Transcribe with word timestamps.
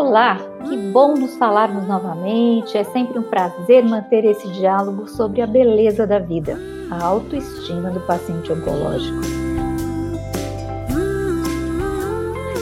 Olá, 0.00 0.38
que 0.66 0.78
bom 0.78 1.14
nos 1.14 1.36
falarmos 1.36 1.86
novamente. 1.86 2.74
É 2.74 2.84
sempre 2.84 3.18
um 3.18 3.22
prazer 3.22 3.84
manter 3.84 4.24
esse 4.24 4.48
diálogo 4.48 5.06
sobre 5.06 5.42
a 5.42 5.46
beleza 5.46 6.06
da 6.06 6.18
vida, 6.18 6.58
a 6.90 7.04
autoestima 7.04 7.90
do 7.90 8.00
paciente 8.00 8.50
oncológico. 8.50 9.20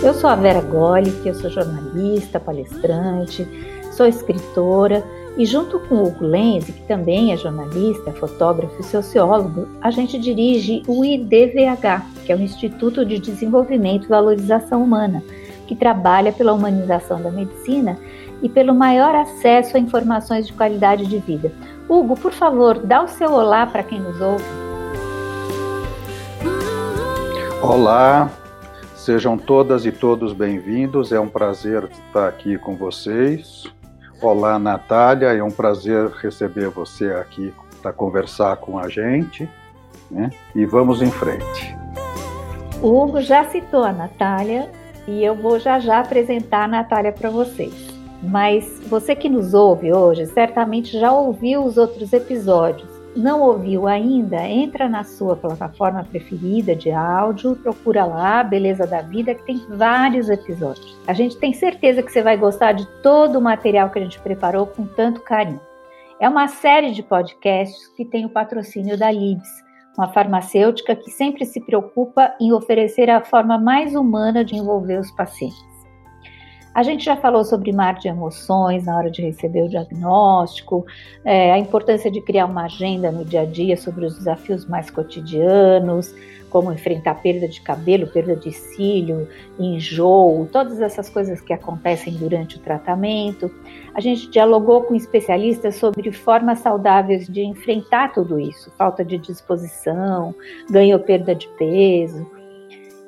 Eu 0.02 0.12
sou 0.14 0.28
a 0.28 0.34
Vera 0.34 0.60
Goli, 0.60 1.12
que 1.22 1.28
eu 1.28 1.34
sou 1.36 1.48
jornalista, 1.48 2.40
palestrante, 2.40 3.46
sou 3.92 4.06
escritora 4.06 5.04
e 5.36 5.46
junto 5.46 5.78
com 5.78 5.94
o 5.94 6.08
Hugo 6.08 6.28
que 6.66 6.82
também 6.88 7.32
é 7.32 7.36
jornalista, 7.36 8.10
fotógrafo 8.14 8.80
e 8.80 8.84
sociólogo, 8.84 9.68
a 9.80 9.92
gente 9.92 10.18
dirige 10.18 10.82
o 10.88 11.04
IDVH, 11.04 12.02
que 12.26 12.32
é 12.32 12.34
o 12.34 12.40
Instituto 12.40 13.06
de 13.06 13.20
Desenvolvimento 13.20 14.06
e 14.06 14.08
Valorização 14.08 14.82
Humana, 14.82 15.22
que 15.68 15.76
trabalha 15.76 16.32
pela 16.32 16.54
humanização 16.54 17.22
da 17.22 17.30
medicina 17.30 17.98
e 18.42 18.48
pelo 18.48 18.74
maior 18.74 19.14
acesso 19.14 19.76
a 19.76 19.80
informações 19.80 20.46
de 20.46 20.52
qualidade 20.54 21.04
de 21.06 21.18
vida. 21.18 21.52
Hugo, 21.86 22.18
por 22.18 22.32
favor, 22.32 22.78
dá 22.78 23.02
o 23.02 23.08
seu 23.08 23.30
olá 23.32 23.66
para 23.66 23.82
quem 23.82 24.00
nos 24.00 24.18
ouve. 24.18 24.44
Olá, 27.62 28.30
sejam 28.96 29.36
todas 29.36 29.84
e 29.84 29.92
todos 29.92 30.32
bem-vindos. 30.32 31.12
É 31.12 31.20
um 31.20 31.28
prazer 31.28 31.84
estar 31.84 32.28
aqui 32.28 32.56
com 32.56 32.74
vocês. 32.74 33.64
Olá, 34.22 34.58
Natália, 34.58 35.34
é 35.34 35.42
um 35.42 35.50
prazer 35.50 36.08
receber 36.22 36.70
você 36.70 37.12
aqui 37.12 37.52
para 37.82 37.92
conversar 37.92 38.56
com 38.56 38.78
a 38.78 38.88
gente. 38.88 39.48
Né? 40.10 40.30
E 40.54 40.64
vamos 40.64 41.02
em 41.02 41.10
frente. 41.10 41.76
O 42.80 43.02
Hugo 43.02 43.20
já 43.20 43.44
citou 43.44 43.82
a 43.82 43.92
Natália 43.92 44.70
e 45.08 45.24
eu 45.24 45.34
vou 45.34 45.58
já 45.58 45.78
já 45.78 46.00
apresentar 46.00 46.64
a 46.64 46.68
Natália 46.68 47.10
para 47.10 47.30
vocês. 47.30 47.88
Mas 48.22 48.80
você 48.88 49.16
que 49.16 49.28
nos 49.28 49.54
ouve 49.54 49.92
hoje 49.92 50.26
certamente 50.26 50.98
já 50.98 51.10
ouviu 51.10 51.64
os 51.64 51.78
outros 51.78 52.12
episódios. 52.12 52.88
Não 53.16 53.40
ouviu 53.40 53.88
ainda? 53.88 54.36
Entra 54.46 54.86
na 54.88 55.02
sua 55.02 55.34
plataforma 55.34 56.04
preferida 56.04 56.76
de 56.76 56.90
áudio, 56.90 57.56
procura 57.56 58.04
lá 58.04 58.44
Beleza 58.44 58.86
da 58.86 59.00
Vida, 59.00 59.34
que 59.34 59.44
tem 59.44 59.56
vários 59.70 60.28
episódios. 60.28 60.96
A 61.06 61.14
gente 61.14 61.36
tem 61.38 61.52
certeza 61.54 62.02
que 62.02 62.12
você 62.12 62.22
vai 62.22 62.36
gostar 62.36 62.72
de 62.72 62.86
todo 63.02 63.38
o 63.38 63.42
material 63.42 63.88
que 63.90 63.98
a 63.98 64.02
gente 64.02 64.20
preparou 64.20 64.66
com 64.66 64.86
tanto 64.86 65.22
carinho. 65.22 65.60
É 66.20 66.28
uma 66.28 66.48
série 66.48 66.90
de 66.90 67.02
podcasts 67.02 67.88
que 67.96 68.04
tem 68.04 68.26
o 68.26 68.30
patrocínio 68.30 68.98
da 68.98 69.10
Libs, 69.10 69.48
uma 69.98 70.12
farmacêutica 70.12 70.94
que 70.94 71.10
sempre 71.10 71.44
se 71.44 71.60
preocupa 71.60 72.32
em 72.40 72.52
oferecer 72.52 73.10
a 73.10 73.20
forma 73.20 73.58
mais 73.58 73.96
humana 73.96 74.44
de 74.44 74.54
envolver 74.54 75.00
os 75.00 75.10
pacientes. 75.10 75.67
A 76.78 76.82
gente 76.84 77.04
já 77.04 77.16
falou 77.16 77.42
sobre 77.42 77.72
mar 77.72 77.94
de 77.94 78.06
emoções 78.06 78.84
na 78.84 78.96
hora 78.96 79.10
de 79.10 79.20
receber 79.20 79.62
o 79.62 79.68
diagnóstico, 79.68 80.86
é, 81.24 81.50
a 81.50 81.58
importância 81.58 82.08
de 82.08 82.20
criar 82.20 82.46
uma 82.46 82.66
agenda 82.66 83.10
no 83.10 83.24
dia 83.24 83.40
a 83.40 83.44
dia 83.44 83.76
sobre 83.76 84.06
os 84.06 84.16
desafios 84.16 84.64
mais 84.64 84.88
cotidianos, 84.88 86.14
como 86.48 86.72
enfrentar 86.72 87.16
perda 87.16 87.48
de 87.48 87.60
cabelo, 87.62 88.06
perda 88.06 88.36
de 88.36 88.52
cílio, 88.52 89.28
enjoo, 89.58 90.48
todas 90.52 90.80
essas 90.80 91.10
coisas 91.10 91.40
que 91.40 91.52
acontecem 91.52 92.14
durante 92.14 92.58
o 92.58 92.60
tratamento. 92.60 93.50
A 93.92 94.00
gente 94.00 94.30
dialogou 94.30 94.82
com 94.82 94.94
especialistas 94.94 95.74
sobre 95.74 96.12
formas 96.12 96.60
saudáveis 96.60 97.26
de 97.26 97.42
enfrentar 97.42 98.12
tudo 98.12 98.38
isso, 98.38 98.70
falta 98.78 99.04
de 99.04 99.18
disposição, 99.18 100.32
ganho 100.70 100.96
ou 100.96 101.02
perda 101.02 101.34
de 101.34 101.48
peso. 101.58 102.37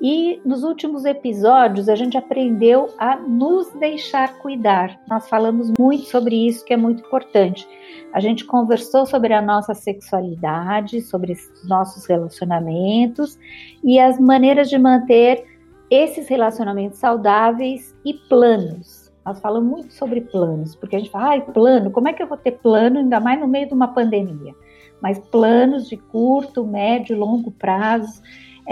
E 0.01 0.41
nos 0.47 0.65
últimos 0.65 1.05
episódios 1.05 1.87
a 1.87 1.95
gente 1.95 2.17
aprendeu 2.17 2.89
a 2.99 3.17
nos 3.17 3.71
deixar 3.75 4.39
cuidar. 4.39 4.99
Nós 5.07 5.29
falamos 5.29 5.71
muito 5.79 6.05
sobre 6.05 6.47
isso, 6.47 6.65
que 6.65 6.73
é 6.73 6.77
muito 6.77 7.05
importante. 7.05 7.69
A 8.11 8.19
gente 8.19 8.47
conversou 8.47 9.05
sobre 9.05 9.35
a 9.35 9.43
nossa 9.43 9.75
sexualidade, 9.75 11.03
sobre 11.03 11.33
os 11.33 11.69
nossos 11.69 12.07
relacionamentos 12.07 13.39
e 13.85 14.01
as 14.01 14.19
maneiras 14.19 14.71
de 14.71 14.79
manter 14.79 15.45
esses 15.91 16.29
relacionamentos 16.29 16.99
saudáveis 16.99 17.95
e 18.03 18.15
planos. 18.15 19.13
Nós 19.25 19.39
falamos 19.39 19.71
muito 19.71 19.93
sobre 19.93 20.23
planos, 20.23 20.75
porque 20.75 20.97
a 20.97 20.99
gente 20.99 21.11
fala, 21.11 21.31
ai, 21.31 21.43
plano, 21.43 21.91
como 21.91 22.09
é 22.09 22.15
que 22.15 22.23
eu 22.23 22.27
vou 22.27 22.39
ter 22.39 22.53
plano, 22.53 23.01
ainda 23.01 23.21
mais 23.21 23.39
no 23.39 23.47
meio 23.47 23.69
de 23.69 23.75
uma 23.75 23.89
pandemia? 23.89 24.55
Mas 25.03 25.19
planos 25.19 25.89
de 25.89 25.99
curto, 25.99 26.67
médio, 26.67 27.19
longo 27.19 27.51
prazo 27.51 28.23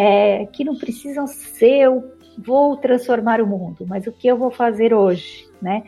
é, 0.01 0.47
que 0.47 0.63
não 0.63 0.77
precisam 0.77 1.27
ser 1.27 1.81
eu 1.81 2.13
vou 2.39 2.77
transformar 2.77 3.41
o 3.41 3.47
mundo, 3.47 3.85
mas 3.85 4.07
o 4.07 4.13
que 4.13 4.29
eu 4.29 4.37
vou 4.37 4.49
fazer 4.49 4.95
hoje, 4.95 5.49
né? 5.61 5.83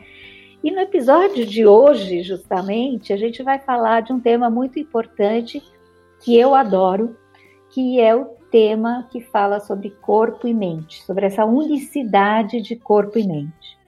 E 0.61 0.69
no 0.69 0.81
episódio 0.81 1.45
de 1.45 1.65
hoje, 1.65 2.21
justamente, 2.21 3.13
a 3.13 3.17
gente 3.17 3.41
vai 3.41 3.57
falar 3.57 4.01
de 4.01 4.11
um 4.11 4.19
tema 4.19 4.49
muito 4.49 4.77
importante 4.77 5.63
que 6.19 6.37
eu 6.37 6.53
adoro, 6.53 7.15
que 7.69 8.01
é 8.01 8.13
o 8.13 8.25
tema 8.51 9.07
que 9.09 9.21
fala 9.21 9.61
sobre 9.61 9.89
corpo 9.89 10.45
e 10.45 10.53
mente, 10.53 11.01
sobre 11.03 11.25
essa 11.25 11.45
unicidade 11.45 12.61
de 12.61 12.75
corpo 12.75 13.17
e 13.17 13.25
mente. 13.25 13.79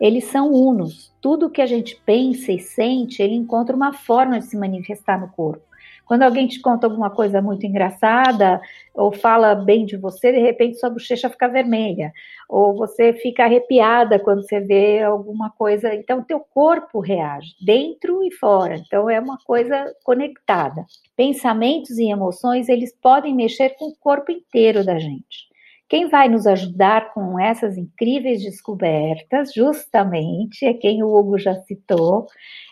Eles 0.00 0.24
são 0.24 0.52
unos. 0.52 1.14
Tudo 1.20 1.48
que 1.48 1.62
a 1.62 1.66
gente 1.66 1.94
pensa 2.04 2.50
e 2.50 2.58
sente, 2.58 3.22
ele 3.22 3.36
encontra 3.36 3.76
uma 3.76 3.92
forma 3.92 4.40
de 4.40 4.46
se 4.46 4.56
manifestar 4.56 5.20
no 5.20 5.28
corpo. 5.28 5.62
Quando 6.12 6.24
alguém 6.24 6.46
te 6.46 6.60
conta 6.60 6.86
alguma 6.86 7.08
coisa 7.08 7.40
muito 7.40 7.64
engraçada 7.64 8.60
ou 8.94 9.10
fala 9.10 9.54
bem 9.54 9.86
de 9.86 9.96
você, 9.96 10.30
de 10.30 10.40
repente 10.40 10.78
sua 10.78 10.90
bochecha 10.90 11.30
fica 11.30 11.48
vermelha, 11.48 12.12
ou 12.50 12.76
você 12.76 13.14
fica 13.14 13.44
arrepiada 13.44 14.18
quando 14.18 14.42
você 14.42 14.60
vê 14.60 15.02
alguma 15.02 15.48
coisa. 15.48 15.94
Então, 15.94 16.22
teu 16.22 16.38
corpo 16.38 17.00
reage, 17.00 17.54
dentro 17.64 18.22
e 18.22 18.30
fora. 18.30 18.76
Então, 18.76 19.08
é 19.08 19.18
uma 19.18 19.38
coisa 19.38 19.90
conectada. 20.04 20.84
Pensamentos 21.16 21.96
e 21.96 22.10
emoções, 22.10 22.68
eles 22.68 22.94
podem 22.94 23.34
mexer 23.34 23.70
com 23.70 23.86
o 23.86 23.96
corpo 23.96 24.30
inteiro 24.30 24.84
da 24.84 24.98
gente. 24.98 25.50
Quem 25.92 26.08
vai 26.08 26.26
nos 26.26 26.46
ajudar 26.46 27.12
com 27.12 27.38
essas 27.38 27.76
incríveis 27.76 28.42
descobertas, 28.42 29.52
justamente, 29.52 30.64
é 30.64 30.72
quem 30.72 31.02
o 31.02 31.14
Hugo 31.14 31.38
já 31.38 31.54
citou, 31.64 32.24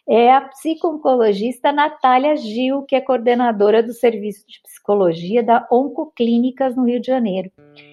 é 0.08 0.32
a 0.32 0.40
psico-oncologista 0.40 1.70
Natália 1.70 2.34
Gil, 2.34 2.80
que 2.84 2.96
é 2.96 3.00
coordenadora 3.02 3.82
do 3.82 3.92
Serviço 3.92 4.46
de 4.48 4.58
Psicologia 4.62 5.42
da 5.42 5.68
Oncoclínicas 5.70 6.74
no 6.74 6.86
Rio 6.86 6.98
de 6.98 7.08
Janeiro 7.08 7.50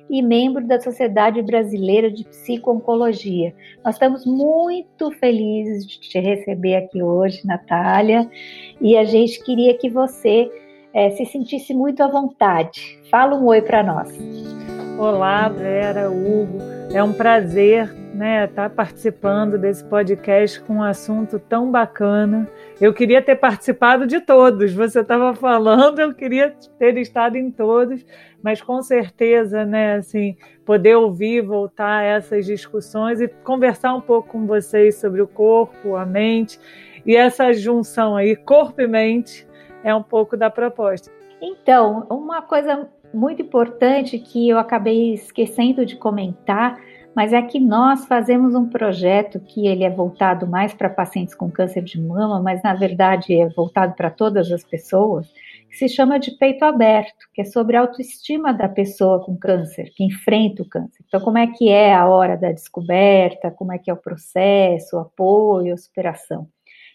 e 0.09 0.21
membro 0.21 0.65
da 0.65 0.79
Sociedade 0.79 1.41
Brasileira 1.41 2.09
de 2.09 2.23
Psico-Oncologia. 2.23 3.53
Nós 3.83 3.95
estamos 3.95 4.25
muito 4.25 5.11
felizes 5.11 5.85
de 5.85 5.99
te 5.99 6.19
receber 6.21 6.75
aqui 6.77 7.03
hoje, 7.03 7.45
Natália, 7.45 8.31
e 8.79 8.95
a 8.95 9.03
gente 9.03 9.43
queria 9.43 9.77
que 9.77 9.89
você 9.89 10.49
é, 10.93 11.09
se 11.09 11.25
sentisse 11.25 11.73
muito 11.73 12.01
à 12.01 12.07
vontade. 12.07 12.97
Fala 13.11 13.35
um 13.35 13.47
oi 13.47 13.61
para 13.61 13.83
nós. 13.83 14.56
Olá, 14.97 15.47
Vera, 15.47 16.09
Hugo. 16.09 16.57
É 16.91 17.03
um 17.03 17.13
prazer 17.13 17.93
né, 18.15 18.45
estar 18.45 18.67
participando 18.71 19.55
desse 19.55 19.83
podcast 19.83 20.59
com 20.61 20.77
um 20.77 20.83
assunto 20.83 21.37
tão 21.37 21.69
bacana. 21.69 22.49
Eu 22.81 22.91
queria 22.91 23.21
ter 23.21 23.35
participado 23.35 24.07
de 24.07 24.19
todos. 24.19 24.73
Você 24.73 25.01
estava 25.01 25.35
falando, 25.35 25.99
eu 25.99 26.15
queria 26.15 26.51
ter 26.79 26.97
estado 26.97 27.35
em 27.37 27.51
todos, 27.51 28.03
mas 28.41 28.59
com 28.59 28.81
certeza, 28.81 29.63
né, 29.67 29.97
assim, 29.97 30.35
poder 30.65 30.95
ouvir, 30.95 31.41
voltar 31.41 31.99
a 31.99 32.03
essas 32.03 32.47
discussões 32.47 33.21
e 33.21 33.27
conversar 33.27 33.93
um 33.93 34.01
pouco 34.01 34.29
com 34.29 34.47
vocês 34.47 34.95
sobre 34.95 35.21
o 35.21 35.27
corpo, 35.27 35.95
a 35.95 36.07
mente 36.07 36.59
e 37.05 37.15
essa 37.15 37.53
junção 37.53 38.15
aí, 38.15 38.35
corpo 38.35 38.81
e 38.81 38.87
mente, 38.87 39.47
é 39.83 39.93
um 39.93 40.01
pouco 40.01 40.35
da 40.35 40.49
proposta. 40.49 41.15
Então, 41.39 42.07
uma 42.09 42.41
coisa 42.41 42.89
muito 43.13 43.41
importante 43.41 44.19
que 44.19 44.49
eu 44.49 44.57
acabei 44.57 45.13
esquecendo 45.13 45.85
de 45.85 45.95
comentar, 45.95 46.79
mas 47.15 47.33
é 47.33 47.41
que 47.41 47.59
nós 47.59 48.05
fazemos 48.05 48.53
um 48.53 48.69
projeto 48.69 49.39
que 49.39 49.65
ele 49.65 49.83
é 49.83 49.89
voltado 49.89 50.45
mais 50.45 50.73
para 50.73 50.87
pacientes 50.87 51.33
com 51.33 51.49
câncer 51.49 51.83
de 51.83 51.99
mama, 51.99 52.39
mas 52.39 52.61
na 52.61 52.75
verdade 52.75 53.33
é 53.33 53.49
voltado 53.49 53.95
para 53.95 54.11
todas 54.11 54.51
as 54.51 54.63
pessoas, 54.63 55.27
que 55.67 55.75
se 55.77 55.89
chama 55.89 56.19
de 56.19 56.31
peito 56.37 56.63
aberto, 56.63 57.27
que 57.33 57.41
é 57.41 57.43
sobre 57.43 57.75
a 57.75 57.81
autoestima 57.81 58.53
da 58.53 58.69
pessoa 58.69 59.19
com 59.23 59.35
câncer, 59.35 59.91
que 59.95 60.03
enfrenta 60.03 60.61
o 60.61 60.69
câncer. 60.69 61.03
Então, 61.07 61.19
como 61.19 61.39
é 61.39 61.47
que 61.47 61.69
é 61.69 61.91
a 61.91 62.07
hora 62.07 62.37
da 62.37 62.51
descoberta, 62.51 63.49
como 63.49 63.73
é 63.73 63.79
que 63.79 63.89
é 63.89 63.93
o 63.93 63.97
processo, 63.97 64.95
o 64.95 64.99
apoio, 64.99 65.73
a 65.73 65.77
superação. 65.77 66.47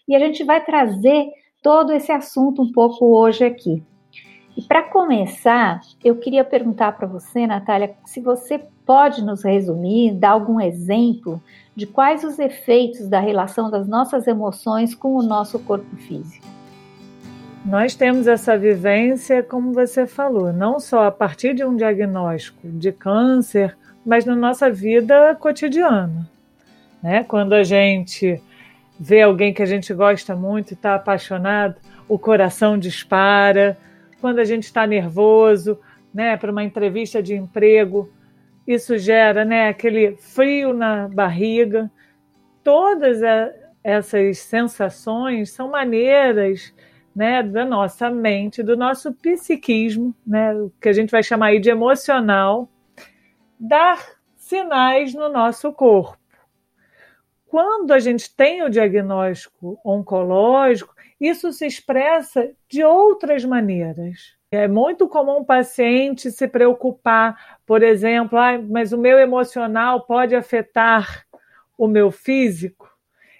E 0.07 0.15
a 0.15 0.19
gente 0.19 0.43
vai 0.45 0.63
trazer 0.63 1.27
todo 1.61 1.91
esse 1.91 2.11
assunto 2.11 2.61
um 2.61 2.71
pouco 2.71 3.05
hoje 3.17 3.43
aqui. 3.43 3.83
E 4.55 4.61
para 4.61 4.83
começar, 4.83 5.81
eu 6.03 6.15
queria 6.15 6.43
perguntar 6.43 6.91
para 6.91 7.07
você, 7.07 7.47
Natália, 7.47 7.95
se 8.05 8.21
você 8.21 8.61
pode 8.85 9.23
nos 9.23 9.43
resumir, 9.43 10.13
dar 10.13 10.31
algum 10.31 10.61
exemplo 10.61 11.41
de 11.75 11.87
quais 11.87 12.23
os 12.23 12.37
efeitos 12.37 13.07
da 13.07 13.19
relação 13.19 13.71
das 13.71 13.87
nossas 13.87 14.27
emoções 14.27 14.93
com 14.93 15.15
o 15.15 15.23
nosso 15.23 15.57
corpo 15.59 15.95
físico. 15.95 16.45
Nós 17.65 17.95
temos 17.95 18.27
essa 18.27 18.57
vivência, 18.57 19.41
como 19.41 19.71
você 19.71 20.05
falou, 20.05 20.51
não 20.51 20.79
só 20.79 21.05
a 21.05 21.11
partir 21.11 21.55
de 21.55 21.63
um 21.63 21.75
diagnóstico 21.75 22.67
de 22.67 22.91
câncer, 22.91 23.75
mas 24.05 24.25
na 24.25 24.35
nossa 24.35 24.69
vida 24.69 25.33
cotidiana. 25.39 26.29
Né? 27.01 27.23
Quando 27.23 27.53
a 27.53 27.63
gente 27.63 28.41
vê 28.99 29.21
alguém 29.21 29.53
que 29.53 29.63
a 29.63 29.65
gente 29.65 29.93
gosta 29.93 30.35
muito 30.35 30.71
e 30.71 30.73
está 30.73 30.95
apaixonado, 30.95 31.75
o 32.07 32.19
coração 32.19 32.77
dispara. 32.77 33.77
Quando 34.23 34.39
a 34.39 34.45
gente 34.45 34.63
está 34.63 34.87
nervoso, 34.87 35.77
né, 36.13 36.37
para 36.37 36.49
uma 36.49 36.63
entrevista 36.63 37.21
de 37.21 37.35
emprego, 37.35 38.09
isso 38.65 38.97
gera, 38.97 39.43
né, 39.43 39.67
aquele 39.67 40.15
frio 40.15 40.73
na 40.73 41.09
barriga. 41.09 41.91
Todas 42.63 43.19
essas 43.83 44.37
sensações 44.37 45.51
são 45.51 45.71
maneiras, 45.71 46.73
né, 47.13 47.43
da 47.43 47.65
nossa 47.65 48.09
mente, 48.09 48.63
do 48.63 48.77
nosso 48.77 49.11
psiquismo, 49.11 50.15
né, 50.25 50.53
o 50.53 50.71
que 50.79 50.87
a 50.87 50.93
gente 50.93 51.11
vai 51.11 51.21
chamar 51.21 51.47
aí 51.47 51.59
de 51.59 51.69
emocional, 51.69 52.69
dar 53.59 53.99
sinais 54.37 55.13
no 55.13 55.27
nosso 55.27 55.73
corpo. 55.73 56.17
Quando 57.45 57.91
a 57.91 57.99
gente 57.99 58.33
tem 58.33 58.63
o 58.63 58.69
diagnóstico 58.69 59.77
oncológico, 59.83 60.95
isso 61.23 61.53
se 61.53 61.65
expressa 61.65 62.51
de 62.69 62.83
outras 62.83 63.45
maneiras. 63.45 64.35
É 64.51 64.67
muito 64.67 65.07
comum 65.07 65.37
o 65.37 65.45
paciente 65.45 66.29
se 66.29 66.47
preocupar, 66.47 67.57
por 67.65 67.81
exemplo, 67.81 68.37
ah, 68.37 68.59
mas 68.59 68.91
o 68.91 68.97
meu 68.97 69.17
emocional 69.17 70.01
pode 70.05 70.35
afetar 70.35 71.25
o 71.77 71.87
meu 71.87 72.11
físico. 72.11 72.89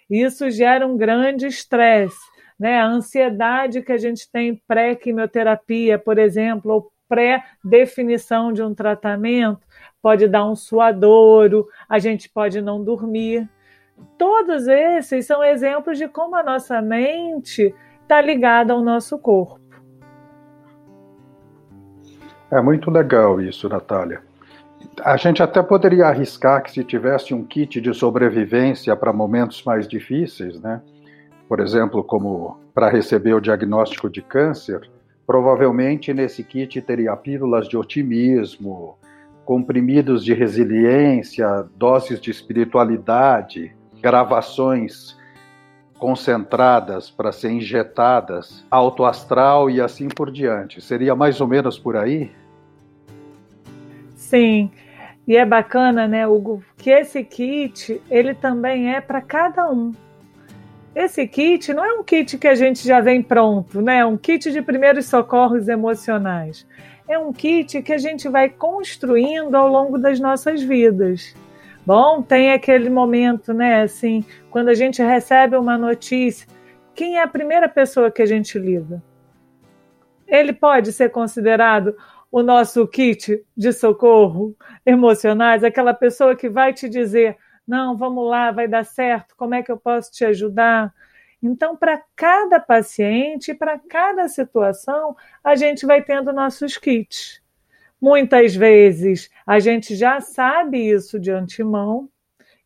Isso 0.10 0.50
gera 0.50 0.88
um 0.88 0.96
grande 0.96 1.46
estresse. 1.46 2.18
Né? 2.58 2.80
A 2.80 2.86
ansiedade 2.86 3.82
que 3.82 3.92
a 3.92 3.98
gente 3.98 4.32
tem 4.32 4.56
pré-quimioterapia, 4.68 6.00
por 6.00 6.18
exemplo, 6.18 6.72
ou 6.72 6.92
pré-definição 7.08 8.54
de 8.54 8.64
um 8.64 8.74
tratamento, 8.74 9.62
pode 10.02 10.28
dar 10.28 10.46
um 10.46 10.56
suadouro, 10.56 11.68
a 11.88 12.00
gente 12.00 12.30
pode 12.30 12.62
não 12.62 12.84
dormir. 12.84 13.48
Todos 14.18 14.68
esses 14.68 15.26
são 15.26 15.44
exemplos 15.44 15.98
de 15.98 16.08
como 16.08 16.36
a 16.36 16.44
nossa 16.44 16.82
mente 16.82 17.74
está 18.02 18.22
ligada 18.22 18.74
ao 18.74 18.82
nosso 18.82 19.18
corpo. 19.18 19.60
É 22.52 22.62
muito 22.62 22.92
legal 22.92 23.42
isso, 23.42 23.68
Natália. 23.68 24.22
A 25.04 25.18
gente 25.18 25.42
até 25.42 25.64
poderia 25.64 26.06
arriscar 26.06 26.62
que 26.62 26.72
se 26.72 26.84
tivesse 26.84 27.34
um 27.34 27.44
kit 27.44 27.82
de 27.82 27.94
sobrevivência 27.94 28.96
para 28.96 29.12
momentos 29.12 29.64
mais 29.64 29.88
difíceis, 29.88 30.60
né? 30.60 30.82
Por 31.48 31.60
exemplo, 31.60 32.04
como 32.04 32.60
para 32.74 32.90
receber 32.90 33.34
o 33.34 33.42
diagnóstico 33.42 34.10
de 34.10 34.22
câncer, 34.22 34.88
provavelmente 35.26 36.14
nesse 36.14 36.44
kit 36.44 36.82
teria 36.82 37.16
pílulas 37.16 37.68
de 37.68 37.78
otimismo, 37.78 38.98
comprimidos 39.46 40.24
de 40.24 40.34
resiliência, 40.34 41.66
doses 41.76 42.20
de 42.20 42.30
espiritualidade, 42.30 43.76
gravações 44.04 45.18
concentradas 45.98 47.10
para 47.10 47.32
ser 47.32 47.52
injetadas, 47.52 48.66
alto 48.70 49.06
astral 49.06 49.70
e 49.70 49.80
assim 49.80 50.10
por 50.10 50.30
diante. 50.30 50.82
Seria 50.82 51.16
mais 51.16 51.40
ou 51.40 51.48
menos 51.48 51.80
por 51.80 51.96
aí? 51.96 52.30
Sim. 54.14 54.70
E 55.26 55.38
é 55.38 55.46
bacana, 55.46 56.06
né, 56.06 56.28
Hugo, 56.28 56.62
que 56.76 56.90
esse 56.90 57.24
kit, 57.24 58.02
ele 58.12 58.34
também 58.34 58.94
é 58.94 59.00
para 59.00 59.22
cada 59.22 59.72
um. 59.72 59.94
Esse 60.94 61.26
kit 61.26 61.74
não 61.74 61.86
é 61.86 61.94
um 61.94 62.04
kit 62.04 62.38
que 62.38 62.50
a 62.50 62.56
gente 62.56 62.86
já 62.86 63.00
vem 63.00 63.24
pronto, 63.24 63.82
né? 63.82 64.00
É 64.00 64.06
um 64.06 64.18
kit 64.18 64.52
de 64.52 64.62
primeiros 64.62 65.06
socorros 65.06 65.70
emocionais. 65.70 66.68
É 67.08 67.18
um 67.18 67.32
kit 67.32 67.82
que 67.82 67.94
a 67.94 67.98
gente 67.98 68.28
vai 68.28 68.50
construindo 68.50 69.56
ao 69.56 69.70
longo 69.70 69.98
das 69.98 70.20
nossas 70.20 70.62
vidas. 70.62 71.34
Bom, 71.86 72.22
tem 72.22 72.54
aquele 72.54 72.90
momento, 72.90 73.54
né? 73.54 73.82
Assim, 73.82 74.24
quando 74.50 74.70
a 74.70 74.74
gente 74.74 75.02
recebe 75.04 75.58
uma 75.58 75.78
notícia, 75.78 76.48
quem 76.96 77.18
é 77.18 77.22
a 77.22 77.28
primeira 77.28 77.68
pessoa 77.68 78.10
que 78.10 78.22
a 78.22 78.26
gente 78.26 78.58
liga? 78.58 79.04
Ele 80.26 80.54
pode 80.54 80.94
ser 80.94 81.10
considerado 81.10 81.96
o 82.32 82.42
nosso 82.42 82.88
kit 82.88 83.44
de 83.56 83.74
socorro 83.74 84.56
emocionais, 84.86 85.64
aquela 85.64 85.94
pessoa 85.94 86.38
que 86.38 86.50
vai 86.50 86.74
te 86.74 86.88
dizer: 86.88 87.38
não, 87.68 87.98
vamos 87.98 88.30
lá, 88.30 88.50
vai 88.52 88.68
dar 88.68 88.86
certo, 88.86 89.36
como 89.36 89.54
é 89.54 89.62
que 89.62 89.72
eu 89.72 89.78
posso 89.78 90.10
te 90.10 90.24
ajudar? 90.24 90.94
Então, 91.42 91.76
para 91.76 92.02
cada 92.16 92.62
paciente, 92.62 93.54
para 93.54 93.78
cada 93.78 94.30
situação, 94.30 95.18
a 95.44 95.54
gente 95.56 95.86
vai 95.86 96.02
tendo 96.02 96.32
nossos 96.32 96.78
kits. 96.78 97.42
Muitas 98.00 98.56
vezes 98.56 99.30
a 99.46 99.60
gente 99.60 99.96
já 99.96 100.20
sabe 100.20 100.78
isso 100.90 101.20
de 101.20 101.32
antemão, 101.32 102.10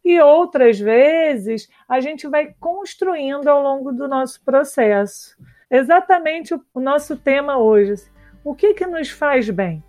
e 0.03 0.21
outras 0.21 0.79
vezes 0.79 1.67
a 1.87 1.99
gente 1.99 2.27
vai 2.27 2.55
construindo 2.59 3.47
ao 3.47 3.61
longo 3.61 3.91
do 3.91 4.07
nosso 4.07 4.41
processo. 4.43 5.37
Exatamente 5.69 6.53
o 6.73 6.79
nosso 6.79 7.17
tema 7.17 7.57
hoje. 7.57 7.91
Assim, 7.91 8.11
o 8.43 8.55
que, 8.55 8.73
que 8.73 8.85
nos 8.85 9.09
faz 9.09 9.49
bem? 9.49 9.83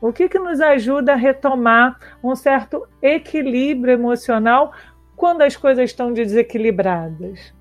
O 0.00 0.12
que, 0.12 0.28
que 0.28 0.38
nos 0.38 0.60
ajuda 0.60 1.12
a 1.12 1.16
retomar 1.16 1.96
um 2.24 2.34
certo 2.34 2.88
equilíbrio 3.00 3.92
emocional 3.92 4.72
quando 5.14 5.42
as 5.42 5.56
coisas 5.56 5.84
estão 5.84 6.12
desequilibradas? 6.12 7.54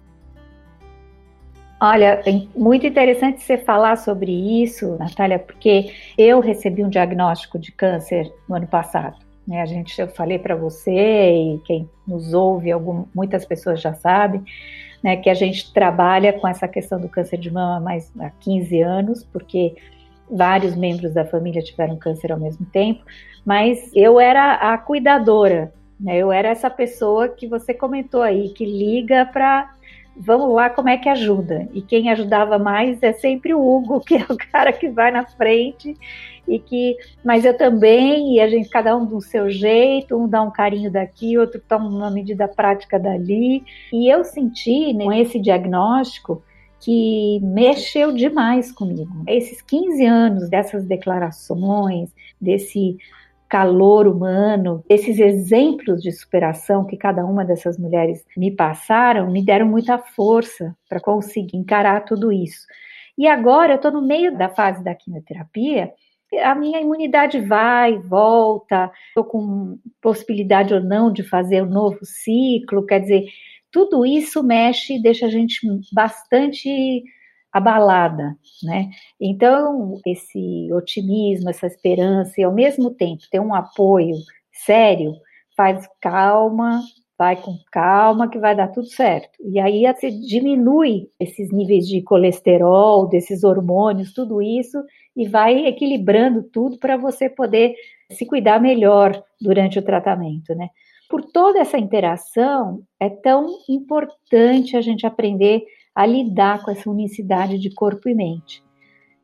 Olha, 1.83 2.22
é 2.28 2.48
muito 2.56 2.86
interessante 2.86 3.42
você 3.42 3.57
falar 3.57 3.95
sobre 3.95 4.31
isso, 4.62 4.95
Natália, 5.00 5.39
porque 5.39 5.92
eu 6.16 6.39
recebi 6.39 6.83
um 6.83 6.89
diagnóstico 6.89 7.57
de 7.57 7.72
câncer 7.72 8.31
no 8.48 8.56
ano 8.56 8.68
passado. 8.68 9.18
Né? 9.48 9.63
A 9.63 9.66
gente, 9.66 10.00
eu 10.00 10.07
falei 10.07 10.38
para 10.38 10.56
você 10.56 10.92
e 10.92 11.60
quem 11.66 11.89
nos 12.07 12.36
ouve, 12.36 12.72
algum, 12.72 13.06
muitas 13.16 13.45
pessoas 13.45 13.81
já 13.81 13.95
sabem, 13.95 14.44
né, 15.04 15.18
que 15.18 15.28
a 15.28 15.33
gente 15.33 15.74
trabalha 15.74 16.31
com 16.33 16.48
essa 16.48 16.68
questão 16.68 17.01
do 17.01 17.10
câncer 17.10 17.38
de 17.38 17.50
mama 17.50 17.80
mais 17.80 18.12
há 18.19 18.30
15 18.30 18.80
anos, 18.84 19.24
porque 19.24 19.74
vários 20.30 20.75
membros 20.75 21.16
da 21.16 21.25
família 21.25 21.63
tiveram 21.63 21.98
câncer 21.98 22.31
ao 22.31 22.39
mesmo 22.39 22.63
tempo, 22.68 23.04
mas 23.44 23.89
eu 23.95 24.19
era 24.19 24.54
a 24.54 24.77
cuidadora, 24.77 25.74
né? 26.00 26.16
Eu 26.16 26.31
era 26.31 26.50
essa 26.50 26.69
pessoa 26.69 27.27
que 27.27 27.48
você 27.48 27.74
comentou 27.74 28.22
aí, 28.22 28.50
que 28.50 28.66
liga 28.66 29.25
para 29.25 29.74
vamos 30.22 30.54
lá, 30.54 30.70
como 30.70 30.90
é 30.90 30.98
que 30.98 31.10
ajuda? 31.10 31.68
E 31.74 31.82
quem 31.82 32.10
ajudava 32.10 32.60
mais 32.60 33.02
é 33.02 33.12
sempre 33.12 33.54
o 33.54 33.60
Hugo, 33.60 34.00
que 34.00 34.16
é 34.16 34.26
o 34.30 34.38
cara 34.52 34.72
que 34.72 34.90
vai 34.90 35.12
na 35.12 35.26
frente 35.26 35.98
e 36.48 36.60
que, 36.60 36.98
mas 37.24 37.46
eu 37.46 37.56
também, 37.56 38.36
e 38.36 38.40
a 38.40 38.48
gente, 38.48 38.70
cada 38.70 38.96
um 38.96 39.06
do 39.06 39.22
seu 39.22 39.50
jeito, 39.50 40.18
um 40.18 40.28
dá 40.28 40.42
um 40.42 40.51
carinho 40.51 40.92
daqui, 40.92 41.38
outro 41.38 41.62
toma 41.68 41.88
uma 41.88 42.12
medida 42.12 42.48
prática 42.48 43.00
dali. 43.00 43.63
E 43.92 44.10
eu 44.10 44.24
senti, 44.24 44.94
né, 44.94 45.06
com 45.06 45.13
esse 45.13 45.40
diagnóstico, 45.40 46.44
que 46.80 47.40
mexeu 47.44 48.12
demais 48.12 48.72
comigo. 48.72 49.24
Esses 49.28 49.62
15 49.62 50.06
anos 50.06 50.50
dessas 50.50 50.84
declarações, 50.84 52.10
desse 52.40 52.98
calor 53.51 54.08
humano, 54.08 54.81
esses 54.88 55.20
exemplos 55.20 56.01
de 56.01 56.10
superação 56.13 56.86
que 56.86 56.96
cada 56.96 57.25
uma 57.25 57.43
dessas 57.43 57.77
mulheres 57.77 58.25
me 58.38 58.50
passaram, 58.50 59.29
me 59.29 59.43
deram 59.43 59.67
muita 59.67 59.98
força 59.98 60.74
para 60.88 61.01
conseguir 61.01 61.58
encarar 61.58 62.05
tudo 62.05 62.31
isso. 62.31 62.65
E 63.17 63.27
agora 63.27 63.74
eu 63.74 63.75
estou 63.75 63.91
no 63.91 64.01
meio 64.01 64.38
da 64.38 64.48
fase 64.48 64.81
da 64.81 64.96
quimioterapia, 64.96 65.91
a 66.41 66.55
minha 66.55 66.79
imunidade 66.79 67.41
vai, 67.41 67.98
volta, 67.98 68.89
estou 69.10 69.25
com 69.25 69.77
possibilidade 70.01 70.74
ou 70.74 70.79
não 70.79 71.12
de 71.12 71.22
fazer 71.22 71.62
um 71.62 71.70
novo 71.70 72.00
ciclo, 72.05 72.86
quer 72.86 73.01
dizer, 73.01 73.25
tudo 73.70 74.05
isso 74.05 74.41
mexe 74.41 74.96
e 74.96 75.01
deixa 75.01 75.25
a 75.25 75.29
gente 75.29 75.60
bastante 75.93 77.03
abalada, 77.51 78.36
né? 78.63 78.89
Então, 79.20 80.00
esse 80.05 80.72
otimismo, 80.74 81.50
essa 81.50 81.67
esperança 81.67 82.39
e 82.39 82.43
ao 82.43 82.53
mesmo 82.53 82.91
tempo 82.91 83.24
ter 83.29 83.39
um 83.39 83.53
apoio 83.53 84.15
sério, 84.65 85.13
faz 85.55 85.88
calma, 86.00 86.81
vai 87.17 87.36
com 87.36 87.55
calma 87.72 88.29
que 88.29 88.39
vai 88.39 88.55
dar 88.55 88.70
tudo 88.70 88.88
certo. 88.88 89.29
E 89.43 89.60
aí 89.60 89.84
você 89.86 90.10
diminui 90.10 91.10
esses 91.20 91.51
níveis 91.51 91.88
de 91.88 92.01
colesterol, 92.01 93.08
desses 93.08 93.43
hormônios, 93.43 94.13
tudo 94.13 94.41
isso 94.41 94.81
e 95.15 95.27
vai 95.27 95.67
equilibrando 95.67 96.43
tudo 96.43 96.79
para 96.79 96.98
você 96.98 97.29
poder 97.29 97.75
se 98.12 98.25
cuidar 98.25 98.60
melhor 98.60 99.22
durante 99.39 99.77
o 99.77 99.84
tratamento, 99.84 100.55
né? 100.55 100.70
Por 101.10 101.22
toda 101.25 101.60
essa 101.60 101.77
interação, 101.77 102.81
é 103.00 103.10
tão 103.10 103.50
importante 103.67 104.77
a 104.77 104.81
gente 104.81 105.05
aprender 105.05 105.63
a 105.93 106.05
lidar 106.05 106.63
com 106.63 106.71
essa 106.71 106.89
unicidade 106.89 107.57
de 107.60 107.74
corpo 107.74 108.10
e 108.10 108.15
mente. 108.15 108.63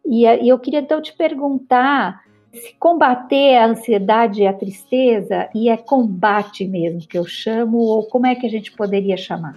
E, 0.05 0.25
e 0.25 0.49
eu 0.49 0.59
queria 0.59 0.79
então 0.79 1.01
te 1.01 1.15
perguntar 1.15 2.21
se 2.53 2.75
combater 2.79 3.57
a 3.57 3.67
ansiedade 3.67 4.41
e 4.41 4.47
a 4.47 4.53
tristeza, 4.53 5.49
e 5.53 5.69
é 5.69 5.77
combate 5.77 6.65
mesmo 6.65 7.07
que 7.07 7.17
eu 7.17 7.25
chamo, 7.25 7.77
ou 7.77 8.07
como 8.07 8.25
é 8.25 8.35
que 8.35 8.45
a 8.45 8.49
gente 8.49 8.71
poderia 8.71 9.17
chamar? 9.17 9.55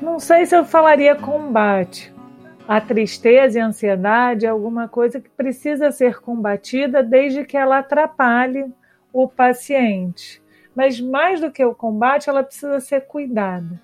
Não 0.00 0.18
sei 0.18 0.46
se 0.46 0.54
eu 0.54 0.64
falaria 0.64 1.14
combate. 1.14 2.12
A 2.66 2.80
tristeza 2.80 3.58
e 3.58 3.62
a 3.62 3.66
ansiedade 3.66 4.46
é 4.46 4.48
alguma 4.48 4.88
coisa 4.88 5.20
que 5.20 5.28
precisa 5.30 5.90
ser 5.90 6.20
combatida 6.20 7.02
desde 7.02 7.44
que 7.44 7.56
ela 7.56 7.78
atrapalhe 7.78 8.72
o 9.12 9.28
paciente. 9.28 10.42
Mas 10.74 11.00
mais 11.00 11.40
do 11.40 11.50
que 11.50 11.64
o 11.64 11.74
combate, 11.74 12.28
ela 12.28 12.42
precisa 12.42 12.80
ser 12.80 13.02
cuidada. 13.02 13.80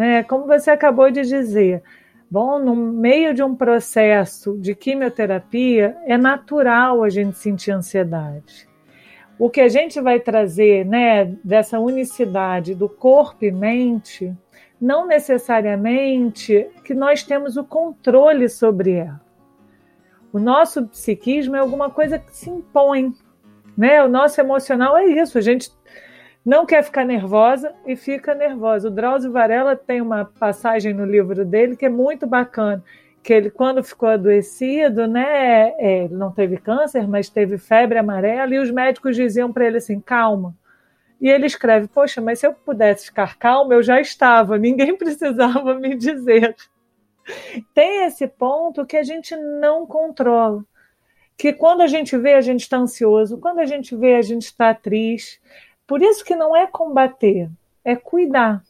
Né? 0.00 0.22
Como 0.22 0.46
você 0.46 0.70
acabou 0.70 1.10
de 1.10 1.20
dizer, 1.20 1.82
bom, 2.30 2.58
no 2.58 2.74
meio 2.74 3.34
de 3.34 3.42
um 3.42 3.54
processo 3.54 4.56
de 4.56 4.74
quimioterapia, 4.74 5.94
é 6.06 6.16
natural 6.16 7.02
a 7.02 7.10
gente 7.10 7.36
sentir 7.36 7.70
ansiedade. 7.70 8.66
O 9.38 9.50
que 9.50 9.60
a 9.60 9.68
gente 9.68 10.00
vai 10.00 10.18
trazer, 10.18 10.86
né, 10.86 11.26
dessa 11.44 11.78
unicidade 11.78 12.74
do 12.74 12.88
corpo 12.88 13.44
e 13.44 13.52
mente, 13.52 14.34
não 14.80 15.06
necessariamente 15.06 16.66
que 16.82 16.94
nós 16.94 17.22
temos 17.22 17.58
o 17.58 17.64
controle 17.64 18.48
sobre 18.48 18.92
ela. 18.92 19.20
O 20.32 20.38
nosso 20.38 20.86
psiquismo 20.86 21.56
é 21.56 21.58
alguma 21.58 21.90
coisa 21.90 22.18
que 22.18 22.34
se 22.34 22.48
impõe, 22.48 23.12
né? 23.76 24.02
O 24.02 24.08
nosso 24.08 24.40
emocional 24.40 24.96
é 24.96 25.04
isso. 25.04 25.36
A 25.36 25.42
gente 25.42 25.70
não 26.44 26.64
quer 26.64 26.82
ficar 26.82 27.04
nervosa 27.04 27.74
e 27.86 27.94
fica 27.96 28.34
nervosa. 28.34 28.88
O 28.88 28.90
Drauzio 28.90 29.32
Varela 29.32 29.76
tem 29.76 30.00
uma 30.00 30.24
passagem 30.24 30.94
no 30.94 31.04
livro 31.04 31.44
dele 31.44 31.76
que 31.76 31.86
é 31.86 31.90
muito 31.90 32.26
bacana, 32.26 32.82
que 33.22 33.32
ele 33.32 33.50
quando 33.50 33.82
ficou 33.82 34.08
adoecido, 34.08 35.06
né, 35.06 35.74
é, 35.78 36.08
não 36.08 36.32
teve 36.32 36.56
câncer, 36.56 37.06
mas 37.06 37.28
teve 37.28 37.58
febre 37.58 37.98
amarela 37.98 38.54
e 38.54 38.58
os 38.58 38.70
médicos 38.70 39.16
diziam 39.16 39.52
para 39.52 39.66
ele 39.66 39.76
assim, 39.76 40.00
calma. 40.00 40.54
E 41.20 41.28
ele 41.28 41.44
escreve, 41.44 41.86
poxa, 41.86 42.20
mas 42.20 42.38
se 42.38 42.46
eu 42.46 42.54
pudesse 42.54 43.06
ficar 43.06 43.36
calma, 43.36 43.74
eu 43.74 43.82
já 43.82 44.00
estava, 44.00 44.56
ninguém 44.56 44.96
precisava 44.98 45.74
me 45.74 45.94
dizer. 45.94 46.56
Tem 47.74 48.04
esse 48.04 48.26
ponto 48.26 48.86
que 48.86 48.96
a 48.96 49.02
gente 49.02 49.36
não 49.36 49.86
controla. 49.86 50.64
Que 51.36 51.52
quando 51.52 51.82
a 51.82 51.86
gente 51.86 52.16
vê, 52.16 52.34
a 52.34 52.40
gente 52.40 52.62
está 52.62 52.78
ansioso, 52.78 53.38
quando 53.38 53.60
a 53.60 53.66
gente 53.66 53.94
vê, 53.94 54.14
a 54.14 54.22
gente 54.22 54.44
está 54.44 54.74
triste. 54.74 55.40
Por 55.90 56.00
isso 56.00 56.24
que 56.24 56.36
não 56.36 56.54
é 56.54 56.68
combater, 56.68 57.50
é 57.84 57.96
cuidar. 57.96 58.62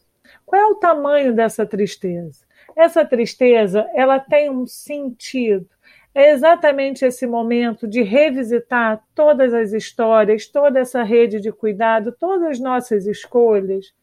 Qual 0.43 0.59
é 0.59 0.65
o 0.65 0.73
tamanho 0.73 1.35
dessa 1.35 1.67
tristeza? 1.67 2.43
Essa 2.75 3.05
tristeza, 3.05 3.87
ela 3.93 4.19
tem 4.19 4.49
um 4.49 4.65
sentido. 4.65 5.69
É 6.15 6.31
exatamente 6.31 7.05
esse 7.05 7.27
momento 7.27 7.87
de 7.87 8.01
revisitar 8.01 9.03
todas 9.13 9.53
as 9.53 9.71
histórias, 9.71 10.47
toda 10.47 10.79
essa 10.79 11.03
rede 11.03 11.39
de 11.39 11.51
cuidado, 11.51 12.11
todas 12.19 12.49
as 12.49 12.59
nossas 12.59 13.05
escolhas 13.05 13.93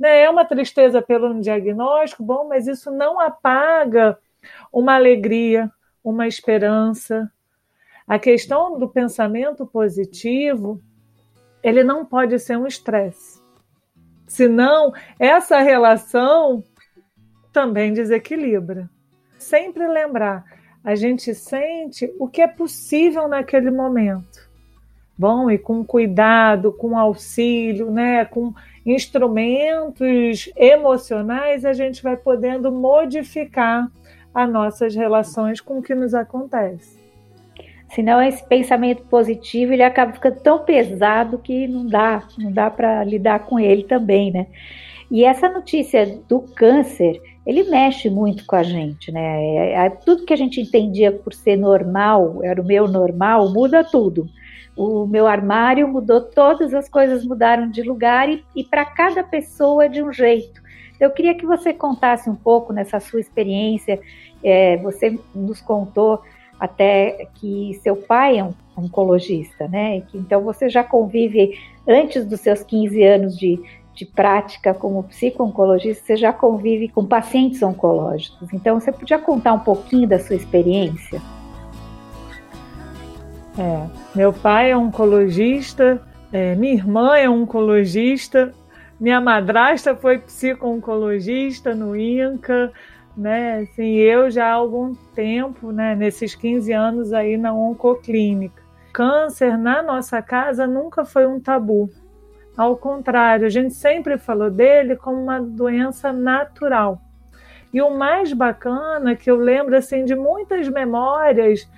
né? 0.00 0.22
É 0.22 0.30
uma 0.30 0.46
tristeza 0.46 1.02
pelo 1.02 1.38
diagnóstico, 1.40 2.22
bom, 2.22 2.48
mas 2.48 2.66
isso 2.66 2.90
não 2.90 3.20
apaga 3.20 4.18
uma 4.72 4.94
alegria, 4.94 5.70
uma 6.02 6.26
esperança. 6.26 7.30
A 8.08 8.18
questão 8.18 8.78
do 8.78 8.88
pensamento 8.88 9.66
positivo, 9.66 10.80
ele 11.62 11.84
não 11.84 12.04
pode 12.04 12.38
ser 12.38 12.56
um 12.56 12.66
estresse. 12.66 13.40
Senão, 14.26 14.92
essa 15.18 15.60
relação 15.60 16.62
também 17.52 17.92
desequilibra. 17.92 18.88
Sempre 19.38 19.88
lembrar, 19.88 20.44
a 20.84 20.94
gente 20.94 21.34
sente 21.34 22.12
o 22.18 22.28
que 22.28 22.40
é 22.40 22.46
possível 22.46 23.26
naquele 23.26 23.70
momento. 23.70 24.48
Bom, 25.18 25.50
e 25.50 25.58
com 25.58 25.84
cuidado, 25.84 26.72
com 26.72 26.96
auxílio, 26.96 27.90
né, 27.90 28.24
com 28.24 28.54
instrumentos 28.86 30.50
emocionais, 30.56 31.64
a 31.64 31.72
gente 31.72 32.02
vai 32.02 32.16
podendo 32.16 32.72
modificar 32.72 33.90
as 34.32 34.50
nossas 34.50 34.94
relações 34.94 35.60
com 35.60 35.78
o 35.78 35.82
que 35.82 35.94
nos 35.94 36.14
acontece. 36.14 36.99
Senão 37.94 38.22
esse 38.22 38.46
pensamento 38.48 39.02
positivo 39.04 39.72
ele 39.72 39.82
acaba 39.82 40.12
ficando 40.12 40.40
tão 40.40 40.64
pesado 40.64 41.38
que 41.38 41.66
não 41.66 41.86
dá, 41.86 42.22
não 42.38 42.52
dá 42.52 42.70
para 42.70 43.02
lidar 43.04 43.40
com 43.40 43.58
ele 43.58 43.84
também, 43.84 44.30
né? 44.30 44.46
E 45.10 45.24
essa 45.24 45.48
notícia 45.48 46.20
do 46.28 46.40
câncer, 46.40 47.20
ele 47.44 47.64
mexe 47.64 48.08
muito 48.08 48.46
com 48.46 48.54
a 48.54 48.62
gente, 48.62 49.10
né? 49.10 49.42
É, 49.42 49.72
é, 49.86 49.90
tudo 49.90 50.24
que 50.24 50.32
a 50.32 50.36
gente 50.36 50.60
entendia 50.60 51.10
por 51.10 51.34
ser 51.34 51.56
normal, 51.56 52.40
era 52.44 52.62
o 52.62 52.64
meu 52.64 52.86
normal, 52.86 53.52
muda 53.52 53.82
tudo 53.82 54.28
o 54.76 55.06
meu 55.06 55.26
armário 55.26 55.86
mudou, 55.86 56.22
todas 56.22 56.72
as 56.72 56.88
coisas 56.88 57.24
mudaram 57.24 57.70
de 57.70 57.82
lugar 57.82 58.30
e, 58.30 58.42
e 58.56 58.64
para 58.64 58.84
cada 58.84 59.22
pessoa 59.22 59.88
de 59.88 60.02
um 60.02 60.10
jeito. 60.10 60.60
Eu 60.98 61.10
queria 61.10 61.34
que 61.34 61.44
você 61.44 61.72
contasse 61.72 62.30
um 62.30 62.34
pouco 62.34 62.72
nessa 62.72 62.98
sua 62.98 63.20
experiência. 63.20 64.00
É, 64.42 64.78
você 64.78 65.18
nos 65.34 65.60
contou 65.60 66.22
até 66.60 67.26
que 67.36 67.80
seu 67.82 67.96
pai 67.96 68.38
é 68.38 68.44
um 68.44 68.52
oncologista, 68.76 69.66
né? 69.66 69.98
E 69.98 70.00
que, 70.02 70.18
então 70.18 70.42
você 70.42 70.68
já 70.68 70.84
convive 70.84 71.58
antes 71.88 72.24
dos 72.26 72.40
seus 72.40 72.62
15 72.62 73.02
anos 73.02 73.38
de, 73.38 73.58
de 73.94 74.04
prática 74.04 74.74
como 74.74 75.02
psico-oncologista, 75.04 76.04
você 76.04 76.16
já 76.16 76.32
convive 76.32 76.88
com 76.88 77.04
pacientes 77.04 77.62
oncológicos. 77.62 78.52
Então 78.52 78.78
você 78.78 78.92
podia 78.92 79.18
contar 79.18 79.54
um 79.54 79.60
pouquinho 79.60 80.06
da 80.06 80.18
sua 80.18 80.36
experiência? 80.36 81.20
É, 83.58 83.86
meu 84.14 84.32
pai 84.32 84.70
é 84.70 84.76
oncologista, 84.76 86.00
é, 86.32 86.54
minha 86.54 86.74
irmã 86.74 87.16
é 87.16 87.28
oncologista, 87.28 88.54
minha 88.98 89.20
madrasta 89.20 89.96
foi 89.96 90.18
psico-oncologista 90.18 91.74
no 91.74 91.96
INCA, 91.96 92.70
né? 93.20 93.58
Assim, 93.58 93.96
eu 93.96 94.30
já 94.30 94.46
há 94.46 94.54
algum 94.54 94.94
tempo, 95.14 95.70
né, 95.70 95.94
nesses 95.94 96.34
15 96.34 96.72
anos 96.72 97.12
aí 97.12 97.36
na 97.36 97.52
oncoclínica. 97.52 98.62
Câncer 98.92 99.58
na 99.58 99.82
nossa 99.82 100.22
casa 100.22 100.66
nunca 100.66 101.04
foi 101.04 101.26
um 101.26 101.38
tabu. 101.38 101.90
Ao 102.56 102.76
contrário, 102.76 103.46
a 103.46 103.50
gente 103.50 103.74
sempre 103.74 104.16
falou 104.16 104.50
dele 104.50 104.96
como 104.96 105.22
uma 105.22 105.38
doença 105.38 106.12
natural. 106.12 107.00
E 107.72 107.80
o 107.80 107.90
mais 107.90 108.32
bacana 108.32 109.14
que 109.14 109.30
eu 109.30 109.36
lembro 109.36 109.76
assim 109.76 110.04
de 110.04 110.16
muitas 110.16 110.68
memórias 110.68 111.70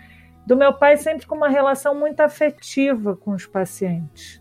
do 0.46 0.56
meu 0.56 0.72
pai 0.72 0.96
sempre 0.96 1.26
com 1.26 1.34
uma 1.34 1.48
relação 1.48 1.94
muito 1.94 2.20
afetiva 2.20 3.16
com 3.16 3.32
os 3.32 3.46
pacientes. 3.46 4.40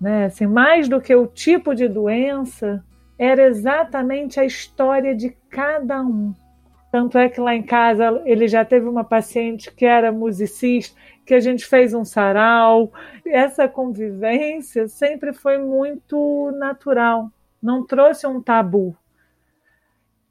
Né? 0.00 0.26
Assim, 0.26 0.46
mais 0.46 0.88
do 0.88 1.00
que 1.00 1.14
o 1.14 1.26
tipo 1.26 1.74
de 1.74 1.88
doença, 1.88 2.82
era 3.18 3.42
exatamente 3.42 4.38
a 4.38 4.44
história 4.44 5.14
de 5.14 5.30
cada 5.50 6.00
um. 6.00 6.34
Tanto 6.90 7.18
é 7.18 7.28
que 7.28 7.40
lá 7.40 7.54
em 7.54 7.62
casa 7.62 8.22
ele 8.24 8.48
já 8.48 8.64
teve 8.64 8.88
uma 8.88 9.04
paciente 9.04 9.70
que 9.72 9.84
era 9.84 10.10
musicista, 10.10 10.98
que 11.26 11.34
a 11.34 11.40
gente 11.40 11.66
fez 11.66 11.92
um 11.92 12.04
sarau. 12.04 12.92
Essa 13.26 13.68
convivência 13.68 14.88
sempre 14.88 15.32
foi 15.34 15.58
muito 15.58 16.50
natural, 16.52 17.30
não 17.62 17.84
trouxe 17.84 18.26
um 18.26 18.40
tabu. 18.40 18.96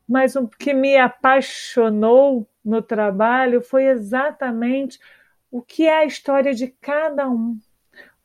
Mas 0.08 0.36
o 0.36 0.48
que 0.48 0.74
me 0.74 0.98
apaixonou 0.98 2.48
no 2.64 2.82
trabalho 2.82 3.62
foi 3.62 3.86
exatamente 3.86 4.98
o 5.52 5.62
que 5.62 5.86
é 5.86 6.00
a 6.00 6.06
história 6.06 6.54
de 6.54 6.68
cada 6.82 7.30
um. 7.30 7.60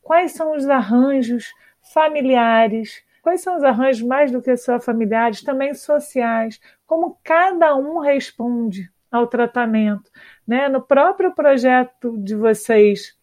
Quais 0.01 0.33
são 0.33 0.57
os 0.57 0.67
arranjos 0.69 1.53
familiares? 1.93 3.05
Quais 3.23 3.41
são 3.41 3.57
os 3.57 3.63
arranjos 3.63 4.03
mais 4.03 4.33
do 4.33 4.43
que 4.43 4.57
só 4.57 4.81
familiares, 4.81 5.43
também 5.43 5.73
sociais? 5.73 6.61
Como 6.85 7.19
cada 7.23 7.77
um 7.77 8.01
responde 8.01 8.91
ao 9.11 9.29
tratamento, 9.29 10.11
né? 10.47 10.69
No 10.69 10.83
próprio 10.83 11.33
projeto 11.33 12.19
de 12.19 12.35
vocês, 12.35 13.17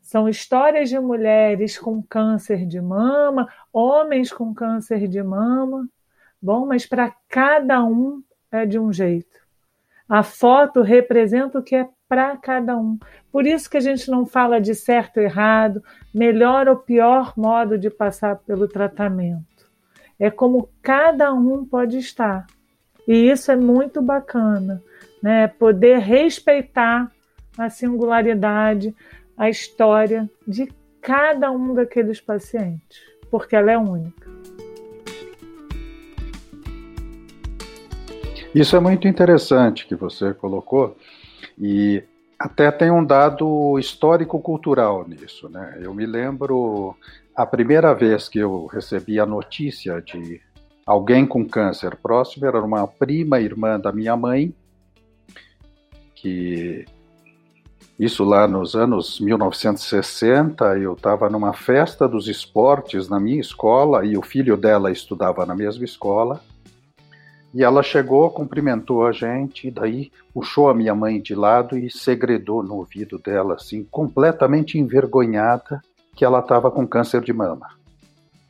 são 0.00 0.28
histórias 0.28 0.88
de 0.88 0.98
mulheres 0.98 1.78
com 1.78 2.02
câncer 2.02 2.66
de 2.66 2.80
mama, 2.80 3.48
homens 3.72 4.32
com 4.32 4.52
câncer 4.52 5.06
de 5.06 5.22
mama. 5.22 5.88
Bom, 6.42 6.66
mas 6.66 6.84
para 6.84 7.14
cada 7.28 7.82
um 7.84 8.22
é 8.50 8.66
de 8.66 8.78
um 8.78 8.92
jeito. 8.92 9.38
A 10.08 10.22
foto 10.22 10.82
representa 10.82 11.58
o 11.58 11.62
que 11.62 11.76
é 11.76 11.88
para 12.14 12.36
cada 12.36 12.76
um. 12.76 12.96
Por 13.32 13.44
isso 13.44 13.68
que 13.68 13.76
a 13.76 13.80
gente 13.80 14.08
não 14.08 14.24
fala 14.24 14.60
de 14.60 14.72
certo 14.72 15.16
ou 15.16 15.24
errado, 15.24 15.82
melhor 16.14 16.68
ou 16.68 16.76
pior 16.76 17.32
modo 17.36 17.76
de 17.76 17.90
passar 17.90 18.36
pelo 18.36 18.68
tratamento. 18.68 19.68
É 20.16 20.30
como 20.30 20.68
cada 20.80 21.32
um 21.32 21.64
pode 21.64 21.98
estar. 21.98 22.46
E 23.08 23.28
isso 23.28 23.50
é 23.50 23.56
muito 23.56 24.00
bacana, 24.00 24.80
né? 25.20 25.48
Poder 25.48 25.98
respeitar 25.98 27.10
a 27.58 27.68
singularidade, 27.68 28.94
a 29.36 29.50
história 29.50 30.30
de 30.46 30.72
cada 31.02 31.50
um 31.50 31.74
daqueles 31.74 32.20
pacientes, 32.20 33.00
porque 33.28 33.56
ela 33.56 33.72
é 33.72 33.76
única. 33.76 34.30
Isso 38.54 38.76
é 38.76 38.80
muito 38.80 39.08
interessante 39.08 39.84
que 39.84 39.96
você 39.96 40.32
colocou 40.32 40.96
e 41.58 42.02
até 42.38 42.70
tem 42.70 42.90
um 42.90 43.04
dado 43.04 43.78
histórico-cultural 43.78 45.06
nisso, 45.08 45.48
né? 45.48 45.78
Eu 45.80 45.94
me 45.94 46.04
lembro 46.04 46.96
a 47.34 47.46
primeira 47.46 47.94
vez 47.94 48.28
que 48.28 48.38
eu 48.38 48.66
recebi 48.66 49.18
a 49.18 49.26
notícia 49.26 50.00
de 50.02 50.40
alguém 50.86 51.26
com 51.26 51.46
câncer 51.46 51.96
próximo 51.96 52.46
era 52.46 52.62
uma 52.62 52.86
prima 52.86 53.40
irmã 53.40 53.80
da 53.80 53.90
minha 53.92 54.16
mãe 54.16 54.54
que 56.14 56.84
Isso 57.98 58.24
lá 58.24 58.48
nos 58.48 58.74
anos 58.74 59.20
1960, 59.20 60.78
eu 60.78 60.94
estava 60.94 61.30
numa 61.30 61.52
festa 61.52 62.08
dos 62.08 62.26
esportes 62.26 63.08
na 63.08 63.20
minha 63.20 63.40
escola 63.40 64.04
e 64.04 64.16
o 64.16 64.22
filho 64.22 64.56
dela 64.56 64.90
estudava 64.90 65.46
na 65.46 65.54
mesma 65.54 65.84
escola. 65.84 66.42
E 67.54 67.62
ela 67.62 67.84
chegou, 67.84 68.28
cumprimentou 68.30 69.06
a 69.06 69.12
gente, 69.12 69.68
e 69.68 69.70
daí 69.70 70.10
puxou 70.34 70.68
a 70.68 70.74
minha 70.74 70.92
mãe 70.92 71.22
de 71.22 71.36
lado 71.36 71.78
e 71.78 71.88
segredou 71.88 72.64
no 72.64 72.74
ouvido 72.74 73.16
dela, 73.16 73.54
assim, 73.54 73.84
completamente 73.84 74.76
envergonhada, 74.76 75.80
que 76.16 76.24
ela 76.24 76.40
estava 76.40 76.68
com 76.68 76.84
câncer 76.84 77.20
de 77.20 77.32
mama. 77.32 77.68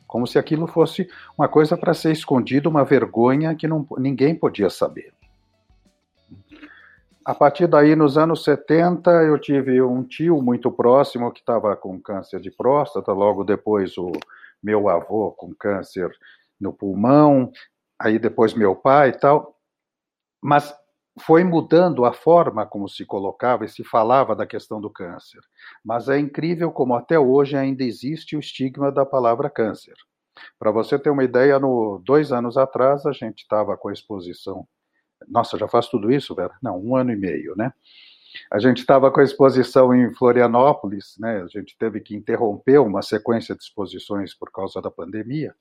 Como 0.07 0.25
se 0.25 0.39
aquilo 0.39 0.65
fosse 0.65 1.07
uma 1.37 1.47
coisa 1.47 1.77
para 1.77 1.93
ser 1.93 2.11
escondida, 2.11 2.67
uma 2.67 2.83
vergonha 2.83 3.53
que 3.53 3.67
não, 3.67 3.85
ninguém 3.99 4.33
podia 4.33 4.71
saber. 4.71 5.13
A 7.23 7.35
partir 7.35 7.67
daí, 7.67 7.95
nos 7.95 8.17
anos 8.17 8.43
70, 8.43 9.11
eu 9.23 9.37
tive 9.37 9.83
um 9.83 10.03
tio 10.03 10.41
muito 10.41 10.71
próximo 10.71 11.31
que 11.31 11.41
estava 11.41 11.75
com 11.75 11.99
câncer 11.99 12.39
de 12.39 12.49
próstata, 12.49 13.11
logo 13.11 13.43
depois 13.43 13.95
o 13.99 14.11
meu 14.63 14.89
avô 14.89 15.31
com 15.31 15.53
câncer 15.53 16.09
no 16.59 16.73
pulmão, 16.73 17.51
aí 17.99 18.19
depois 18.19 18.53
meu 18.53 18.75
pai 18.75 19.09
e 19.09 19.19
tal. 19.19 19.57
Mas 20.41 20.73
foi 21.21 21.43
mudando 21.43 22.05
a 22.05 22.13
forma 22.13 22.65
como 22.65 22.89
se 22.89 23.05
colocava 23.05 23.65
e 23.65 23.69
se 23.69 23.83
falava 23.83 24.35
da 24.35 24.45
questão 24.45 24.81
do 24.81 24.89
câncer. 24.89 25.39
Mas 25.83 26.09
é 26.09 26.19
incrível 26.19 26.71
como 26.71 26.93
até 26.93 27.17
hoje 27.17 27.55
ainda 27.55 27.83
existe 27.83 28.35
o 28.35 28.39
estigma 28.39 28.91
da 28.91 29.05
palavra 29.05 29.49
câncer. 29.49 29.95
Para 30.59 30.71
você 30.71 30.99
ter 30.99 31.09
uma 31.09 31.23
ideia, 31.23 31.57
no 31.59 32.01
dois 32.05 32.31
anos 32.31 32.57
atrás 32.57 33.05
a 33.05 33.13
gente 33.13 33.39
estava 33.39 33.77
com 33.77 33.87
a 33.87 33.93
exposição 33.93 34.67
nossa, 35.27 35.57
já 35.57 35.67
faz 35.67 35.87
tudo 35.87 36.11
isso, 36.11 36.35
Vera? 36.35 36.53
Não, 36.61 36.79
um 36.79 36.95
ano 36.95 37.11
e 37.11 37.15
meio, 37.15 37.55
né? 37.55 37.71
A 38.51 38.59
gente 38.59 38.79
estava 38.79 39.09
com 39.09 39.21
a 39.21 39.23
exposição 39.23 39.93
em 39.95 40.13
Florianópolis, 40.13 41.15
né? 41.19 41.41
A 41.41 41.47
gente 41.47 41.75
teve 41.77 42.01
que 42.01 42.15
interromper 42.15 42.79
uma 42.79 43.01
sequência 43.01 43.55
de 43.55 43.63
exposições 43.63 44.33
por 44.33 44.51
causa 44.51 44.81
da 44.81 44.91
pandemia. 44.91 45.55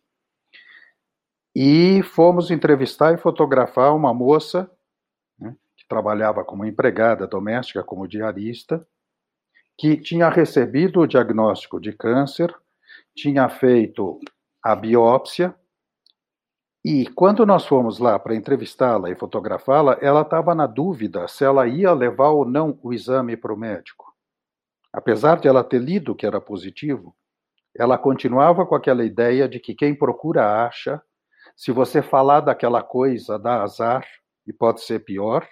E 1.55 2.03
fomos 2.03 2.51
entrevistar 2.51 3.15
e 3.15 3.19
fotografar 3.19 3.95
uma 3.95 4.13
moça 4.13 4.71
né, 5.39 5.55
que 5.77 5.87
trabalhava 5.87 6.45
como 6.45 6.65
empregada 6.65 7.27
doméstica, 7.27 7.83
como 7.85 8.09
diarista, 8.09 8.87
que 9.79 9.97
tinha 9.97 10.29
recebido 10.29 11.01
o 11.01 11.07
diagnóstico 11.07 11.81
de 11.81 11.93
câncer, 11.93 12.55
tinha 13.15 13.49
feito 13.49 14.19
a 14.63 14.75
biópsia 14.75 15.55
e 16.85 17.07
quando 17.07 17.47
nós 17.47 17.65
fomos 17.65 17.99
lá 17.99 18.19
para 18.19 18.37
entrevistá-la 18.37 19.11
e 19.11 19.17
fotografá-la, 19.17 19.97
ela 20.03 20.21
estava 20.21 20.55
na 20.55 20.67
dúvida 20.67 21.27
se 21.27 21.43
ela 21.43 21.67
ia 21.67 21.91
levar 21.95 22.29
ou 22.29 22.45
não 22.45 22.79
o 22.83 22.93
exame 22.93 23.39
para 23.39 23.55
o 23.55 23.57
médico. 23.57 24.13
Apesar 24.93 25.41
de 25.41 25.49
ela 25.49 25.65
ter 25.65 25.81
lido 25.81 26.15
que 26.15 26.27
era 26.27 26.43
positivo, 26.43 27.17
ela 27.75 27.97
continuava 27.97 28.67
com 28.67 28.75
aquela 28.75 29.03
ideia 29.03 29.49
de 29.49 29.59
que 29.59 29.75
quem 29.75 29.95
procura 29.95 30.67
acha, 30.67 31.03
se 31.57 31.73
você 31.73 32.03
falar 32.03 32.41
daquela 32.41 32.83
coisa, 32.83 33.39
dá 33.39 33.63
azar 33.63 34.07
e 34.47 34.53
pode 34.53 34.83
ser 34.83 35.01
pior. 35.01 35.47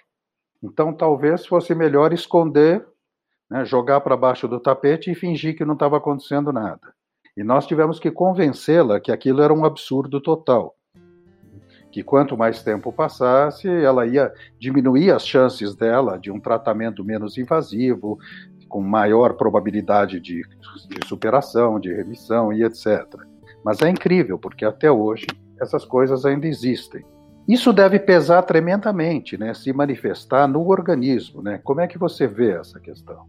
Então 0.61 0.93
talvez 0.93 1.45
fosse 1.45 1.73
melhor 1.73 2.13
esconder, 2.13 2.85
né, 3.49 3.65
jogar 3.65 4.01
para 4.01 4.17
baixo 4.17 4.47
do 4.47 4.59
tapete 4.59 5.11
e 5.11 5.15
fingir 5.15 5.57
que 5.57 5.65
não 5.65 5.73
estava 5.73 5.97
acontecendo 5.97 6.51
nada. 6.51 6.93
E 7.35 7.43
nós 7.43 7.65
tivemos 7.65 7.99
que 7.99 8.11
convencê-la 8.11 8.99
que 8.99 9.11
aquilo 9.11 9.41
era 9.41 9.53
um 9.53 9.65
absurdo 9.65 10.21
total 10.21 10.75
que 11.93 12.01
quanto 12.01 12.35
mais 12.35 12.63
tempo 12.63 12.91
passasse, 12.91 13.69
ela 13.69 14.07
ia 14.07 14.33
diminuir 14.59 15.11
as 15.11 15.25
chances 15.27 15.75
dela 15.75 16.17
de 16.17 16.31
um 16.31 16.39
tratamento 16.39 17.05
menos 17.05 17.37
invasivo, 17.37 18.17
com 18.67 18.81
maior 18.81 19.35
probabilidade 19.35 20.19
de, 20.19 20.41
de 20.41 21.07
superação, 21.07 21.79
de 21.79 21.93
remissão 21.93 22.51
e 22.51 22.63
etc. 22.63 23.05
Mas 23.63 23.79
é 23.83 23.89
incrível, 23.89 24.39
porque 24.39 24.65
até 24.65 24.91
hoje 24.91 25.27
essas 25.61 25.85
coisas 25.85 26.25
ainda 26.25 26.47
existem. 26.47 27.03
Isso 27.47 27.73
deve 27.73 27.99
pesar 27.99 28.41
tremendamente, 28.43 29.37
né, 29.37 29.53
se 29.53 29.73
manifestar 29.73 30.47
no 30.47 30.67
organismo. 30.67 31.41
Né? 31.41 31.59
Como 31.63 31.81
é 31.81 31.87
que 31.87 31.97
você 31.97 32.25
vê 32.25 32.51
essa 32.51 32.79
questão? 32.79 33.25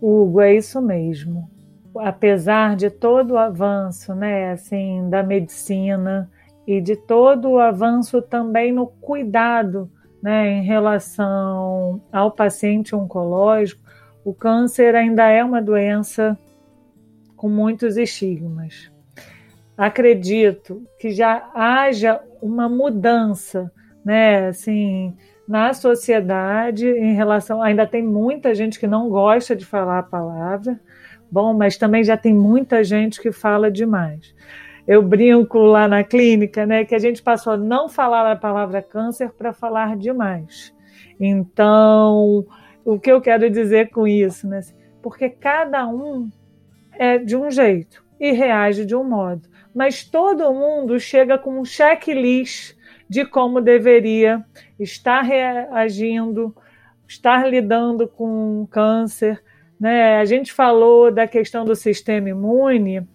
Hugo, 0.00 0.40
é 0.40 0.54
isso 0.54 0.80
mesmo. 0.80 1.48
Apesar 1.96 2.76
de 2.76 2.90
todo 2.90 3.32
o 3.32 3.38
avanço 3.38 4.14
né, 4.14 4.52
assim, 4.52 5.08
da 5.08 5.22
medicina, 5.22 6.28
e 6.70 6.80
de 6.80 6.94
todo 6.94 7.50
o 7.50 7.58
avanço 7.58 8.22
também 8.22 8.72
no 8.72 8.86
cuidado 8.86 9.90
né, 10.22 10.52
em 10.52 10.62
relação 10.62 12.00
ao 12.12 12.30
paciente 12.30 12.94
oncológico, 12.94 13.82
o 14.24 14.32
câncer 14.32 14.94
ainda 14.94 15.26
é 15.26 15.42
uma 15.42 15.60
doença 15.60 16.38
com 17.34 17.48
muitos 17.48 17.96
estigmas. 17.96 18.92
Acredito 19.80 20.82
que 20.98 21.10
já 21.10 21.50
haja 21.54 22.20
uma 22.42 22.68
mudança, 22.68 23.70
né, 24.04 24.48
assim, 24.48 25.16
na 25.48 25.72
sociedade 25.72 26.86
em 26.86 27.14
relação. 27.14 27.62
Ainda 27.62 27.86
tem 27.86 28.02
muita 28.02 28.54
gente 28.54 28.78
que 28.78 28.86
não 28.86 29.08
gosta 29.08 29.56
de 29.56 29.64
falar 29.64 30.00
a 30.00 30.02
palavra, 30.02 30.78
bom, 31.30 31.54
mas 31.54 31.76
também 31.76 32.04
já 32.04 32.16
tem 32.16 32.34
muita 32.34 32.84
gente 32.84 33.20
que 33.20 33.32
fala 33.32 33.70
demais 33.70 34.34
eu 34.90 35.02
brinco 35.02 35.58
lá 35.58 35.86
na 35.86 36.02
clínica, 36.02 36.66
né, 36.66 36.84
que 36.84 36.96
a 36.96 36.98
gente 36.98 37.22
passou 37.22 37.52
a 37.52 37.56
não 37.56 37.88
falar 37.88 38.28
a 38.28 38.34
palavra 38.34 38.82
câncer 38.82 39.30
para 39.30 39.52
falar 39.52 39.96
demais. 39.96 40.74
Então, 41.20 42.44
o 42.84 42.98
que 42.98 43.12
eu 43.12 43.20
quero 43.20 43.48
dizer 43.48 43.90
com 43.90 44.04
isso, 44.04 44.48
né? 44.48 44.60
Porque 45.00 45.28
cada 45.28 45.86
um 45.86 46.28
é 46.92 47.18
de 47.18 47.36
um 47.36 47.48
jeito 47.50 48.04
e 48.18 48.32
reage 48.32 48.84
de 48.84 48.96
um 48.96 49.04
modo, 49.04 49.48
mas 49.80 50.04
todo 50.04 50.52
mundo 50.52 51.00
chega 51.00 51.38
com 51.38 51.58
um 51.58 51.64
checklist 51.64 52.76
de 53.08 53.24
como 53.24 53.62
deveria 53.62 54.44
estar 54.78 55.22
reagindo, 55.22 56.54
estar 57.08 57.48
lidando 57.48 58.06
com 58.06 58.68
câncer. 58.70 59.42
Né? 59.80 60.18
A 60.18 60.24
gente 60.26 60.52
falou 60.52 61.10
da 61.10 61.26
questão 61.26 61.64
do 61.64 61.74
sistema 61.74 62.28
imune 62.28 63.08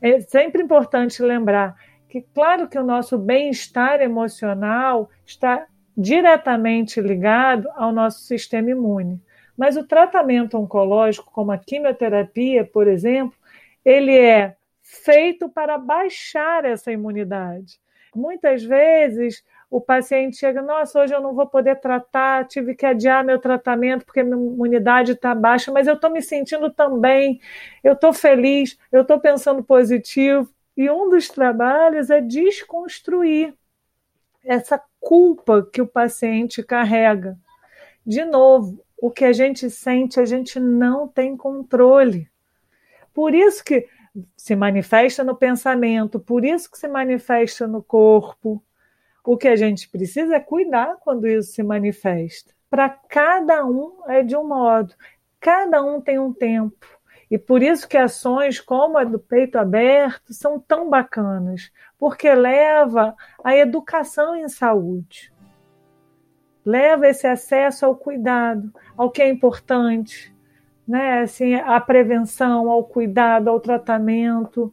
é 0.00 0.20
sempre 0.20 0.62
importante 0.62 1.20
lembrar 1.20 1.74
que, 2.08 2.24
claro, 2.32 2.68
que 2.68 2.78
o 2.78 2.84
nosso 2.84 3.18
bem-estar 3.18 4.00
emocional 4.00 5.10
está 5.26 5.66
diretamente 5.96 7.00
ligado 7.00 7.68
ao 7.74 7.90
nosso 7.90 8.20
sistema 8.20 8.70
imune. 8.70 9.20
Mas 9.58 9.76
o 9.76 9.84
tratamento 9.84 10.56
oncológico, 10.56 11.32
como 11.32 11.50
a 11.50 11.58
quimioterapia, 11.58 12.64
por 12.64 12.86
exemplo, 12.86 13.36
ele 13.84 14.16
é 14.16 14.54
feito 14.92 15.48
para 15.48 15.78
baixar 15.78 16.66
essa 16.66 16.92
imunidade. 16.92 17.80
Muitas 18.14 18.62
vezes 18.62 19.42
o 19.70 19.80
paciente 19.80 20.36
chega, 20.36 20.60
nossa, 20.60 21.00
hoje 21.00 21.14
eu 21.14 21.20
não 21.20 21.34
vou 21.34 21.46
poder 21.46 21.76
tratar, 21.76 22.46
tive 22.46 22.74
que 22.74 22.84
adiar 22.84 23.24
meu 23.24 23.38
tratamento 23.38 24.04
porque 24.04 24.22
minha 24.22 24.36
imunidade 24.36 25.12
está 25.12 25.34
baixa, 25.34 25.72
mas 25.72 25.86
eu 25.86 25.94
estou 25.94 26.10
me 26.10 26.20
sentindo 26.20 26.70
tão 26.70 27.00
bem, 27.00 27.40
eu 27.82 27.94
estou 27.94 28.12
feliz, 28.12 28.78
eu 28.92 29.00
estou 29.00 29.18
pensando 29.18 29.64
positivo. 29.64 30.52
E 30.76 30.90
um 30.90 31.08
dos 31.08 31.28
trabalhos 31.28 32.10
é 32.10 32.20
desconstruir 32.20 33.54
essa 34.44 34.80
culpa 35.00 35.66
que 35.72 35.80
o 35.80 35.86
paciente 35.86 36.62
carrega. 36.62 37.38
De 38.04 38.24
novo, 38.26 38.84
o 39.00 39.10
que 39.10 39.24
a 39.24 39.32
gente 39.32 39.70
sente, 39.70 40.20
a 40.20 40.26
gente 40.26 40.60
não 40.60 41.08
tem 41.08 41.34
controle. 41.34 42.28
Por 43.14 43.34
isso 43.34 43.64
que 43.64 43.88
se 44.36 44.54
manifesta 44.54 45.24
no 45.24 45.34
pensamento, 45.34 46.20
por 46.20 46.44
isso 46.44 46.70
que 46.70 46.78
se 46.78 46.88
manifesta 46.88 47.66
no 47.66 47.82
corpo. 47.82 48.62
O 49.24 49.36
que 49.36 49.48
a 49.48 49.56
gente 49.56 49.88
precisa 49.88 50.36
é 50.36 50.40
cuidar 50.40 50.96
quando 51.00 51.26
isso 51.26 51.52
se 51.52 51.62
manifesta. 51.62 52.52
Para 52.68 52.88
cada 52.88 53.64
um 53.64 54.02
é 54.08 54.22
de 54.22 54.36
um 54.36 54.46
modo, 54.46 54.94
cada 55.38 55.82
um 55.82 56.00
tem 56.00 56.18
um 56.18 56.32
tempo. 56.32 56.86
E 57.30 57.38
por 57.38 57.62
isso 57.62 57.88
que 57.88 57.96
ações 57.96 58.60
como 58.60 58.98
a 58.98 59.04
do 59.04 59.18
peito 59.18 59.56
aberto 59.56 60.34
são 60.34 60.60
tão 60.60 60.90
bacanas, 60.90 61.72
porque 61.98 62.32
leva 62.34 63.16
a 63.42 63.56
educação 63.56 64.36
em 64.36 64.48
saúde. 64.48 65.32
Leva 66.64 67.08
esse 67.08 67.26
acesso 67.26 67.86
ao 67.86 67.96
cuidado, 67.96 68.70
ao 68.96 69.10
que 69.10 69.22
é 69.22 69.28
importante, 69.28 70.31
né? 70.92 71.22
Assim, 71.22 71.54
a 71.54 71.80
prevenção, 71.80 72.70
ao 72.70 72.84
cuidado, 72.84 73.48
ao 73.48 73.58
tratamento. 73.58 74.70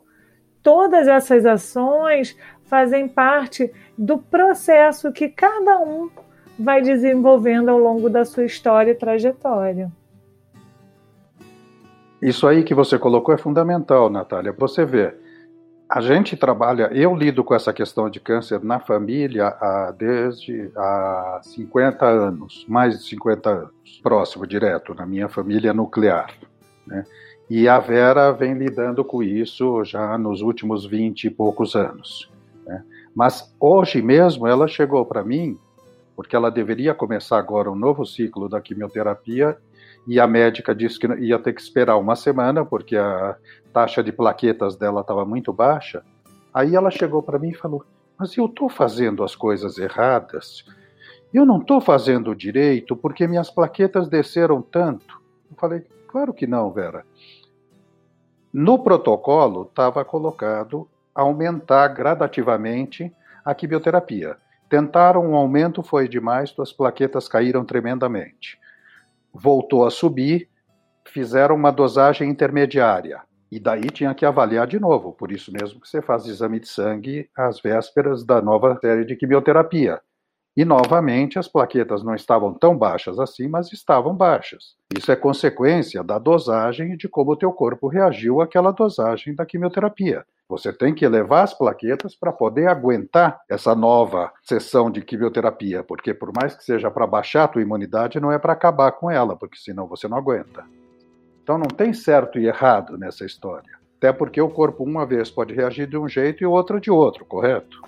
Todas 0.61 1.07
essas 1.07 1.45
ações 1.45 2.37
fazem 2.65 3.07
parte 3.07 3.71
do 3.97 4.17
processo 4.17 5.13
que 5.13 5.29
cada 5.29 5.79
um 5.79 6.09
vai 6.59 6.81
desenvolvendo 6.81 7.69
ao 7.69 7.79
longo 7.79 8.09
da 8.09 8.25
sua 8.25 8.43
história 8.43 8.91
e 8.91 8.95
trajetória. 8.95 9.89
Isso 12.21 12.45
aí 12.45 12.65
que 12.65 12.75
você 12.75 12.99
colocou 12.99 13.33
é 13.33 13.37
fundamental, 13.37 14.09
Natália. 14.09 14.51
Você 14.51 14.83
vê, 14.83 15.15
A 15.89 16.01
gente 16.01 16.37
trabalha, 16.37 16.91
eu 16.93 17.15
lido 17.15 17.43
com 17.43 17.55
essa 17.55 17.73
questão 17.73 18.11
de 18.11 18.19
câncer 18.19 18.63
na 18.63 18.79
família 18.79 19.47
há, 19.47 19.91
desde 19.97 20.71
há 20.77 21.39
50 21.41 22.05
anos, 22.05 22.63
mais 22.69 22.99
de 22.99 23.05
50 23.05 23.49
anos, 23.49 23.99
próximo, 24.03 24.45
direto, 24.45 24.93
na 24.93 25.03
minha 25.03 25.27
família 25.27 25.73
nuclear. 25.73 26.31
Né? 26.85 27.03
E 27.49 27.67
a 27.67 27.79
Vera 27.79 28.31
vem 28.31 28.53
lidando 28.53 29.03
com 29.03 29.23
isso 29.23 29.83
já 29.83 30.15
nos 30.15 30.41
últimos 30.41 30.85
20 30.85 31.23
e 31.23 31.29
poucos 31.31 31.75
anos. 31.75 32.31
Né? 32.67 32.83
Mas 33.15 33.51
hoje 33.59 33.99
mesmo 33.99 34.45
ela 34.45 34.67
chegou 34.67 35.03
para 35.07 35.23
mim, 35.23 35.57
porque 36.15 36.35
ela 36.35 36.51
deveria 36.51 36.93
começar 36.93 37.39
agora 37.39 37.71
um 37.71 37.75
novo 37.75 38.05
ciclo 38.05 38.47
da 38.47 38.61
quimioterapia, 38.61 39.57
e 40.09 40.19
a 40.19 40.25
médica 40.25 40.73
disse 40.73 40.97
que 40.97 41.05
ia 41.19 41.37
ter 41.37 41.53
que 41.53 41.61
esperar 41.61 41.95
uma 41.95 42.15
semana, 42.15 42.65
porque 42.65 42.97
a 42.97 43.37
taxa 43.71 44.01
de 44.01 44.11
plaquetas 44.11 44.75
dela 44.75 45.01
estava 45.01 45.23
muito 45.23 45.53
baixa. 45.53 46.03
Aí 46.51 46.75
ela 46.75 46.89
chegou 46.89 47.21
para 47.21 47.37
mim 47.37 47.49
e 47.49 47.55
falou: 47.55 47.85
Mas 48.17 48.35
eu 48.35 48.47
estou 48.47 48.67
fazendo 48.67 49.23
as 49.23 49.35
coisas 49.35 49.77
erradas. 49.77 50.65
Eu 51.31 51.45
não 51.45 51.59
estou 51.59 51.79
fazendo 51.79 52.35
direito 52.35 52.95
porque 52.95 53.27
minhas 53.27 53.51
plaquetas 53.51 54.09
desceram 54.09 54.63
tanto. 54.63 55.21
Eu 55.47 55.55
falei: 55.55 55.85
Claro 56.07 56.33
que 56.33 56.47
não, 56.47 56.71
Vera. 56.71 57.05
No 58.51 58.79
protocolo 58.79 59.61
estava 59.69 60.03
colocado 60.03 60.89
aumentar 61.13 61.87
gradativamente 61.89 63.13
a 63.45 63.53
quimioterapia. 63.53 64.37
Tentaram 64.67 65.23
um 65.23 65.35
aumento, 65.35 65.83
foi 65.83 66.07
demais, 66.07 66.49
suas 66.49 66.73
plaquetas 66.73 67.27
caíram 67.27 67.63
tremendamente. 67.63 68.57
Voltou 69.33 69.85
a 69.85 69.91
subir, 69.91 70.49
fizeram 71.07 71.55
uma 71.55 71.71
dosagem 71.71 72.29
intermediária. 72.29 73.21
E 73.51 73.59
daí 73.59 73.89
tinha 73.89 74.13
que 74.13 74.25
avaliar 74.25 74.67
de 74.67 74.79
novo, 74.79 75.11
por 75.11 75.31
isso 75.31 75.51
mesmo 75.51 75.81
que 75.81 75.87
você 75.87 76.01
faz 76.01 76.25
exame 76.25 76.59
de 76.59 76.67
sangue 76.67 77.29
às 77.35 77.59
vésperas 77.59 78.23
da 78.23 78.41
nova 78.41 78.77
série 78.79 79.05
de 79.05 79.15
quimioterapia. 79.15 79.99
E 80.55 80.65
novamente 80.65 81.39
as 81.39 81.47
plaquetas 81.47 82.03
não 82.03 82.13
estavam 82.13 82.53
tão 82.53 82.77
baixas 82.77 83.17
assim, 83.19 83.47
mas 83.47 83.71
estavam 83.71 84.15
baixas. 84.15 84.75
Isso 84.95 85.11
é 85.11 85.15
consequência 85.15 86.03
da 86.03 86.19
dosagem 86.19 86.93
e 86.93 86.97
de 86.97 87.07
como 87.07 87.31
o 87.31 87.35
teu 87.35 87.51
corpo 87.51 87.87
reagiu 87.87 88.41
àquela 88.41 88.71
dosagem 88.71 89.33
da 89.33 89.45
quimioterapia. 89.45 90.25
Você 90.49 90.73
tem 90.73 90.95
que 90.95 91.05
elevar 91.05 91.43
as 91.43 91.53
plaquetas 91.53 92.15
para 92.15 92.33
poder 92.33 92.67
aguentar 92.67 93.39
essa 93.47 93.75
nova 93.75 94.31
sessão 94.41 94.89
de 94.89 94.99
quimioterapia, 95.03 95.83
porque 95.83 96.11
por 96.11 96.33
mais 96.35 96.55
que 96.55 96.63
seja 96.63 96.89
para 96.89 97.05
baixar 97.05 97.43
a 97.43 97.47
tua 97.47 97.61
imunidade, 97.61 98.19
não 98.19 98.31
é 98.31 98.39
para 98.39 98.53
acabar 98.53 98.91
com 98.93 99.11
ela, 99.11 99.35
porque 99.35 99.59
senão 99.59 99.85
você 99.85 100.07
não 100.07 100.17
aguenta. 100.17 100.65
Então 101.43 101.59
não 101.59 101.67
tem 101.67 101.93
certo 101.93 102.39
e 102.39 102.47
errado 102.47 102.97
nessa 102.97 103.23
história. 103.25 103.77
Até 103.97 104.11
porque 104.11 104.41
o 104.41 104.49
corpo 104.49 104.83
uma 104.83 105.05
vez 105.05 105.29
pode 105.29 105.53
reagir 105.53 105.85
de 105.85 105.97
um 105.97 106.09
jeito 106.09 106.41
e 106.41 106.47
outra 106.47 106.79
de 106.79 106.89
outro, 106.89 107.25
correto? 107.25 107.79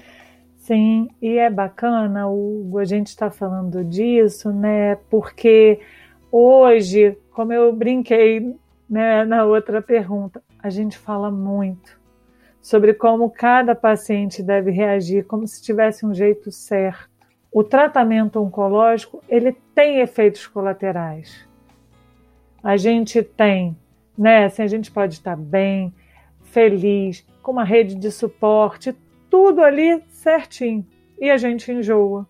Sim, 0.57 1.09
e 1.19 1.39
é 1.39 1.49
bacana, 1.49 2.27
Hugo, 2.27 2.77
a 2.77 2.85
gente 2.85 3.07
está 3.07 3.31
falando 3.31 3.83
disso, 3.83 4.51
né? 4.51 4.97
Porque 5.09 5.79
hoje, 6.31 7.17
como 7.31 7.51
eu 7.53 7.73
brinquei 7.73 8.55
né, 8.87 9.25
na 9.25 9.45
outra 9.45 9.81
pergunta, 9.81 10.43
a 10.59 10.69
gente 10.69 10.95
fala 10.95 11.31
muito 11.31 12.00
sobre 12.61 12.93
como 12.93 13.29
cada 13.29 13.75
paciente 13.75 14.43
deve 14.43 14.71
reagir, 14.71 15.25
como 15.25 15.47
se 15.47 15.61
tivesse 15.61 16.05
um 16.05 16.13
jeito 16.13 16.51
certo. 16.51 17.09
O 17.51 17.63
tratamento 17.63 18.39
oncológico 18.41 19.23
ele 19.27 19.51
tem 19.75 19.99
efeitos 19.99 20.47
colaterais 20.47 21.49
a 22.63 22.77
gente 22.77 23.23
tem, 23.23 23.75
né? 24.17 24.45
Assim, 24.45 24.61
a 24.61 24.67
gente 24.67 24.91
pode 24.91 25.15
estar 25.15 25.35
bem, 25.35 25.93
feliz, 26.43 27.25
com 27.41 27.51
uma 27.51 27.63
rede 27.63 27.95
de 27.95 28.11
suporte, 28.11 28.95
tudo 29.29 29.63
ali 29.63 30.03
certinho. 30.09 30.85
E 31.19 31.29
a 31.29 31.37
gente 31.37 31.71
enjoa. 31.71 32.27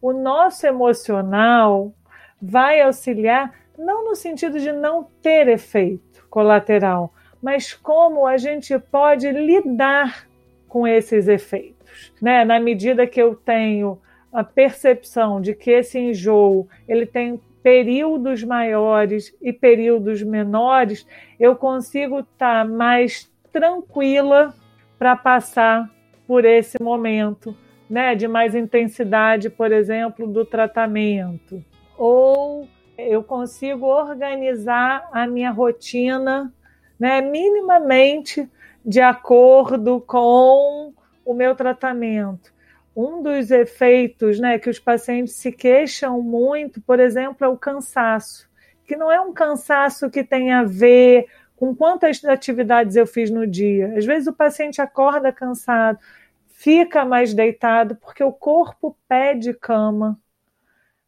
O 0.00 0.12
nosso 0.12 0.66
emocional 0.66 1.92
vai 2.40 2.80
auxiliar, 2.80 3.52
não 3.78 4.04
no 4.04 4.14
sentido 4.14 4.58
de 4.58 4.72
não 4.72 5.04
ter 5.22 5.48
efeito 5.48 6.26
colateral, 6.28 7.12
mas 7.44 7.74
como 7.74 8.26
a 8.26 8.38
gente 8.38 8.78
pode 8.78 9.30
lidar 9.30 10.26
com 10.66 10.88
esses 10.88 11.28
efeitos. 11.28 12.10
Né? 12.20 12.42
Na 12.42 12.58
medida 12.58 13.06
que 13.06 13.20
eu 13.20 13.34
tenho 13.34 13.98
a 14.32 14.42
percepção 14.42 15.42
de 15.42 15.54
que 15.54 15.70
esse 15.70 15.98
enjoo 15.98 16.66
ele 16.88 17.04
tem 17.04 17.38
períodos 17.62 18.42
maiores 18.42 19.36
e 19.42 19.52
períodos 19.52 20.22
menores, 20.22 21.06
eu 21.38 21.54
consigo 21.54 22.20
estar 22.20 22.64
tá 22.64 22.64
mais 22.64 23.30
tranquila 23.52 24.54
para 24.98 25.14
passar 25.14 25.90
por 26.26 26.46
esse 26.46 26.82
momento, 26.82 27.54
né, 27.90 28.14
de 28.14 28.26
mais 28.26 28.54
intensidade, 28.54 29.50
por 29.50 29.70
exemplo, 29.70 30.26
do 30.26 30.46
tratamento. 30.46 31.62
Ou 31.98 32.66
eu 32.96 33.22
consigo 33.22 33.84
organizar 33.84 35.06
a 35.12 35.26
minha 35.26 35.50
rotina, 35.50 36.50
né, 36.98 37.20
minimamente 37.20 38.48
de 38.84 39.00
acordo 39.00 40.00
com 40.00 40.92
o 41.24 41.34
meu 41.34 41.54
tratamento 41.54 42.54
um 42.96 43.22
dos 43.22 43.50
efeitos 43.50 44.38
né, 44.38 44.58
que 44.58 44.70
os 44.70 44.78
pacientes 44.78 45.34
se 45.34 45.50
queixam 45.50 46.22
muito, 46.22 46.80
por 46.80 47.00
exemplo, 47.00 47.44
é 47.44 47.48
o 47.48 47.56
cansaço, 47.56 48.48
que 48.86 48.96
não 48.96 49.10
é 49.10 49.20
um 49.20 49.32
cansaço 49.32 50.10
que 50.10 50.22
tem 50.22 50.52
a 50.52 50.62
ver 50.62 51.26
com 51.56 51.74
quantas 51.74 52.24
atividades 52.24 52.94
eu 52.94 53.06
fiz 53.06 53.30
no 53.30 53.46
dia. 53.46 53.94
Às 53.96 54.04
vezes 54.04 54.28
o 54.28 54.32
paciente 54.32 54.80
acorda 54.80 55.32
cansado, 55.32 55.98
fica 56.46 57.04
mais 57.04 57.34
deitado 57.34 57.96
porque 57.96 58.22
o 58.22 58.32
corpo 58.32 58.96
pede 59.08 59.52
cama. 59.54 60.18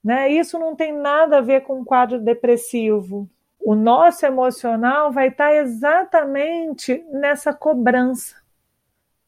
Né? 0.02 0.30
Isso 0.30 0.58
não 0.58 0.74
tem 0.74 0.92
nada 0.92 1.38
a 1.38 1.42
ver 1.42 1.62
com 1.62 1.80
um 1.80 1.84
quadro 1.84 2.20
depressivo. 2.20 3.28
O 3.66 3.74
nosso 3.74 4.24
emocional 4.24 5.10
vai 5.10 5.28
estar 5.28 5.54
exatamente 5.54 7.04
nessa 7.10 7.52
cobrança 7.52 8.36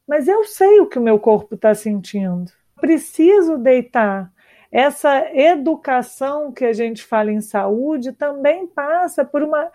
mas 0.09 0.27
eu 0.27 0.43
sei 0.43 0.79
o 0.79 0.87
que 0.87 0.97
o 0.97 1.03
meu 1.03 1.19
corpo 1.19 1.53
está 1.53 1.75
sentindo. 1.75 2.51
Preciso 2.81 3.59
deitar. 3.59 4.33
Essa 4.71 5.31
educação 5.31 6.51
que 6.51 6.65
a 6.65 6.73
gente 6.73 7.03
fala 7.03 7.31
em 7.31 7.41
saúde 7.41 8.11
também 8.11 8.65
passa 8.65 9.23
por 9.23 9.43
uma 9.43 9.71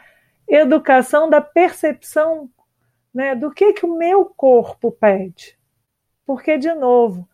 educação 0.49 1.31
da 1.31 1.41
percepção 1.41 2.51
né, 3.15 3.37
do 3.37 3.49
que, 3.53 3.75
que 3.75 3.87
o 3.87 3.97
meu 3.97 4.25
corpo 4.25 4.91
pede. 4.91 5.57
Porque, 6.27 6.59
de 6.59 6.75
novo, 6.75 7.29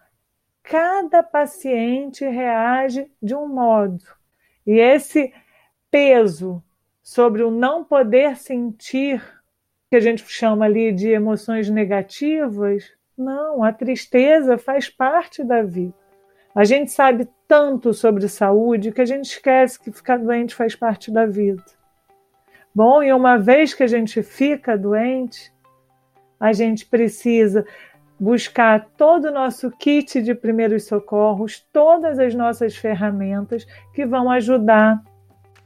cada 0.62 1.22
paciente 1.22 2.22
reage 2.22 3.10
de 3.22 3.34
um 3.34 3.48
modo. 3.48 4.04
E 4.66 4.78
esse 4.78 5.32
peso 5.90 6.62
sobre 7.02 7.42
o 7.42 7.50
não 7.50 7.84
poder 7.84 8.36
sentir 8.36 9.22
que 9.88 9.96
a 9.96 10.00
gente 10.00 10.24
chama 10.28 10.64
ali 10.64 10.92
de 10.92 11.08
emoções 11.08 11.68
negativas. 11.68 12.92
Não, 13.16 13.64
a 13.64 13.72
tristeza 13.72 14.56
faz 14.56 14.88
parte 14.88 15.42
da 15.42 15.62
vida. 15.62 15.94
A 16.54 16.64
gente 16.64 16.90
sabe 16.90 17.28
tanto 17.46 17.92
sobre 17.92 18.28
saúde 18.28 18.92
que 18.92 19.00
a 19.00 19.04
gente 19.04 19.24
esquece 19.24 19.78
que 19.78 19.92
ficar 19.92 20.18
doente 20.18 20.54
faz 20.54 20.74
parte 20.74 21.10
da 21.10 21.26
vida. 21.26 21.62
Bom, 22.74 23.02
e 23.02 23.12
uma 23.12 23.36
vez 23.36 23.74
que 23.74 23.82
a 23.82 23.86
gente 23.86 24.22
fica 24.22 24.78
doente, 24.78 25.52
a 26.38 26.52
gente 26.52 26.86
precisa 26.86 27.64
buscar 28.18 28.86
todo 28.96 29.26
o 29.26 29.32
nosso 29.32 29.70
kit 29.70 30.22
de 30.22 30.34
primeiros 30.34 30.84
socorros, 30.84 31.66
todas 31.72 32.18
as 32.18 32.34
nossas 32.34 32.76
ferramentas 32.76 33.66
que 33.94 34.04
vão 34.04 34.30
ajudar 34.30 35.02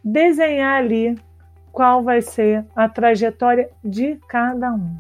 desenhar 0.05 0.83
ali 0.83 1.17
qual 1.73 2.03
vai 2.03 2.21
ser 2.21 2.64
a 2.77 2.88
trajetória 2.88 3.69
de 3.83 4.17
cada 4.29 4.73
um. 4.73 4.97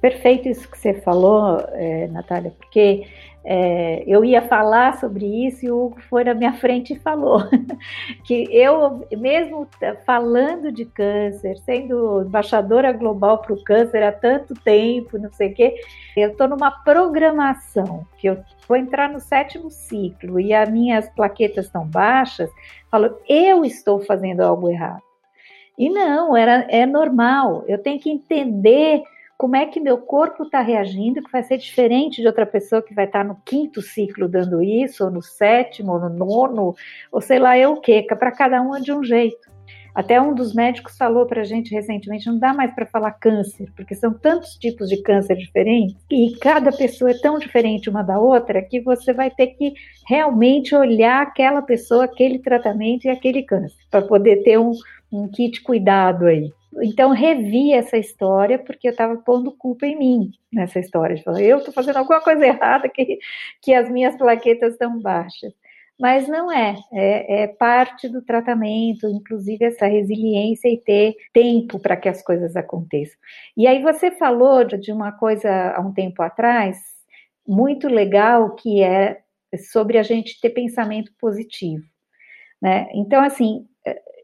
Perfeito 0.00 0.48
isso 0.48 0.70
que 0.70 0.78
você 0.78 0.94
falou, 0.94 1.58
é, 1.72 2.06
Natália, 2.08 2.52
porque 2.58 3.06
é, 3.48 4.02
eu 4.08 4.24
ia 4.24 4.42
falar 4.42 4.98
sobre 4.98 5.46
isso 5.46 5.64
e 5.64 5.70
o 5.70 5.86
Hugo 5.86 6.00
foi 6.10 6.24
na 6.24 6.34
minha 6.34 6.54
frente 6.54 6.94
e 6.94 6.98
falou 6.98 7.44
que 8.26 8.48
eu, 8.50 9.06
mesmo 9.16 9.68
falando 10.04 10.72
de 10.72 10.84
câncer, 10.84 11.56
sendo 11.58 12.22
embaixadora 12.22 12.90
global 12.90 13.38
para 13.38 13.54
o 13.54 13.62
câncer 13.62 14.02
há 14.02 14.10
tanto 14.10 14.52
tempo, 14.52 15.16
não 15.16 15.32
sei 15.32 15.52
o 15.52 15.54
quê, 15.54 15.76
eu 16.16 16.30
estou 16.30 16.48
numa 16.48 16.72
programação 16.72 18.04
que 18.18 18.28
eu 18.28 18.42
vou 18.66 18.76
entrar 18.76 19.08
no 19.08 19.20
sétimo 19.20 19.70
ciclo 19.70 20.40
e 20.40 20.52
as 20.52 20.68
minhas 20.68 21.08
plaquetas 21.10 21.66
estão 21.66 21.86
baixas, 21.86 22.50
falo, 22.90 23.16
eu 23.28 23.64
estou 23.64 24.00
fazendo 24.00 24.40
algo 24.40 24.68
errado. 24.68 25.02
E 25.78 25.88
não, 25.88 26.36
era, 26.36 26.66
é 26.68 26.84
normal. 26.84 27.62
Eu 27.68 27.78
tenho 27.78 28.00
que 28.00 28.10
entender 28.10 29.02
como 29.36 29.54
é 29.54 29.66
que 29.66 29.80
meu 29.80 29.98
corpo 29.98 30.44
está 30.44 30.60
reagindo, 30.60 31.22
que 31.22 31.30
vai 31.30 31.42
ser 31.42 31.58
diferente 31.58 32.20
de 32.20 32.26
outra 32.26 32.46
pessoa 32.46 32.82
que 32.82 32.94
vai 32.94 33.04
estar 33.04 33.22
tá 33.22 33.24
no 33.24 33.36
quinto 33.44 33.82
ciclo 33.82 34.28
dando 34.28 34.62
isso, 34.62 35.04
ou 35.04 35.10
no 35.10 35.22
sétimo, 35.22 35.92
ou 35.92 36.00
no 36.00 36.08
nono, 36.08 36.74
ou 37.12 37.20
sei 37.20 37.38
lá 37.38 37.58
eu 37.58 37.72
o 37.72 37.80
que, 37.80 38.02
para 38.02 38.32
cada 38.32 38.62
um 38.62 38.74
é 38.74 38.80
de 38.80 38.92
um 38.92 39.04
jeito. 39.04 39.56
Até 39.96 40.20
um 40.20 40.34
dos 40.34 40.54
médicos 40.54 40.94
falou 40.98 41.24
para 41.24 41.40
a 41.40 41.44
gente 41.44 41.74
recentemente: 41.74 42.26
não 42.26 42.38
dá 42.38 42.52
mais 42.52 42.70
para 42.74 42.84
falar 42.84 43.12
câncer, 43.12 43.72
porque 43.74 43.94
são 43.94 44.12
tantos 44.12 44.54
tipos 44.56 44.90
de 44.90 45.02
câncer 45.02 45.36
diferentes 45.36 45.96
e 46.10 46.36
cada 46.38 46.70
pessoa 46.70 47.12
é 47.12 47.18
tão 47.18 47.38
diferente 47.38 47.88
uma 47.88 48.02
da 48.02 48.18
outra 48.18 48.60
que 48.60 48.78
você 48.78 49.14
vai 49.14 49.30
ter 49.30 49.48
que 49.48 49.72
realmente 50.06 50.74
olhar 50.74 51.22
aquela 51.22 51.62
pessoa, 51.62 52.04
aquele 52.04 52.38
tratamento 52.38 53.06
e 53.06 53.08
aquele 53.08 53.42
câncer, 53.42 53.78
para 53.90 54.02
poder 54.02 54.42
ter 54.42 54.58
um, 54.58 54.72
um 55.10 55.28
kit 55.28 55.62
cuidado 55.62 56.26
aí. 56.26 56.52
Então, 56.82 57.10
revi 57.10 57.72
essa 57.72 57.96
história 57.96 58.58
porque 58.58 58.88
eu 58.88 58.92
estava 58.92 59.16
pondo 59.16 59.52
culpa 59.52 59.86
em 59.86 59.98
mim 59.98 60.30
nessa 60.52 60.78
história. 60.78 61.22
Eu 61.38 61.58
estou 61.58 61.72
fazendo 61.72 61.96
alguma 61.98 62.20
coisa 62.20 62.44
errada 62.46 62.88
que, 62.88 63.18
que 63.62 63.74
as 63.74 63.90
minhas 63.90 64.16
plaquetas 64.16 64.72
estão 64.72 65.00
baixas. 65.00 65.52
Mas 65.98 66.28
não 66.28 66.52
é, 66.52 66.76
é, 66.92 67.42
é 67.42 67.46
parte 67.46 68.06
do 68.06 68.20
tratamento, 68.20 69.08
inclusive 69.08 69.64
essa 69.64 69.86
resiliência 69.86 70.68
e 70.68 70.76
ter 70.76 71.16
tempo 71.32 71.78
para 71.78 71.96
que 71.96 72.08
as 72.08 72.22
coisas 72.22 72.54
aconteçam. 72.54 73.16
E 73.56 73.66
aí 73.66 73.82
você 73.82 74.10
falou 74.10 74.62
de 74.64 74.92
uma 74.92 75.10
coisa 75.12 75.72
há 75.74 75.80
um 75.80 75.94
tempo 75.94 76.20
atrás, 76.20 76.76
muito 77.48 77.88
legal, 77.88 78.54
que 78.54 78.82
é 78.82 79.22
sobre 79.70 79.96
a 79.96 80.02
gente 80.02 80.38
ter 80.38 80.50
pensamento 80.50 81.12
positivo. 81.18 81.84
Né? 82.60 82.88
Então, 82.92 83.22
assim, 83.22 83.66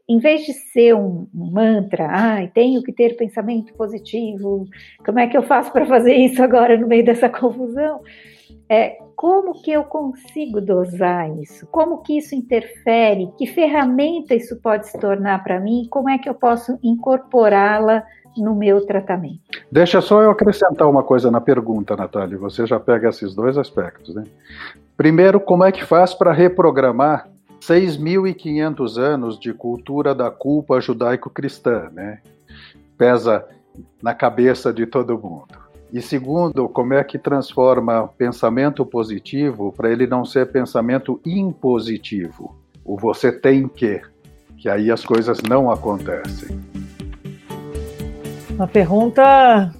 em 0.07 0.19
vez 0.19 0.45
de 0.45 0.53
ser 0.53 0.95
um, 0.95 1.27
mantra, 1.33 2.07
ai, 2.09 2.51
tenho 2.53 2.83
que 2.83 2.91
ter 2.91 3.15
pensamento 3.15 3.73
positivo, 3.73 4.65
como 5.05 5.19
é 5.19 5.27
que 5.27 5.37
eu 5.37 5.43
faço 5.43 5.71
para 5.71 5.85
fazer 5.85 6.13
isso 6.13 6.43
agora 6.43 6.77
no 6.77 6.87
meio 6.87 7.05
dessa 7.05 7.29
confusão? 7.29 8.01
É, 8.69 8.97
como 9.15 9.61
que 9.61 9.71
eu 9.71 9.83
consigo 9.83 10.59
dosar 10.59 11.29
isso? 11.39 11.67
Como 11.67 12.01
que 12.01 12.17
isso 12.17 12.35
interfere? 12.35 13.29
Que 13.37 13.45
ferramenta 13.45 14.35
isso 14.35 14.59
pode 14.61 14.87
se 14.87 14.99
tornar 14.99 15.43
para 15.43 15.59
mim? 15.59 15.87
Como 15.89 16.09
é 16.09 16.17
que 16.17 16.27
eu 16.27 16.33
posso 16.33 16.77
incorporá-la 16.83 18.03
no 18.35 18.55
meu 18.55 18.85
tratamento? 18.85 19.39
Deixa 19.71 20.01
só 20.01 20.21
eu 20.21 20.31
acrescentar 20.31 20.89
uma 20.89 21.03
coisa 21.03 21.29
na 21.29 21.39
pergunta, 21.39 21.95
Natália. 21.95 22.37
Você 22.37 22.65
já 22.65 22.79
pega 22.79 23.09
esses 23.09 23.35
dois 23.35 23.57
aspectos, 23.57 24.15
né? 24.15 24.23
Primeiro, 24.97 25.39
como 25.39 25.63
é 25.63 25.71
que 25.71 25.83
faz 25.83 26.13
para 26.13 26.31
reprogramar 26.31 27.27
6.500 27.67 28.97
anos 28.97 29.39
de 29.39 29.53
cultura 29.53 30.13
da 30.13 30.29
culpa 30.29 30.81
judaico-cristã, 30.81 31.89
né? 31.93 32.19
Pesa 32.97 33.45
na 34.01 34.13
cabeça 34.13 34.73
de 34.73 34.85
todo 34.85 35.17
mundo. 35.17 35.63
E 35.91 36.01
segundo, 36.01 36.67
como 36.67 36.93
é 36.93 37.03
que 37.05 37.17
transforma 37.17 38.07
pensamento 38.17 38.85
positivo 38.85 39.71
para 39.71 39.89
ele 39.89 40.05
não 40.05 40.25
ser 40.25 40.51
pensamento 40.51 41.21
impositivo? 41.25 42.53
O 42.83 42.97
você 42.97 43.31
tem 43.31 43.69
que, 43.69 44.01
que 44.57 44.67
aí 44.67 44.91
as 44.91 45.05
coisas 45.05 45.41
não 45.41 45.71
acontecem. 45.71 46.59
Uma 48.49 48.67
pergunta 48.67 49.73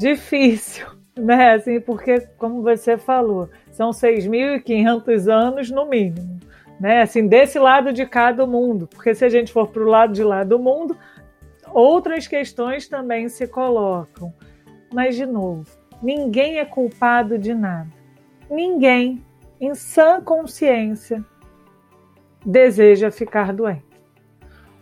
difícil, 0.00 0.84
né? 1.16 1.54
Assim, 1.54 1.78
porque, 1.78 2.22
como 2.38 2.60
você 2.60 2.98
falou, 2.98 3.48
são 3.70 3.90
6.500 3.90 5.28
anos 5.32 5.70
no 5.70 5.86
mínimo 5.86 6.40
né? 6.80 7.02
Assim, 7.02 7.28
desse 7.28 7.58
lado 7.58 7.92
de 7.92 8.06
cada 8.06 8.46
mundo, 8.46 8.86
porque 8.86 9.14
se 9.14 9.24
a 9.24 9.28
gente 9.28 9.52
for 9.52 9.68
para 9.68 9.82
o 9.82 9.88
lado 9.88 10.14
de 10.14 10.24
lá 10.24 10.42
do 10.42 10.58
mundo, 10.58 10.96
outras 11.68 12.26
questões 12.26 12.88
também 12.88 13.28
se 13.28 13.46
colocam. 13.46 14.32
Mas, 14.92 15.14
de 15.14 15.26
novo, 15.26 15.66
ninguém 16.02 16.58
é 16.58 16.64
culpado 16.64 17.38
de 17.38 17.52
nada. 17.54 17.90
Ninguém, 18.50 19.22
em 19.60 19.74
sã 19.74 20.20
consciência, 20.22 21.22
deseja 22.44 23.10
ficar 23.10 23.52
doente. 23.52 23.84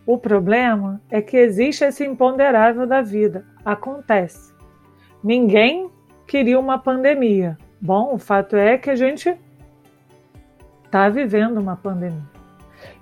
O 0.07 0.17
problema 0.17 1.03
é 1.11 1.21
que 1.21 1.37
existe 1.37 1.85
esse 1.85 2.05
imponderável 2.05 2.87
da 2.87 3.03
vida. 3.03 3.45
Acontece. 3.63 4.55
Ninguém 5.23 5.91
queria 6.27 6.59
uma 6.59 6.79
pandemia. 6.79 7.59
Bom, 7.81 8.15
o 8.15 8.19
fato 8.19 8.57
é 8.57 8.79
que 8.79 8.89
a 8.89 8.97
gente 8.97 9.37
está 10.89 11.09
vivendo 11.09 11.59
uma 11.59 11.77
pandemia. 11.77 12.23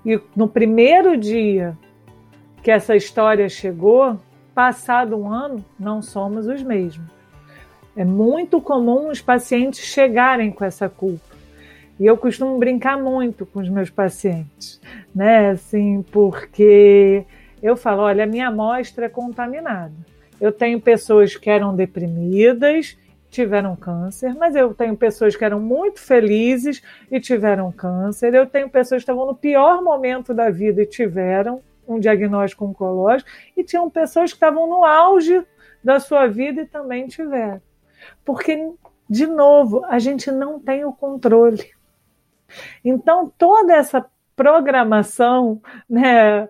E 0.04 0.20
no 0.34 0.48
primeiro 0.48 1.16
dia 1.16 1.76
que 2.62 2.70
essa 2.70 2.96
história 2.96 3.48
chegou, 3.48 4.18
passado 4.52 5.16
um 5.16 5.32
ano, 5.32 5.64
não 5.78 6.02
somos 6.02 6.48
os 6.48 6.62
mesmos. 6.62 7.06
É 7.96 8.04
muito 8.04 8.60
comum 8.60 9.08
os 9.08 9.20
pacientes 9.20 9.80
chegarem 9.80 10.50
com 10.50 10.64
essa 10.64 10.88
culpa. 10.88 11.36
E 11.98 12.04
eu 12.04 12.16
costumo 12.16 12.58
brincar 12.58 12.98
muito 12.98 13.46
com 13.46 13.60
os 13.60 13.68
meus 13.68 13.88
pacientes, 13.88 14.80
né? 15.14 15.50
Assim, 15.50 16.04
porque 16.10 17.24
eu 17.62 17.76
falo, 17.76 18.02
olha, 18.02 18.24
a 18.24 18.26
minha 18.26 18.48
amostra 18.48 19.06
é 19.06 19.08
contaminada. 19.08 19.94
Eu 20.40 20.52
tenho 20.52 20.80
pessoas 20.80 21.36
que 21.36 21.48
eram 21.48 21.74
deprimidas 21.74 22.98
tiveram 23.36 23.76
câncer, 23.76 24.34
mas 24.34 24.56
eu 24.56 24.72
tenho 24.72 24.96
pessoas 24.96 25.36
que 25.36 25.44
eram 25.44 25.60
muito 25.60 26.00
felizes 26.00 26.82
e 27.10 27.20
tiveram 27.20 27.70
câncer. 27.70 28.34
Eu 28.34 28.46
tenho 28.46 28.70
pessoas 28.70 29.00
que 29.00 29.10
estavam 29.10 29.26
no 29.26 29.34
pior 29.34 29.82
momento 29.82 30.32
da 30.32 30.48
vida 30.48 30.82
e 30.82 30.86
tiveram 30.86 31.62
um 31.86 32.00
diagnóstico 32.00 32.64
oncológico, 32.64 33.30
e 33.56 33.62
tinham 33.62 33.88
pessoas 33.88 34.32
que 34.32 34.36
estavam 34.36 34.66
no 34.66 34.84
auge 34.84 35.46
da 35.84 36.00
sua 36.00 36.26
vida 36.26 36.62
e 36.62 36.66
também 36.66 37.06
tiveram. 37.06 37.62
Porque, 38.24 38.72
de 39.08 39.26
novo, 39.26 39.84
a 39.84 39.98
gente 39.98 40.32
não 40.32 40.58
tem 40.58 40.84
o 40.84 40.92
controle. 40.92 41.70
Então, 42.84 43.32
toda 43.38 43.74
essa 43.74 44.04
programação, 44.34 45.60
né, 45.88 46.48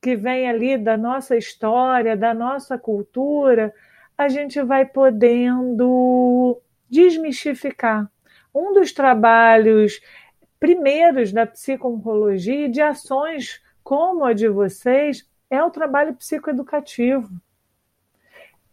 que 0.00 0.16
vem 0.16 0.48
ali 0.48 0.78
da 0.78 0.96
nossa 0.96 1.36
história, 1.36 2.16
da 2.16 2.32
nossa 2.32 2.78
cultura, 2.78 3.74
a 4.18 4.28
gente 4.28 4.60
vai 4.60 4.84
podendo 4.84 6.60
desmistificar. 6.90 8.10
Um 8.52 8.74
dos 8.74 8.90
trabalhos 8.92 10.00
primeiros 10.58 11.32
da 11.32 11.46
psico-oncologia 11.46 12.66
e 12.66 12.68
de 12.68 12.82
ações 12.82 13.62
como 13.84 14.24
a 14.24 14.32
de 14.32 14.48
vocês 14.48 15.28
é 15.48 15.62
o 15.62 15.70
trabalho 15.70 16.14
psicoeducativo. 16.14 17.30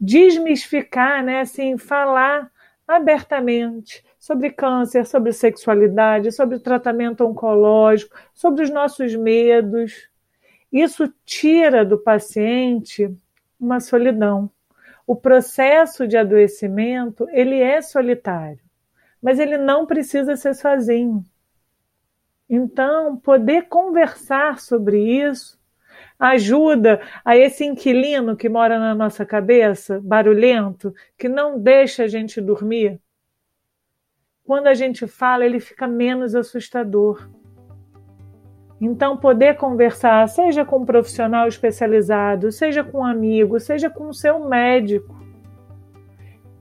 Desmistificar, 0.01 1.23
né, 1.23 1.41
assim, 1.41 1.77
falar 1.77 2.51
abertamente 2.87 4.03
sobre 4.19 4.49
câncer, 4.49 5.05
sobre 5.05 5.31
sexualidade, 5.31 6.31
sobre 6.31 6.59
tratamento 6.59 7.23
oncológico, 7.23 8.15
sobre 8.33 8.63
os 8.63 8.69
nossos 8.71 9.15
medos. 9.15 10.09
Isso 10.71 11.13
tira 11.23 11.85
do 11.85 11.99
paciente 11.99 13.15
uma 13.59 13.79
solidão. 13.79 14.51
O 15.07 15.15
processo 15.15 16.07
de 16.07 16.17
adoecimento, 16.17 17.27
ele 17.29 17.59
é 17.59 17.81
solitário, 17.81 18.59
mas 19.21 19.39
ele 19.39 19.57
não 19.57 19.85
precisa 19.85 20.35
ser 20.35 20.55
sozinho. 20.55 21.23
Então, 22.49 23.17
poder 23.17 23.67
conversar 23.67 24.59
sobre 24.59 24.99
isso 24.99 25.59
ajuda 26.19 27.01
a 27.23 27.35
esse 27.35 27.65
inquilino 27.65 28.35
que 28.35 28.47
mora 28.47 28.79
na 28.79 28.95
nossa 28.95 29.25
cabeça, 29.25 29.99
barulhento, 30.01 30.93
que 31.17 31.27
não 31.27 31.59
deixa 31.59 32.03
a 32.03 32.07
gente 32.07 32.39
dormir. 32.39 32.99
Quando 34.43 34.67
a 34.67 34.73
gente 34.73 35.07
fala, 35.07 35.45
ele 35.45 35.59
fica 35.59 35.87
menos 35.87 36.35
assustador. 36.35 37.27
Então, 38.79 39.15
poder 39.15 39.55
conversar, 39.55 40.27
seja 40.27 40.65
com 40.65 40.79
um 40.79 40.85
profissional 40.85 41.47
especializado, 41.47 42.51
seja 42.51 42.83
com 42.83 42.99
um 42.99 43.05
amigo, 43.05 43.59
seja 43.59 43.89
com 43.89 44.09
o 44.09 44.13
seu 44.13 44.47
médico, 44.47 45.15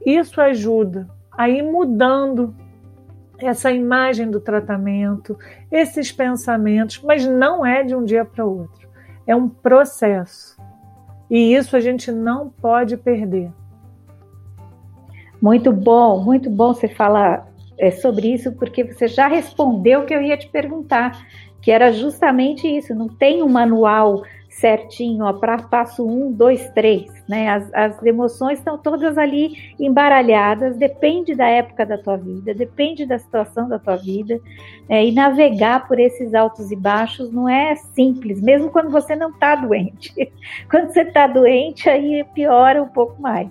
isso 0.05 0.41
ajuda 0.41 1.09
a 1.33 1.49
ir 1.49 1.63
mudando 1.63 2.55
essa 3.39 3.73
imagem 3.73 4.31
do 4.31 4.39
tratamento, 4.39 5.37
esses 5.71 6.13
pensamentos, 6.13 7.03
mas 7.03 7.27
não 7.27 7.67
é 7.67 7.83
de 7.83 7.95
um 7.95 8.05
dia 8.05 8.25
para 8.25 8.45
o 8.45 8.61
outro, 8.61 8.89
é 9.27 9.35
um 9.35 9.49
processo. 9.49 10.57
E 11.29 11.55
isso 11.55 11.77
a 11.77 11.81
gente 11.81 12.13
não 12.13 12.49
pode 12.49 12.97
perder. 12.97 13.51
Muito 15.41 15.73
bom, 15.73 16.23
muito 16.23 16.49
bom 16.49 16.73
você 16.73 16.87
falar 16.87 17.49
é, 17.77 17.91
sobre 17.91 18.33
isso, 18.33 18.53
porque 18.53 18.85
você 18.85 19.09
já 19.09 19.27
respondeu 19.27 20.01
o 20.01 20.07
que 20.07 20.15
eu 20.15 20.23
ia 20.23 20.37
te 20.37 20.49
perguntar 20.49 21.27
que 21.65 21.71
era 21.71 21.91
justamente 21.91 22.69
isso, 22.69 22.95
não 22.95 23.09
tem 23.09 23.43
um 23.43 23.49
manual 23.49 24.23
certinho, 24.51 25.33
para 25.41 25.57
passo 25.57 26.07
um, 26.07 26.31
dois, 26.31 26.71
três, 26.73 27.07
né? 27.27 27.49
As, 27.49 27.75
as 27.75 28.03
emoções 28.05 28.59
estão 28.59 28.77
todas 28.77 29.17
ali 29.17 29.75
embaralhadas, 29.81 30.77
depende 30.77 31.35
da 31.35 31.49
época 31.49 31.87
da 31.87 31.97
tua 31.97 32.19
vida, 32.19 32.55
depende 32.55 33.07
da 33.07 33.19
situação 33.19 33.67
da 33.67 33.79
tua 33.79 33.97
vida, 33.97 34.39
é, 34.91 35.05
e 35.05 35.11
navegar 35.11 35.89
por 35.89 35.99
esses 35.99 36.35
altos 36.35 36.71
e 36.71 36.77
baixos 36.77 37.33
não 37.33 37.49
é 37.49 37.75
simples, 37.75 38.41
mesmo 38.43 38.71
quando 38.71 38.91
você 38.91 39.17
não 39.17 39.31
está 39.31 39.57
doente. 39.57 40.13
quando 40.71 40.93
você 40.93 41.01
está 41.01 41.27
doente, 41.27 41.89
aí 41.89 42.25
piora 42.35 42.83
um 42.83 42.89
pouco 42.89 43.21
mais. 43.21 43.49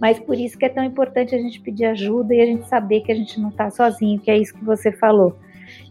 Mas 0.00 0.18
por 0.18 0.34
isso 0.34 0.58
que 0.58 0.64
é 0.64 0.70
tão 0.70 0.82
importante 0.82 1.34
a 1.34 1.38
gente 1.38 1.60
pedir 1.60 1.84
ajuda 1.84 2.34
e 2.34 2.40
a 2.40 2.46
gente 2.46 2.66
saber 2.66 3.02
que 3.02 3.12
a 3.12 3.14
gente 3.14 3.38
não 3.38 3.50
está 3.50 3.70
sozinho, 3.70 4.18
que 4.18 4.30
é 4.30 4.38
isso 4.38 4.54
que 4.54 4.64
você 4.64 4.90
falou 4.90 5.36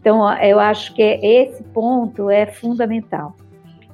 então, 0.00 0.32
eu 0.38 0.58
acho 0.58 0.94
que 0.94 1.02
esse 1.02 1.62
ponto 1.62 2.30
é 2.30 2.46
fundamental. 2.46 3.36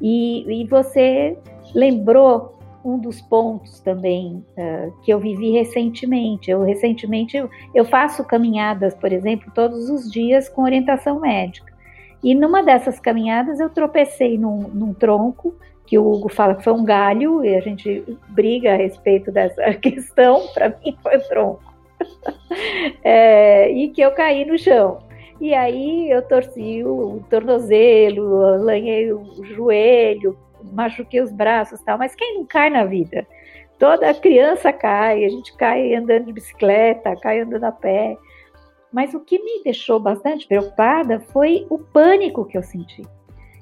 E, 0.01 0.63
e 0.63 0.67
você 0.67 1.37
lembrou 1.75 2.57
um 2.85 2.99
dos 2.99 3.21
pontos 3.21 3.81
também 3.81 4.45
uh, 4.57 4.93
que 5.03 5.13
eu 5.13 5.19
vivi 5.19 5.51
recentemente. 5.51 6.49
Eu 6.51 6.63
recentemente 6.63 7.37
eu, 7.37 7.51
eu 7.75 7.85
faço 7.85 8.25
caminhadas, 8.25 8.95
por 8.95 9.13
exemplo, 9.13 9.51
todos 9.53 9.91
os 9.91 10.11
dias 10.11 10.49
com 10.49 10.63
orientação 10.63 11.19
médica. 11.19 11.75
E 12.23 12.35
numa 12.35 12.63
dessas 12.63 13.01
caminhadas 13.01 13.59
eu 13.59 13.69
tropecei 13.69 14.39
num, 14.39 14.69
num 14.69 14.95
tronco 14.95 15.57
que 15.85 15.99
o 15.99 16.09
Hugo 16.09 16.29
fala 16.29 16.55
que 16.55 16.63
foi 16.63 16.73
um 16.73 16.85
galho 16.85 17.45
e 17.45 17.55
a 17.55 17.61
gente 17.61 18.05
briga 18.29 18.73
a 18.75 18.77
respeito 18.77 19.33
dessa 19.33 19.63
questão. 19.75 20.47
Para 20.55 20.69
mim 20.69 20.97
foi 21.03 21.19
tronco. 21.19 21.75
é, 23.03 23.73
e 23.73 23.89
que 23.89 24.01
eu 24.01 24.13
caí 24.13 24.45
no 24.45 24.57
chão. 24.57 24.99
E 25.41 25.53
aí 25.53 26.11
eu 26.11 26.23
torci 26.23 26.83
o 26.85 27.23
tornozelo, 27.29 28.63
lanhei 28.63 29.13
o 29.13 29.45
joelho, 29.45 30.37
machuquei 30.73 31.21
os 31.21 31.31
braços 31.31 31.81
tal, 31.83 31.99
mas 31.99 32.15
quem 32.15 32.35
não 32.35 32.47
cai 32.47 32.71
na 32.71 32.85
vida? 32.85 33.27
Toda 33.79 34.13
criança 34.15 34.73
cai, 34.73 35.25
a 35.25 35.29
gente 35.29 35.55
cai 35.57 35.95
andando 35.95 36.27
de 36.27 36.33
bicicleta, 36.33 37.15
cai 37.17 37.41
andando 37.41 37.65
a 37.65 37.73
pé. 37.73 38.17
Mas 38.91 39.13
o 39.13 39.21
que 39.21 39.39
me 39.39 39.63
deixou 39.63 40.01
bastante 40.01 40.47
preocupada 40.47 41.21
foi 41.21 41.67
o 41.69 41.79
pânico 41.79 42.47
que 42.47 42.57
eu 42.57 42.63
senti. 42.63 43.03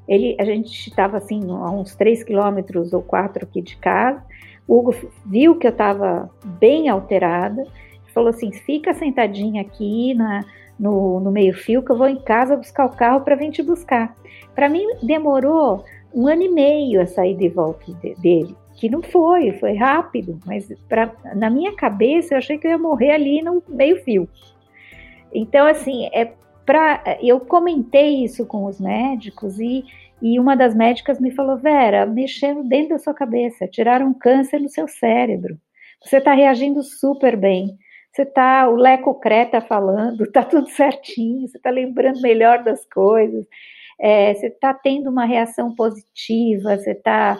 Ele, 0.07 0.37
a 0.39 0.45
gente 0.45 0.89
estava 0.89 1.17
assim 1.17 1.41
a 1.51 1.71
uns 1.71 1.97
3 1.97 2.23
quilômetros 2.23 2.93
ou 2.93 3.03
4 3.03 3.45
aqui 3.45 3.61
de 3.61 3.77
casa. 3.79 4.23
O 4.69 4.79
Hugo 4.79 4.95
viu 5.27 5.57
que 5.57 5.67
eu 5.67 5.73
estava 5.73 6.31
bem 6.45 6.89
alterada, 6.89 7.65
falou 8.13 8.31
assim: 8.31 8.53
fica 8.53 8.95
sentadinha 8.95 9.63
aqui 9.63 10.15
na, 10.15 10.45
no, 10.79 11.21
no 11.21 11.31
meio-fio 11.31 11.83
que 11.83 11.93
eu 11.93 11.99
vou 11.99 12.09
em 12.09 12.21
casa 12.21 12.57
buscar 12.57 12.87
o 12.87 12.97
carro 12.97 13.21
para 13.21 13.37
vir 13.37 13.51
te 13.51 13.63
buscar. 13.63 14.15
Para 14.55 14.69
mim 14.69 14.85
demorou 15.03 15.85
um 16.15 16.29
ano 16.29 16.43
e 16.43 16.49
meio 16.49 17.01
a 17.01 17.07
sair 17.07 17.35
de 17.35 17.49
volta 17.49 17.93
de, 17.95 18.15
dele, 18.17 18.55
que 18.75 18.89
não 18.89 19.03
foi, 19.03 19.53
foi 19.53 19.75
rápido, 19.75 20.39
mas 20.47 20.73
pra, 20.89 21.13
na 21.35 21.51
minha 21.51 21.75
cabeça 21.75 22.35
eu 22.35 22.39
achei 22.39 22.59
que 22.59 22.67
eu 22.67 22.73
ia 22.73 22.79
morrer 22.79 23.11
ali 23.11 23.43
no 23.43 23.63
meio-fio. 23.69 24.29
Então, 25.33 25.67
assim, 25.67 26.09
é 26.13 26.33
para 26.65 27.19
eu 27.21 27.41
comentei 27.41 28.25
isso 28.25 28.47
com 28.47 28.65
os 28.65 28.81
médicos 28.81 29.59
e, 29.59 29.85
e 30.23 30.39
uma 30.39 30.57
das 30.57 30.75
médicas 30.75 31.21
me 31.21 31.31
falou: 31.33 31.59
Vera, 31.59 32.07
mexendo 32.07 32.63
dentro 32.65 32.91
da 32.91 32.99
sua 32.99 33.13
cabeça, 33.13 33.67
tiraram 33.67 34.15
câncer 34.15 34.61
no 34.61 34.69
seu 34.69 34.89
cérebro. 34.89 35.59
Você 36.03 36.19
está 36.19 36.33
reagindo 36.33 36.83
super 36.83 37.37
bem. 37.37 37.77
Você 38.15 38.23
está, 38.23 38.69
o 38.69 38.77
Leco 38.77 39.15
Creta 39.19 39.61
falando, 39.61 40.23
está 40.25 40.43
tudo 40.45 40.69
certinho, 40.69 41.49
você 41.49 41.57
está 41.57 41.71
lembrando 41.71 42.21
melhor 42.21 42.63
das 42.63 42.87
coisas 42.87 43.45
é, 43.99 44.35
você 44.35 44.47
está 44.49 44.75
tendo 44.75 45.11
uma 45.11 45.25
reação 45.25 45.75
positiva, 45.75 46.77
você 46.77 46.93
está 46.93 47.39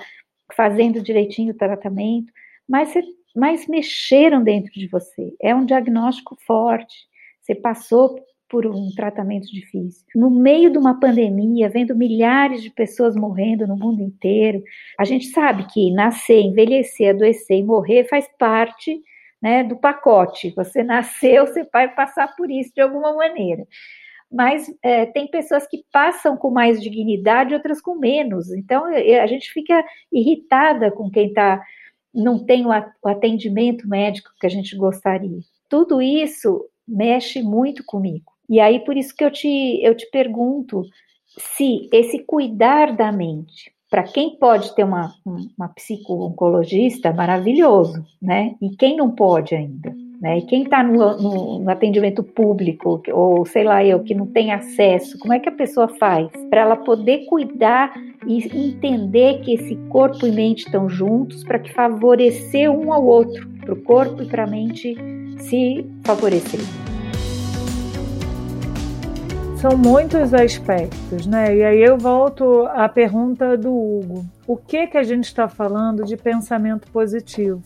fazendo 0.55 1.03
direitinho 1.03 1.53
o 1.53 1.57
tratamento, 1.57 2.33
mas, 2.69 2.91
você, 2.91 3.03
mas 3.35 3.67
mexeram 3.67 4.43
dentro 4.43 4.73
de 4.73 4.87
você. 4.89 5.35
É 5.41 5.55
um 5.55 5.65
diagnóstico 5.65 6.37
forte. 6.47 6.95
Você 7.41 7.55
passou 7.55 8.17
por 8.49 8.67
um 8.67 8.91
tratamento 8.95 9.47
difícil. 9.47 10.07
No 10.15 10.31
meio 10.31 10.71
de 10.71 10.79
uma 10.79 11.01
pandemia, 11.01 11.69
vendo 11.69 11.97
milhares 11.97 12.63
de 12.63 12.71
pessoas 12.71 13.17
morrendo 13.17 13.67
no 13.67 13.77
mundo 13.77 14.03
inteiro, 14.03 14.63
a 14.99 15.05
gente 15.05 15.27
sabe 15.27 15.67
que 15.73 15.91
nascer, 15.91 16.41
envelhecer, 16.41 17.11
adoecer 17.11 17.59
e 17.59 17.65
morrer 17.65 18.05
faz 18.05 18.29
parte 18.39 19.03
né, 19.45 19.63
do 19.63 19.77
pacote. 19.77 20.55
Você 20.57 20.83
nasceu, 20.83 21.47
você 21.47 21.69
vai 21.71 21.95
passar 21.95 22.35
por 22.35 22.51
isso 22.51 22.73
de 22.75 22.81
alguma 22.81 23.15
maneira 23.15 23.67
mas 24.33 24.67
é, 24.83 25.07
tem 25.07 25.29
pessoas 25.29 25.65
que 25.65 25.85
passam 25.93 26.37
com 26.37 26.51
mais 26.51 26.83
dignidade, 26.83 27.55
outras 27.55 27.81
com 27.81 27.95
menos. 27.95 28.51
Então 28.51 28.85
a 28.87 29.27
gente 29.29 29.49
fica 29.53 29.85
irritada 30.11 30.91
com 30.91 31.09
quem 31.09 31.33
tá, 31.33 31.63
não 32.13 32.45
tem 32.45 32.67
o 32.67 32.73
atendimento 33.09 33.89
médico 33.89 34.31
que 34.41 34.47
a 34.47 34.51
gente 34.51 34.77
gostaria. 34.77 35.39
Tudo 35.69 36.03
isso 36.03 36.69
mexe 36.89 37.43
muito 37.43 37.85
comigo. 37.85 38.33
E 38.51 38.59
aí 38.59 38.81
por 38.81 38.97
isso 38.97 39.15
que 39.15 39.23
eu 39.23 39.31
te, 39.31 39.81
eu 39.81 39.97
te 39.97 40.11
pergunto 40.11 40.83
se 41.39 41.89
esse 41.93 42.25
cuidar 42.25 42.97
da 42.97 43.13
mente, 43.13 43.73
para 43.95 44.03
quem 44.03 44.31
pode 44.31 44.75
ter 44.75 44.83
uma, 44.83 45.15
uma 45.25 45.69
psico-oncologista, 45.69 47.13
maravilhoso, 47.13 48.05
né? 48.21 48.57
E 48.61 48.71
quem 48.71 48.97
não 48.97 49.13
pode 49.13 49.55
ainda? 49.55 49.95
Né? 50.21 50.39
E 50.39 50.43
quem 50.43 50.65
está 50.65 50.83
no, 50.83 51.17
no, 51.17 51.59
no, 51.61 51.71
atendimento 51.71 52.21
público, 52.25 53.01
ou 53.13 53.47
sei 53.47 53.63
lá 53.63 53.85
eu, 53.85 54.01
que 54.01 54.13
não 54.13 54.27
tem 54.27 54.53
acesso, 54.53 55.17
como 55.21 55.33
é 55.33 55.39
que 55.39 55.49
a 55.49 55.53
pessoa 55.53 55.87
faz 55.87 56.29
para 56.51 56.63
ela 56.63 56.75
poder 56.75 57.27
cuidar 57.27 57.95
e 58.27 58.39
entender 58.67 59.43
que 59.43 59.55
esse 59.55 59.77
corpo 59.91 60.27
e 60.27 60.33
mente 60.33 60.67
estão 60.67 60.89
juntos 60.89 61.45
para 61.45 61.61
que 61.61 61.73
favorecer 61.73 62.69
um 62.69 62.93
ao 62.93 63.07
outro, 63.07 63.49
para 63.61 63.75
o 63.75 63.81
corpo 63.81 64.25
e 64.25 64.27
para 64.27 64.43
a 64.43 64.49
mente 64.49 64.97
se 65.39 65.87
favorecer? 66.03 66.94
São 69.65 69.79
muitos 69.79 70.35
aspectos, 70.35 71.27
né? 71.27 71.57
E 71.57 71.65
aí 71.65 71.83
eu 71.83 71.97
volto 71.97 72.67
à 72.67 72.87
pergunta 72.87 73.57
do 73.57 73.73
Hugo. 73.73 74.27
O 74.47 74.59
que 74.59 74.87
que 74.87 74.99
a 74.99 75.03
gente 75.03 75.25
está 75.25 75.49
falando 75.49 76.05
de 76.05 76.19
pensamento 76.19 76.87
positivo? 76.91 77.63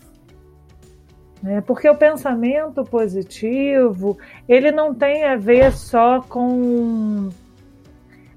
Né? 1.43 1.61
Porque 1.61 1.91
o 1.91 1.97
pensamento 1.97 2.85
positivo 2.85 4.17
ele 4.49 4.71
não 4.71 4.95
tem 4.95 5.25
a 5.25 5.35
ver 5.35 5.73
só 5.73 6.21
com 6.21 7.31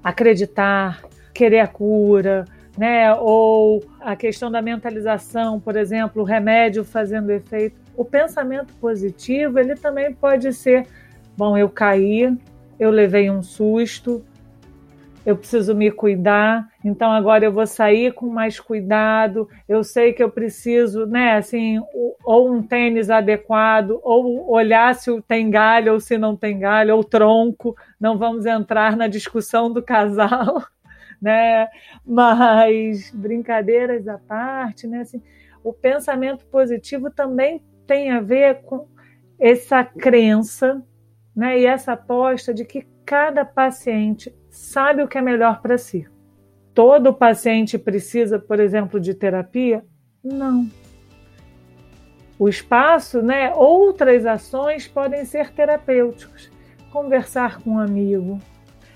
acreditar, 0.02 1.00
querer 1.32 1.60
a 1.60 1.68
cura, 1.68 2.44
né? 2.76 3.14
ou 3.14 3.84
a 4.00 4.16
questão 4.16 4.50
da 4.50 4.60
mentalização, 4.60 5.60
por 5.60 5.76
exemplo, 5.76 6.22
o 6.22 6.24
remédio 6.24 6.82
fazendo 6.82 7.30
efeito. 7.30 7.76
O 7.96 8.04
pensamento 8.04 8.74
positivo 8.80 9.60
ele 9.60 9.76
também 9.76 10.12
pode 10.12 10.52
ser, 10.52 10.84
bom, 11.36 11.56
eu 11.56 11.68
caí, 11.68 12.36
eu 12.82 12.90
levei 12.90 13.30
um 13.30 13.44
susto, 13.44 14.24
eu 15.24 15.36
preciso 15.36 15.72
me 15.72 15.88
cuidar, 15.88 16.68
então 16.84 17.12
agora 17.12 17.44
eu 17.44 17.52
vou 17.52 17.64
sair 17.64 18.12
com 18.12 18.26
mais 18.26 18.58
cuidado, 18.58 19.48
eu 19.68 19.84
sei 19.84 20.12
que 20.12 20.20
eu 20.20 20.28
preciso, 20.28 21.06
né, 21.06 21.36
assim, 21.36 21.80
ou 22.24 22.52
um 22.52 22.60
tênis 22.60 23.08
adequado, 23.08 24.00
ou 24.02 24.50
olhar 24.50 24.92
se 24.96 25.22
tem 25.22 25.48
galho 25.48 25.92
ou 25.92 26.00
se 26.00 26.18
não 26.18 26.34
tem 26.34 26.58
galho, 26.58 26.96
ou 26.96 27.04
tronco, 27.04 27.76
não 28.00 28.18
vamos 28.18 28.46
entrar 28.46 28.96
na 28.96 29.06
discussão 29.06 29.72
do 29.72 29.80
casal, 29.80 30.64
né, 31.22 31.68
mas 32.04 33.12
brincadeiras 33.12 34.08
à 34.08 34.18
parte, 34.18 34.88
né, 34.88 35.02
assim, 35.02 35.22
o 35.62 35.72
pensamento 35.72 36.44
positivo 36.46 37.12
também 37.12 37.62
tem 37.86 38.10
a 38.10 38.18
ver 38.18 38.62
com 38.62 38.88
essa 39.38 39.84
crença, 39.84 40.82
né, 41.34 41.58
e 41.58 41.66
essa 41.66 41.92
aposta 41.92 42.52
de 42.52 42.64
que 42.64 42.86
cada 43.04 43.44
paciente 43.44 44.34
sabe 44.50 45.02
o 45.02 45.08
que 45.08 45.18
é 45.18 45.22
melhor 45.22 45.60
para 45.60 45.78
si. 45.78 46.06
Todo 46.74 47.12
paciente 47.12 47.78
precisa, 47.78 48.38
por 48.38 48.60
exemplo, 48.60 48.98
de 48.98 49.14
terapia? 49.14 49.84
Não. 50.22 50.68
O 52.38 52.48
espaço, 52.48 53.22
né, 53.22 53.52
outras 53.54 54.24
ações 54.26 54.88
podem 54.88 55.24
ser 55.24 55.52
terapêuticas. 55.52 56.50
Conversar 56.90 57.60
com 57.60 57.72
um 57.72 57.78
amigo. 57.78 58.38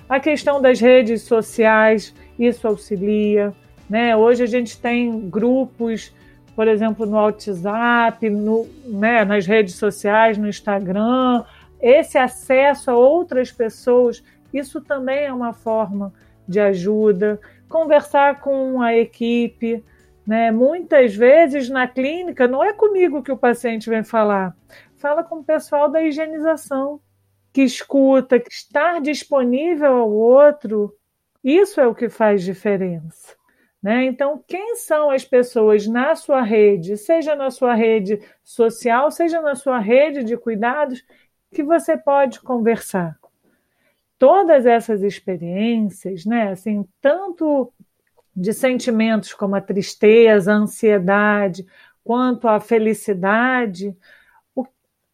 A 0.08 0.20
questão 0.20 0.60
das 0.60 0.80
redes 0.80 1.22
sociais, 1.22 2.14
isso 2.38 2.66
auxilia. 2.66 3.52
Né? 3.88 4.16
Hoje 4.16 4.42
a 4.42 4.46
gente 4.46 4.80
tem 4.80 5.28
grupos, 5.28 6.14
por 6.54 6.68
exemplo, 6.68 7.06
no 7.06 7.16
WhatsApp, 7.16 8.28
no, 8.30 8.66
né, 8.84 9.24
nas 9.24 9.46
redes 9.46 9.74
sociais, 9.74 10.38
no 10.38 10.48
Instagram. 10.48 11.44
Esse 11.80 12.18
acesso 12.18 12.90
a 12.90 12.96
outras 12.96 13.52
pessoas 13.52 14.22
isso 14.52 14.80
também 14.80 15.26
é 15.26 15.32
uma 15.32 15.52
forma 15.52 16.12
de 16.48 16.60
ajuda. 16.60 17.40
Conversar 17.68 18.40
com 18.40 18.80
a 18.80 18.94
equipe, 18.94 19.84
né? 20.26 20.50
Muitas 20.50 21.14
vezes 21.14 21.68
na 21.68 21.86
clínica 21.86 22.48
não 22.48 22.62
é 22.62 22.72
comigo 22.72 23.22
que 23.22 23.32
o 23.32 23.36
paciente 23.36 23.90
vem 23.90 24.04
falar, 24.04 24.56
fala 24.96 25.22
com 25.22 25.36
o 25.36 25.44
pessoal 25.44 25.90
da 25.90 26.02
higienização, 26.02 27.00
que 27.52 27.62
escuta, 27.62 28.40
que 28.40 28.50
estar 28.50 29.00
disponível 29.00 29.96
ao 29.96 30.10
outro, 30.10 30.94
isso 31.42 31.80
é 31.80 31.86
o 31.86 31.94
que 31.94 32.08
faz 32.08 32.42
diferença. 32.42 33.36
Né? 33.82 34.04
Então, 34.04 34.42
quem 34.48 34.74
são 34.74 35.10
as 35.10 35.24
pessoas 35.24 35.86
na 35.86 36.16
sua 36.16 36.42
rede, 36.42 36.96
seja 36.96 37.36
na 37.36 37.50
sua 37.50 37.74
rede 37.74 38.20
social, 38.42 39.10
seja 39.10 39.40
na 39.40 39.54
sua 39.54 39.78
rede 39.78 40.24
de 40.24 40.36
cuidados, 40.36 41.04
que 41.54 41.62
você 41.62 41.96
pode 41.96 42.40
conversar? 42.40 43.18
todas 44.18 44.66
essas 44.66 45.02
experiências, 45.02 46.24
né, 46.24 46.50
assim, 46.50 46.86
tanto 47.00 47.72
de 48.34 48.52
sentimentos 48.52 49.32
como 49.32 49.56
a 49.56 49.60
tristeza, 49.60 50.52
a 50.52 50.56
ansiedade, 50.56 51.66
quanto 52.04 52.48
a 52.48 52.60
felicidade, 52.60 53.96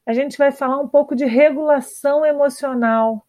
a 0.05 0.12
gente 0.12 0.37
vai 0.37 0.51
falar 0.51 0.80
um 0.80 0.89
pouco 0.89 1.14
de 1.14 1.24
regulação 1.24 2.26
emocional, 2.26 3.24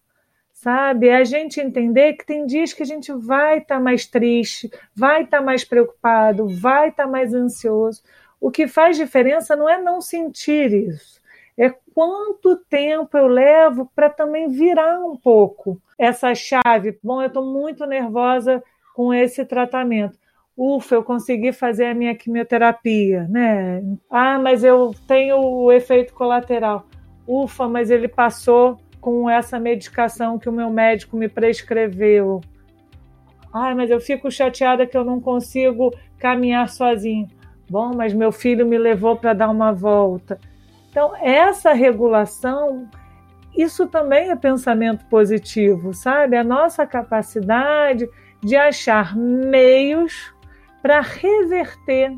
sabe? 0.52 1.08
É 1.08 1.18
a 1.18 1.24
gente 1.24 1.62
entender 1.62 2.14
que 2.14 2.26
tem 2.26 2.48
dias 2.48 2.74
que 2.74 2.82
a 2.82 2.86
gente 2.86 3.12
vai 3.14 3.60
estar 3.60 3.76
tá 3.76 3.82
mais 3.82 4.08
triste, 4.08 4.72
vai 4.96 5.24
estar 5.24 5.38
tá 5.38 5.44
mais 5.44 5.64
preocupado, 5.64 6.48
vai 6.48 6.90
estar 6.90 7.06
tá 7.06 7.10
mais 7.10 7.34
ansioso. 7.34 8.02
O 8.42 8.50
que 8.50 8.68
faz 8.68 8.98
diferença 8.98 9.56
não 9.56 9.70
é 9.70 9.80
não 9.80 10.02
sentir 10.02 10.74
isso, 10.74 11.22
é 11.58 11.70
quanto 11.94 12.58
tempo 12.70 13.18
eu 13.18 13.28
levo 13.28 13.90
para 13.96 14.10
também 14.10 14.50
virar 14.50 15.00
um 15.00 15.16
pouco 15.16 15.80
essa 15.98 16.34
chave. 16.34 16.98
Bom, 17.04 17.22
eu 17.22 17.28
estou 17.28 17.46
muito 17.46 17.86
nervosa 17.86 18.64
com 18.96 19.14
esse 19.14 19.46
tratamento. 19.46 20.18
Ufa, 20.56 20.96
eu 20.96 21.04
consegui 21.04 21.52
fazer 21.52 21.86
a 21.86 21.96
minha 21.96 22.16
quimioterapia, 22.16 23.28
né? 23.28 23.82
Ah, 24.10 24.38
mas 24.38 24.64
eu 24.64 24.94
tenho 25.08 25.38
o 25.38 25.72
efeito 25.72 26.14
colateral. 26.14 26.86
Ufa, 27.28 27.68
mas 27.68 27.90
ele 27.90 28.08
passou 28.08 28.78
com 29.02 29.30
essa 29.30 29.60
medicação 29.60 30.38
que 30.38 30.48
o 30.48 30.54
meu 30.54 30.70
médico 30.70 31.18
me 31.18 31.28
prescreveu. 31.28 32.42
Ai, 33.54 33.74
mas 33.76 33.90
eu 33.90 34.00
fico 34.00 34.32
chateada 34.32 34.86
que 34.86 34.98
eu 34.98 35.04
não 35.04 35.20
consigo 35.20 35.94
caminhar 36.18 36.70
sozinho. 36.70 37.28
Bom, 37.70 37.94
mas 37.96 38.14
meu 38.14 38.32
filho 38.32 38.66
me 38.66 38.78
levou 38.78 39.16
para 39.16 39.34
dar 39.34 39.50
uma 39.50 39.72
volta. 39.72 40.40
Então, 40.94 41.16
essa 41.16 41.74
regulação, 41.74 42.88
isso 43.58 43.88
também 43.88 44.30
é 44.30 44.36
pensamento 44.36 45.04
positivo, 45.08 45.92
sabe? 45.92 46.38
A 46.38 46.44
nossa 46.44 46.86
capacidade 46.86 48.08
de 48.40 48.56
achar 48.56 49.16
meios 49.16 50.32
para 50.84 51.02
reverter 51.02 52.16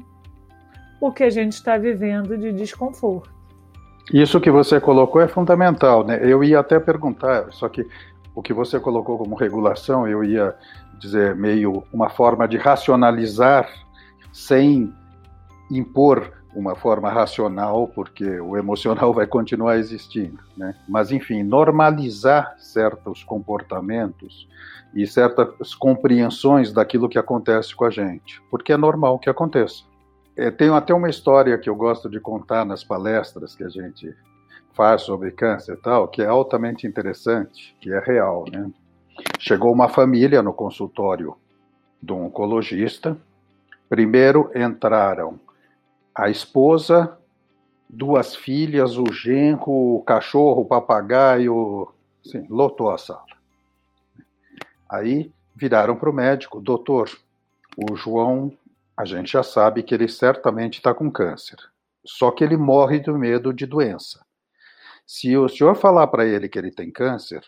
o 1.00 1.10
que 1.10 1.24
a 1.24 1.30
gente 1.30 1.54
está 1.54 1.78
vivendo 1.78 2.38
de 2.38 2.52
desconforto. 2.52 3.34
Isso 4.14 4.42
que 4.42 4.52
você 4.52 4.78
colocou 4.78 5.22
é 5.22 5.28
fundamental, 5.30 6.06
né? 6.06 6.20
Eu 6.22 6.44
ia 6.44 6.60
até 6.60 6.78
perguntar, 6.78 7.54
só 7.54 7.70
que 7.70 7.88
o 8.36 8.42
que 8.42 8.52
você 8.52 8.78
colocou 8.78 9.18
como 9.18 9.36
regulação, 9.36 10.06
eu 10.06 10.22
ia 10.22 10.54
dizer 11.00 11.34
meio 11.34 11.82
uma 11.94 12.10
forma 12.10 12.46
de 12.46 12.58
racionalizar 12.58 13.70
sem 14.34 14.94
impor 15.72 16.35
uma 16.56 16.74
forma 16.74 17.10
racional, 17.10 17.88
porque 17.89 18.39
o 18.39 18.56
emocional 18.56 19.14
vai 19.14 19.28
continuar 19.28 19.78
existindo, 19.78 20.39
né? 20.56 20.74
Mas 20.88 21.12
enfim, 21.12 21.43
normalizar 21.43 22.56
certos 22.58 23.24
comportamentos 23.24 24.47
e 24.93 25.06
certas 25.06 25.76
compreensões 25.76 26.72
daquilo 26.72 27.10
que 27.10 27.20
acontece 27.20 27.76
com 27.76 27.84
a 27.84 27.89
gente, 27.89 28.41
porque 28.49 28.72
é 28.72 28.78
normal 28.78 29.20
que 29.20 29.30
aconteça. 29.30 29.84
É, 30.38 30.49
tenho 30.49 30.74
até 30.74 30.93
uma 30.93 31.10
história 31.10 31.58
que 31.58 31.70
eu 31.70 31.76
gosto 31.76 32.10
de 32.10 32.20
contar 32.20 32.66
nas 32.66 32.84
palestras 32.84 33.53
que 33.53 33.64
a 33.64 33.70
gente 33.70 34.16
faz 34.74 35.01
sobre 35.03 35.32
câncer 35.32 35.74
e 35.74 35.78
tal, 35.78 36.08
que 36.08 36.22
é 36.22 36.26
altamente 36.26 36.88
interessante, 36.88 37.76
que 37.80 37.91
é 37.91 37.99
real, 37.99 38.45
né? 38.51 38.70
Chegou 39.39 39.72
uma 39.72 39.88
família 39.88 40.41
no 40.41 40.53
consultório 40.53 41.36
do 42.01 42.16
oncologista. 42.16 43.18
Primeiro 43.88 44.51
entraram 44.53 45.39
a 46.16 46.30
esposa, 46.30 47.18
duas 47.89 48.36
filhas, 48.36 48.97
o 48.97 49.11
genro, 49.11 49.97
o 49.97 50.03
cachorro, 50.03 50.61
o 50.61 50.66
papagaio, 50.66 51.93
assim, 52.26 52.45
lotou 52.49 52.89
a 52.89 52.97
sala. 52.97 53.26
Aí 54.89 55.32
viraram 55.55 55.95
para 55.95 56.09
o 56.09 56.13
médico, 56.13 56.61
doutor, 56.61 57.09
o 57.78 57.95
João 57.95 58.51
a 58.97 59.03
gente 59.03 59.34
já 59.34 59.43
sabe 59.43 59.84
que 59.84 59.93
ele 59.93 60.07
certamente 60.07 60.76
está 60.76 60.93
com 60.93 61.11
câncer. 61.11 61.57
Só 62.05 62.32
que 62.32 62.43
ele 62.43 62.55
morre 62.55 62.99
do 62.99 63.18
medo 63.18 63.51
de 63.51 63.66
doença. 63.66 64.26
Se 65.05 65.36
o 65.36 65.49
senhor 65.49 65.76
falar 65.76 66.07
para 66.07 66.26
ele 66.26 66.47
que 66.47 66.57
ele 66.57 66.72
tem 66.72 66.89
câncer, 66.89 67.43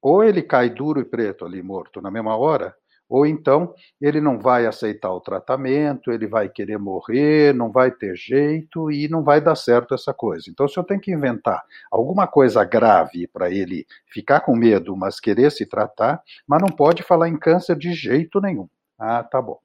ou 0.00 0.22
ele 0.22 0.42
cai 0.42 0.70
duro 0.70 1.00
e 1.00 1.04
preto 1.04 1.44
ali 1.44 1.62
morto 1.62 2.00
na 2.00 2.10
mesma 2.10 2.36
hora, 2.36 2.76
ou 3.08 3.26
então 3.26 3.72
ele 4.00 4.20
não 4.20 4.38
vai 4.38 4.66
aceitar 4.66 5.12
o 5.12 5.20
tratamento, 5.20 6.10
ele 6.10 6.26
vai 6.26 6.48
querer 6.48 6.78
morrer, 6.78 7.54
não 7.54 7.70
vai 7.70 7.90
ter 7.90 8.16
jeito 8.16 8.90
e 8.90 9.08
não 9.08 9.22
vai 9.22 9.40
dar 9.40 9.54
certo 9.54 9.94
essa 9.94 10.12
coisa. 10.12 10.50
Então 10.50 10.66
o 10.66 10.68
senhor 10.68 10.84
tem 10.84 10.98
que 10.98 11.12
inventar 11.12 11.64
alguma 11.90 12.26
coisa 12.26 12.64
grave 12.64 13.26
para 13.28 13.50
ele 13.50 13.86
ficar 14.06 14.40
com 14.40 14.56
medo, 14.56 14.96
mas 14.96 15.20
querer 15.20 15.50
se 15.52 15.66
tratar, 15.66 16.22
mas 16.46 16.60
não 16.60 16.68
pode 16.68 17.02
falar 17.02 17.28
em 17.28 17.38
câncer 17.38 17.76
de 17.76 17.92
jeito 17.92 18.40
nenhum. 18.40 18.68
Ah, 18.98 19.22
tá 19.22 19.40
bom. 19.40 19.58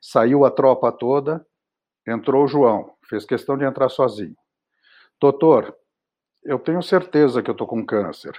Saiu 0.00 0.44
a 0.44 0.50
tropa 0.50 0.90
toda, 0.90 1.44
entrou 2.06 2.44
o 2.44 2.48
João, 2.48 2.94
fez 3.08 3.24
questão 3.24 3.56
de 3.56 3.64
entrar 3.64 3.88
sozinho. 3.88 4.36
Doutor, 5.20 5.76
eu 6.44 6.58
tenho 6.58 6.82
certeza 6.82 7.42
que 7.42 7.48
eu 7.48 7.52
estou 7.52 7.66
com 7.66 7.84
câncer, 7.86 8.32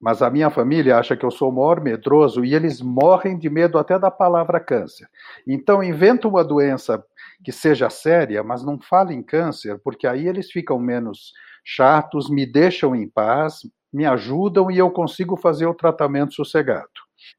mas 0.00 0.22
a 0.22 0.30
minha 0.30 0.48
família 0.50 0.96
acha 0.96 1.16
que 1.16 1.24
eu 1.24 1.30
sou 1.30 1.50
o 1.50 1.54
maior 1.54 1.80
medroso 1.80 2.44
e 2.44 2.54
eles 2.54 2.80
morrem 2.80 3.38
de 3.38 3.50
medo 3.50 3.78
até 3.78 3.98
da 3.98 4.10
palavra 4.10 4.60
câncer. 4.60 5.08
Então, 5.46 5.82
inventa 5.82 6.28
uma 6.28 6.44
doença 6.44 7.04
que 7.44 7.50
seja 7.50 7.90
séria, 7.90 8.42
mas 8.42 8.64
não 8.64 8.78
fale 8.80 9.14
em 9.14 9.22
câncer, 9.22 9.78
porque 9.82 10.06
aí 10.06 10.26
eles 10.26 10.50
ficam 10.50 10.78
menos 10.78 11.32
chatos, 11.64 12.30
me 12.30 12.46
deixam 12.46 12.94
em 12.94 13.08
paz, 13.08 13.60
me 13.92 14.06
ajudam 14.06 14.70
e 14.70 14.78
eu 14.78 14.90
consigo 14.90 15.36
fazer 15.36 15.66
o 15.66 15.74
tratamento 15.74 16.34
sossegado. 16.34 16.88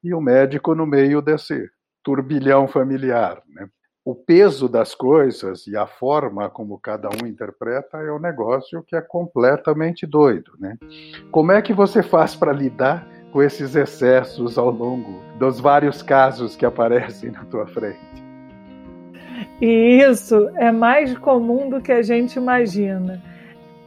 E 0.04 0.14
o 0.14 0.22
médico 0.22 0.76
no 0.76 0.86
meio 0.86 1.22
desse 1.22 1.70
turbilhão 2.04 2.68
familiar. 2.68 3.42
Né? 3.48 3.70
O 4.10 4.16
peso 4.16 4.68
das 4.68 4.96
coisas 4.96 5.68
e 5.68 5.78
a 5.78 5.86
forma 5.86 6.50
como 6.50 6.80
cada 6.80 7.08
um 7.10 7.28
interpreta 7.28 8.00
é 8.00 8.12
um 8.12 8.18
negócio 8.18 8.82
que 8.82 8.96
é 8.96 9.02
completamente 9.02 10.08
doido. 10.08 10.54
Né? 10.60 10.80
Como 11.30 11.52
é 11.52 11.62
que 11.62 11.74
você 11.74 12.02
faz 12.02 12.36
para 12.36 12.52
lidar 12.52 13.08
com 13.32 13.44
esses 13.44 13.76
excessos 13.76 14.58
ao 14.58 14.72
longo 14.72 15.22
dos 15.38 15.60
vários 15.60 16.02
casos 16.02 16.56
que 16.56 16.66
aparecem 16.66 17.30
na 17.30 17.46
tua 17.46 17.68
frente? 17.68 18.00
E 19.62 20.02
isso 20.02 20.50
é 20.56 20.72
mais 20.72 21.16
comum 21.16 21.70
do 21.70 21.80
que 21.80 21.92
a 21.92 22.02
gente 22.02 22.38
imagina. 22.38 23.22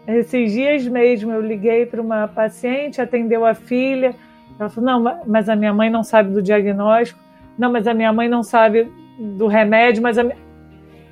Esses 0.07 0.53
dias 0.53 0.87
mesmo 0.87 1.33
eu 1.33 1.41
liguei 1.41 1.85
para 1.85 2.01
uma 2.01 2.29
paciente, 2.29 3.01
atendeu 3.01 3.45
a 3.45 3.55
filha, 3.55 4.15
ela 4.57 4.71
falou: 4.71 4.89
Não, 4.89 5.21
mas 5.27 5.49
a 5.49 5.57
minha 5.57 5.75
mãe 5.75 5.91
não 5.91 6.05
sabe 6.05 6.33
do 6.33 6.41
diagnóstico. 6.41 7.19
Não, 7.59 7.73
mas 7.73 7.89
a 7.89 7.93
minha 7.93 8.13
mãe 8.13 8.29
não 8.29 8.45
sabe 8.45 9.02
do 9.37 9.47
remédio, 9.47 10.03
mas 10.03 10.19
a. 10.19 10.25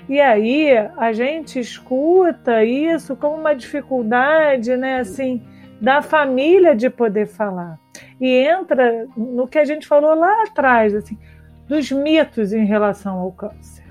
E 0.09 0.21
aí 0.21 0.71
a 0.97 1.13
gente 1.13 1.61
escuta 1.61 2.65
isso 2.65 3.15
como 3.15 3.37
uma 3.37 3.55
dificuldade, 3.55 4.77
né, 4.77 4.99
assim, 4.99 5.41
da 5.81 6.03
família 6.03 6.75
de 6.75 6.91
poder 6.91 7.27
falar. 7.27 7.79
E 8.21 8.29
entra 8.29 9.07
no 9.17 9.47
que 9.47 9.59
a 9.59 9.65
gente 9.65 9.87
falou 9.87 10.15
lá 10.15 10.43
atrás, 10.43 10.95
assim, 10.95 11.17
dos 11.69 11.91
mitos 11.93 12.53
em 12.53 12.65
relação 12.65 13.19
ao 13.19 13.31
câncer. 13.31 13.85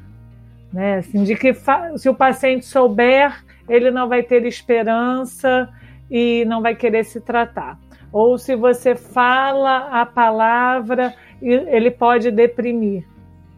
Né? 0.74 0.98
Assim, 0.98 1.24
de 1.24 1.36
que 1.36 1.56
se 1.96 2.10
o 2.10 2.14
paciente 2.14 2.66
souber, 2.66 3.44
ele 3.68 3.90
não 3.90 4.10
vai 4.10 4.22
ter 4.22 4.46
esperança 4.46 5.70
e 6.12 6.44
não 6.46 6.62
vai 6.62 6.76
querer 6.76 7.06
se 7.06 7.22
tratar. 7.22 7.80
Ou 8.12 8.38
se 8.38 8.56
você 8.56 8.96
fala 8.96 10.02
a 10.02 10.06
palavra, 10.06 11.14
ele 11.42 11.90
pode 11.92 12.30
deprimir. 12.30 13.08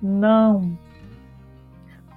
Não. 0.02 0.78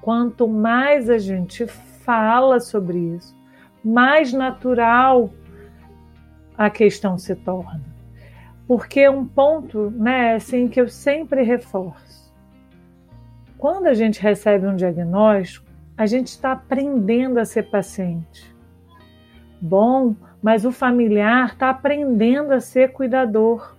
Quanto 0.01 0.49
mais 0.49 1.09
a 1.11 1.19
gente 1.19 1.67
fala 1.67 2.61
sobre 2.61 2.99
isso, 2.99 3.35
mais 3.85 4.33
natural 4.33 5.31
a 6.57 6.71
questão 6.71 7.19
se 7.19 7.35
torna. 7.35 7.83
Porque 8.67 9.01
é 9.01 9.11
um 9.11 9.27
ponto, 9.27 9.91
né, 9.91 10.35
assim 10.35 10.69
que 10.69 10.81
eu 10.81 10.89
sempre 10.89 11.43
reforço. 11.43 12.33
Quando 13.59 13.87
a 13.87 13.95
gente 13.95 14.21
recebe 14.21 14.67
um 14.67 14.77
diagnóstico, 14.77 15.67
a 15.97 16.07
gente 16.07 16.29
está 16.29 16.53
aprendendo 16.53 17.39
a 17.39 17.45
ser 17.45 17.65
paciente. 17.65 18.55
Bom, 19.61 20.15
mas 20.43 20.65
o 20.65 20.73
familiar 20.73 21.53
está 21.53 21.71
aprendendo 21.71 22.53
a 22.53 22.61
ser 22.61 22.93
cuidador. 22.93 23.75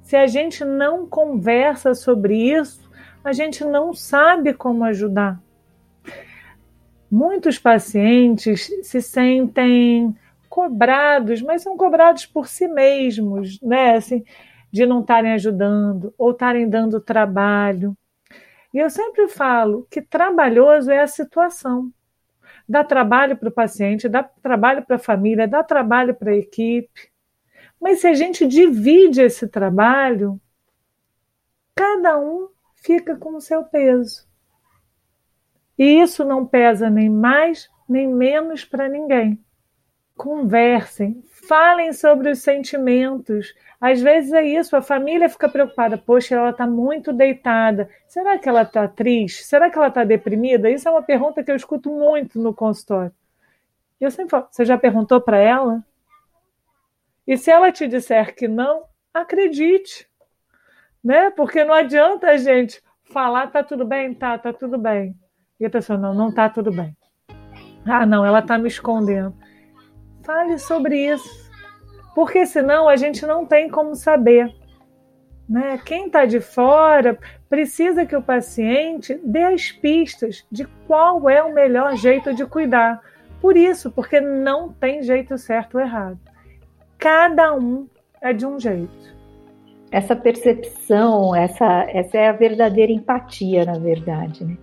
Se 0.00 0.16
a 0.16 0.26
gente 0.26 0.64
não 0.64 1.06
conversa 1.06 1.94
sobre 1.94 2.36
isso, 2.36 2.83
a 3.24 3.32
gente 3.32 3.64
não 3.64 3.94
sabe 3.94 4.52
como 4.52 4.84
ajudar. 4.84 5.40
Muitos 7.10 7.58
pacientes 7.58 8.70
se 8.82 9.00
sentem 9.00 10.14
cobrados, 10.48 11.40
mas 11.40 11.62
são 11.62 11.76
cobrados 11.76 12.26
por 12.26 12.46
si 12.46 12.68
mesmos, 12.68 13.60
né? 13.62 13.96
Assim, 13.96 14.24
de 14.70 14.84
não 14.84 15.00
estarem 15.00 15.32
ajudando 15.32 16.12
ou 16.18 16.32
estarem 16.32 16.68
dando 16.68 17.00
trabalho. 17.00 17.96
E 18.72 18.78
eu 18.78 18.90
sempre 18.90 19.28
falo 19.28 19.86
que 19.90 20.02
trabalhoso 20.02 20.90
é 20.90 21.00
a 21.00 21.06
situação. 21.06 21.90
Dá 22.68 22.84
trabalho 22.84 23.36
para 23.36 23.48
o 23.48 23.52
paciente, 23.52 24.08
dá 24.08 24.22
trabalho 24.22 24.84
para 24.84 24.96
a 24.96 24.98
família, 24.98 25.48
dá 25.48 25.62
trabalho 25.62 26.14
para 26.14 26.32
a 26.32 26.36
equipe. 26.36 27.10
Mas 27.80 28.00
se 28.00 28.06
a 28.06 28.14
gente 28.14 28.46
divide 28.46 29.20
esse 29.22 29.46
trabalho, 29.46 30.40
cada 31.74 32.18
um 32.18 32.53
fica 32.84 33.16
com 33.16 33.36
o 33.36 33.40
seu 33.40 33.64
peso. 33.64 34.26
E 35.78 36.00
isso 36.00 36.24
não 36.24 36.46
pesa 36.46 36.90
nem 36.90 37.08
mais 37.08 37.68
nem 37.88 38.08
menos 38.08 38.64
para 38.64 38.88
ninguém. 38.88 39.38
Conversem, 40.16 41.22
falem 41.48 41.92
sobre 41.92 42.30
os 42.30 42.38
sentimentos. 42.40 43.54
Às 43.80 44.00
vezes 44.00 44.32
é 44.32 44.44
isso, 44.44 44.76
a 44.76 44.82
família 44.82 45.28
fica 45.28 45.48
preocupada. 45.48 45.98
Poxa, 45.98 46.36
ela 46.36 46.50
está 46.50 46.66
muito 46.66 47.12
deitada. 47.12 47.90
Será 48.06 48.38
que 48.38 48.48
ela 48.48 48.62
está 48.62 48.86
triste? 48.86 49.44
Será 49.44 49.68
que 49.68 49.76
ela 49.76 49.88
está 49.88 50.04
deprimida? 50.04 50.70
Isso 50.70 50.88
é 50.88 50.90
uma 50.90 51.02
pergunta 51.02 51.42
que 51.42 51.50
eu 51.50 51.56
escuto 51.56 51.90
muito 51.90 52.40
no 52.40 52.54
consultório. 52.54 53.12
Eu 54.00 54.10
sempre 54.10 54.30
falo: 54.30 54.46
você 54.50 54.64
já 54.64 54.78
perguntou 54.78 55.20
para 55.20 55.38
ela? 55.38 55.84
E 57.26 57.36
se 57.36 57.50
ela 57.50 57.72
te 57.72 57.88
disser 57.88 58.34
que 58.34 58.46
não, 58.46 58.84
acredite. 59.12 60.08
Né? 61.04 61.30
Porque 61.30 61.64
não 61.64 61.74
adianta 61.74 62.28
a 62.28 62.36
gente 62.36 62.82
falar, 63.12 63.48
tá 63.48 63.62
tudo 63.62 63.84
bem? 63.84 64.14
Tá, 64.14 64.38
tá 64.38 64.52
tudo 64.52 64.78
bem. 64.78 65.14
E 65.60 65.66
a 65.66 65.70
pessoa, 65.70 65.98
não, 65.98 66.14
não 66.14 66.32
tá 66.32 66.48
tudo 66.48 66.72
bem. 66.72 66.96
Ah, 67.86 68.06
não, 68.06 68.24
ela 68.24 68.40
tá 68.40 68.56
me 68.56 68.68
escondendo. 68.68 69.34
Fale 70.24 70.58
sobre 70.58 71.06
isso. 71.06 71.44
Porque 72.14 72.46
senão 72.46 72.88
a 72.88 72.96
gente 72.96 73.26
não 73.26 73.44
tem 73.44 73.68
como 73.68 73.94
saber. 73.94 74.54
Né? 75.48 75.78
Quem 75.84 76.06
está 76.06 76.24
de 76.24 76.40
fora 76.40 77.18
precisa 77.48 78.06
que 78.06 78.16
o 78.16 78.22
paciente 78.22 79.20
dê 79.22 79.42
as 79.42 79.70
pistas 79.70 80.46
de 80.50 80.64
qual 80.86 81.28
é 81.28 81.42
o 81.42 81.52
melhor 81.52 81.96
jeito 81.96 82.32
de 82.32 82.46
cuidar. 82.46 83.02
Por 83.40 83.56
isso, 83.56 83.90
porque 83.90 84.20
não 84.20 84.72
tem 84.72 85.02
jeito 85.02 85.36
certo 85.36 85.74
ou 85.74 85.80
errado. 85.80 86.18
Cada 86.98 87.52
um 87.54 87.86
é 88.22 88.32
de 88.32 88.46
um 88.46 88.58
jeito. 88.58 89.14
Essa 89.94 90.16
percepção, 90.16 91.36
essa, 91.36 91.86
essa 91.88 92.18
é 92.18 92.28
a 92.28 92.32
verdadeira 92.32 92.90
empatia, 92.90 93.64
na 93.64 93.78
verdade. 93.78 94.44
Né? 94.44 94.56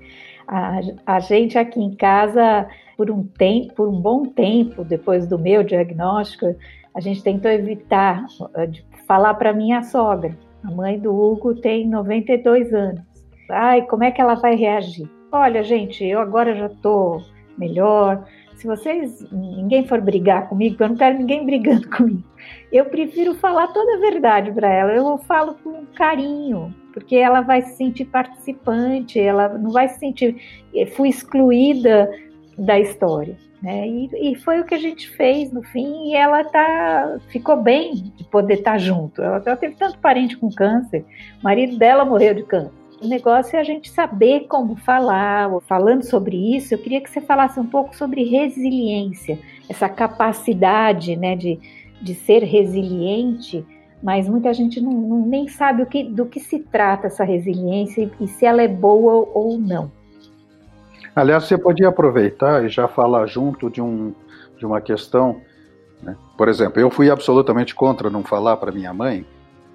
A, 0.45 0.81
a 1.05 1.19
gente 1.21 1.57
aqui 1.57 1.79
em 1.79 1.95
casa, 1.95 2.67
por 2.97 3.09
um 3.09 3.23
tempo, 3.23 3.73
por 3.75 3.87
um 3.87 3.97
bom 3.97 4.25
tempo, 4.25 4.83
depois 4.83 5.25
do 5.25 5.39
meu 5.39 5.63
diagnóstico, 5.63 6.53
a 6.93 6.99
gente 6.99 7.23
tentou 7.23 7.49
evitar 7.49 8.25
eh, 8.55 8.67
de 8.67 8.85
falar 9.07 9.35
para 9.35 9.53
minha 9.53 9.81
sogra. 9.83 10.37
A 10.65 10.69
mãe 10.69 10.99
do 10.99 11.15
Hugo 11.15 11.55
tem 11.55 11.87
92 11.87 12.73
anos. 12.73 12.99
Ai, 13.49 13.83
como 13.83 14.03
é 14.03 14.11
que 14.11 14.19
ela 14.19 14.35
vai 14.35 14.55
reagir? 14.55 15.09
Olha, 15.31 15.63
gente, 15.63 16.03
eu 16.03 16.19
agora 16.19 16.53
já 16.53 16.65
estou 16.65 17.21
melhor, 17.57 18.25
se 18.61 18.67
vocês, 18.67 19.25
ninguém 19.31 19.87
for 19.87 19.99
brigar 19.99 20.47
comigo, 20.47 20.75
eu 20.79 20.89
não 20.89 20.95
quero 20.95 21.17
ninguém 21.17 21.43
brigando 21.43 21.89
comigo. 21.89 22.23
Eu 22.71 22.85
prefiro 22.85 23.33
falar 23.33 23.67
toda 23.69 23.95
a 23.95 23.99
verdade 23.99 24.51
para 24.51 24.71
ela. 24.71 24.93
Eu 24.93 25.17
falo 25.17 25.55
com 25.63 25.83
carinho, 25.95 26.73
porque 26.93 27.15
ela 27.15 27.41
vai 27.41 27.63
se 27.63 27.75
sentir 27.75 28.05
participante, 28.05 29.19
ela 29.19 29.49
não 29.49 29.71
vai 29.71 29.89
se 29.89 29.97
sentir 29.97 30.35
eh, 30.75 30.85
fui 30.85 31.09
excluída 31.09 32.07
da 32.55 32.79
história. 32.79 33.35
Né? 33.63 33.87
E, 33.87 34.31
e, 34.31 34.35
foi 34.35 34.59
o 34.59 34.65
que 34.65 34.75
a 34.75 34.79
gente 34.79 35.09
fez 35.09 35.51
no 35.51 35.63
fim, 35.63 36.09
e 36.09 36.15
ela 36.15 36.43
tá, 36.43 37.17
ficou 37.29 37.57
bem 37.57 38.13
de 38.15 38.23
poder 38.25 38.55
estar 38.55 38.73
tá 38.73 38.77
junto. 38.77 39.21
Ela, 39.21 39.41
ela 39.43 39.57
teve 39.57 39.75
tanto 39.75 39.97
parente 39.97 40.37
com 40.37 40.51
câncer, 40.51 41.03
o 41.39 41.43
marido 41.43 41.77
dela 41.77 42.05
morreu 42.05 42.35
de 42.35 42.43
câncer. 42.43 42.80
O 43.01 43.07
negócio 43.07 43.57
é 43.57 43.59
a 43.59 43.63
gente 43.63 43.89
saber 43.89 44.41
como 44.41 44.75
falar. 44.75 45.49
Falando 45.61 46.03
sobre 46.03 46.55
isso, 46.55 46.75
eu 46.75 46.77
queria 46.77 47.01
que 47.01 47.09
você 47.09 47.19
falasse 47.19 47.59
um 47.59 47.65
pouco 47.65 47.95
sobre 47.95 48.23
resiliência, 48.23 49.39
essa 49.67 49.89
capacidade 49.89 51.15
né, 51.15 51.35
de, 51.35 51.59
de 51.99 52.13
ser 52.13 52.43
resiliente, 52.43 53.65
mas 54.03 54.29
muita 54.29 54.53
gente 54.53 54.79
não, 54.79 54.91
não, 54.91 55.25
nem 55.25 55.47
sabe 55.47 55.83
que, 55.87 56.03
do 56.03 56.27
que 56.27 56.39
se 56.39 56.59
trata 56.59 57.07
essa 57.07 57.23
resiliência 57.23 58.03
e, 58.03 58.25
e 58.25 58.27
se 58.27 58.45
ela 58.45 58.61
é 58.61 58.67
boa 58.67 59.27
ou 59.33 59.57
não. 59.57 59.91
Aliás, 61.15 61.45
você 61.45 61.57
podia 61.57 61.89
aproveitar 61.89 62.63
e 62.63 62.69
já 62.69 62.87
falar 62.87 63.25
junto 63.25 63.67
de, 63.67 63.81
um, 63.81 64.13
de 64.59 64.65
uma 64.65 64.79
questão. 64.79 65.41
Né? 66.03 66.15
Por 66.37 66.47
exemplo, 66.47 66.79
eu 66.79 66.91
fui 66.91 67.09
absolutamente 67.09 67.73
contra 67.73 68.11
não 68.11 68.23
falar 68.23 68.57
para 68.57 68.71
minha 68.71 68.93
mãe 68.93 69.25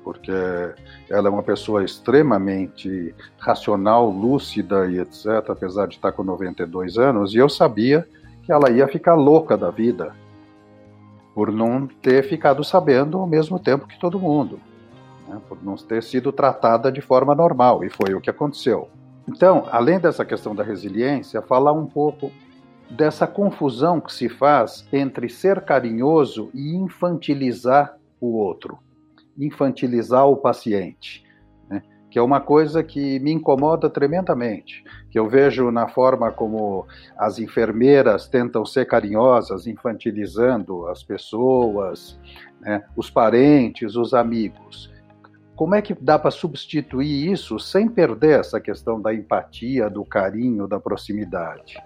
porque 0.07 0.31
ela 1.11 1.27
é 1.27 1.31
uma 1.31 1.43
pessoa 1.43 1.83
extremamente 1.83 3.13
racional, 3.41 4.09
lúcida 4.09 4.87
e 4.87 5.01
etc., 5.01 5.51
apesar 5.51 5.89
de 5.89 5.97
estar 5.97 6.13
com 6.13 6.23
92 6.23 6.97
anos, 6.97 7.35
e 7.35 7.39
eu 7.39 7.49
sabia 7.49 8.07
que 8.45 8.53
ela 8.53 8.71
ia 8.71 8.87
ficar 8.87 9.17
louca 9.17 9.57
da 9.57 9.69
vida 9.69 10.15
por 11.35 11.51
não 11.51 11.89
ter 11.89 12.23
ficado 12.23 12.63
sabendo 12.63 13.19
ao 13.19 13.27
mesmo 13.27 13.59
tempo 13.59 13.89
que 13.89 13.99
todo 13.99 14.17
mundo, 14.17 14.61
né? 15.27 15.41
por 15.49 15.59
não 15.61 15.75
ter 15.75 16.05
sido 16.05 16.31
tratada 16.31 16.93
de 16.93 17.01
forma 17.01 17.35
normal, 17.35 17.83
e 17.83 17.91
foi 17.91 18.15
o 18.15 18.21
que 18.21 18.31
aconteceu. 18.31 18.89
Então, 19.29 19.67
além 19.73 19.99
dessa 19.99 20.25
questão 20.25 20.55
da 20.55 20.63
resiliência, 20.63 21.43
falar 21.43 21.73
um 21.73 21.85
pouco 21.85 22.31
dessa 22.89 23.27
confusão 23.27 24.01
que 24.01 24.15
se 24.15 24.29
faz 24.29 24.87
entre 24.93 25.29
ser 25.29 25.63
carinhoso 25.63 26.49
e 26.55 26.77
infantilizar 26.77 27.97
o 28.21 28.37
outro 28.37 28.86
infantilizar 29.39 30.26
o 30.26 30.37
paciente, 30.37 31.24
né? 31.68 31.82
que 32.11 32.18
é 32.18 32.22
uma 32.22 32.41
coisa 32.41 32.82
que 32.82 33.18
me 33.20 33.32
incomoda 33.32 33.91
tremendamente, 33.91 34.82
que 35.11 35.18
eu 35.18 35.28
vejo 35.28 35.70
na 35.70 35.89
forma 35.89 36.30
como 36.30 36.87
as 37.16 37.39
enfermeiras 37.39 38.26
tentam 38.28 38.64
ser 38.64 38.87
carinhosas, 38.87 39.66
infantilizando 39.66 40.87
as 40.87 41.03
pessoas, 41.03 42.18
né? 42.61 42.84
os 42.97 43.11
parentes, 43.11 43.97
os 43.97 44.14
amigos. 44.14 44.95
Como 45.57 45.74
é 45.74 45.80
que 45.80 45.95
dá 45.95 46.18
para 46.18 46.30
substituir 46.30 47.32
isso 47.32 47.59
sem 47.59 47.89
perder 47.89 48.41
essa 48.41 48.61
questão 48.61 49.01
da 49.01 49.14
empatia, 49.14 49.89
do 49.89 50.05
carinho, 50.05 50.68
da 50.68 50.78
proximidade? 50.78 51.82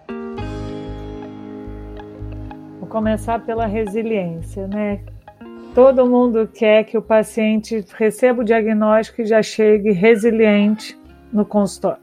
Vou 2.80 2.88
começar 2.88 3.38
pela 3.46 3.66
resiliência, 3.66 4.66
né? 4.66 5.04
Todo 5.74 6.04
mundo 6.04 6.48
quer 6.52 6.82
que 6.82 6.98
o 6.98 7.02
paciente 7.02 7.84
receba 7.96 8.42
o 8.42 8.44
diagnóstico 8.44 9.22
e 9.22 9.24
já 9.24 9.40
chegue 9.40 9.92
resiliente 9.92 10.98
no 11.32 11.44
consultório. 11.44 12.02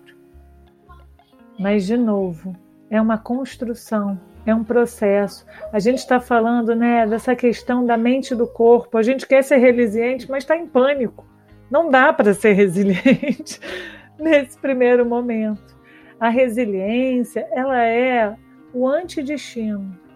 Mas, 1.59 1.85
de 1.85 1.97
novo, 1.97 2.55
é 2.89 3.01
uma 3.01 3.17
construção, 3.17 4.17
é 4.45 4.55
um 4.55 4.63
processo. 4.63 5.45
A 5.73 5.79
gente 5.79 5.97
está 5.97 6.17
falando 6.17 6.73
né, 6.73 7.05
dessa 7.05 7.35
questão 7.35 7.85
da 7.85 7.97
mente 7.97 8.31
e 8.31 8.37
do 8.37 8.47
corpo. 8.47 8.97
A 8.97 9.03
gente 9.03 9.27
quer 9.27 9.43
ser 9.43 9.57
resiliente, 9.57 10.31
mas 10.31 10.43
está 10.43 10.55
em 10.55 10.65
pânico. 10.65 11.25
Não 11.69 11.89
dá 11.89 12.13
para 12.13 12.33
ser 12.33 12.53
resiliente 12.53 13.59
nesse 14.17 14.57
primeiro 14.57 15.05
momento. 15.05 15.75
A 16.17 16.29
resiliência, 16.29 17.45
ela 17.51 17.83
é 17.83 18.33
o 18.73 18.87
antidestino 18.87 20.06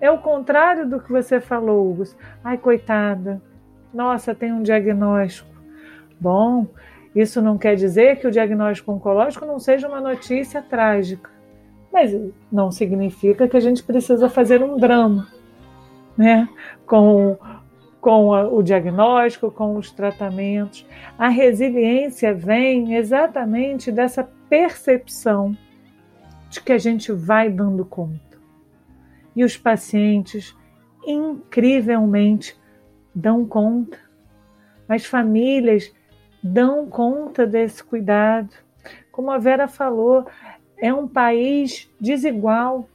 é 0.00 0.10
o 0.10 0.18
contrário 0.18 0.88
do 0.88 0.98
que 0.98 1.12
você 1.12 1.40
falou, 1.40 1.90
Hugo. 1.90 2.04
Ai, 2.42 2.56
coitada. 2.56 3.40
Nossa, 3.92 4.34
tem 4.34 4.52
um 4.52 4.62
diagnóstico. 4.62 5.50
Bom, 6.18 6.66
isso 7.14 7.42
não 7.42 7.58
quer 7.58 7.74
dizer 7.74 8.16
que 8.18 8.26
o 8.26 8.30
diagnóstico 8.30 8.92
oncológico 8.92 9.44
não 9.44 9.58
seja 9.58 9.88
uma 9.88 10.00
notícia 10.00 10.62
trágica. 10.62 11.30
Mas 11.92 12.16
não 12.50 12.70
significa 12.70 13.46
que 13.46 13.56
a 13.56 13.60
gente 13.60 13.82
precisa 13.82 14.30
fazer 14.30 14.62
um 14.62 14.76
drama, 14.76 15.26
né? 16.16 16.48
Com, 16.86 17.36
com 18.00 18.32
a, 18.32 18.48
o 18.48 18.62
diagnóstico, 18.62 19.50
com 19.50 19.76
os 19.76 19.90
tratamentos. 19.90 20.86
A 21.18 21.28
resiliência 21.28 22.32
vem 22.32 22.94
exatamente 22.94 23.90
dessa 23.90 24.26
percepção 24.48 25.54
de 26.48 26.60
que 26.60 26.72
a 26.72 26.78
gente 26.78 27.12
vai 27.12 27.50
dando 27.50 27.84
conta 27.84 28.29
e 29.34 29.44
os 29.44 29.56
pacientes 29.56 30.56
incrivelmente 31.06 32.58
dão 33.14 33.46
conta. 33.46 33.98
As 34.88 35.04
famílias 35.04 35.92
dão 36.42 36.88
conta 36.88 37.46
desse 37.46 37.82
cuidado. 37.82 38.50
Como 39.12 39.30
a 39.30 39.38
Vera 39.38 39.68
falou, 39.68 40.26
é 40.76 40.92
um 40.92 41.06
país 41.06 41.90
desigual. 42.00 42.88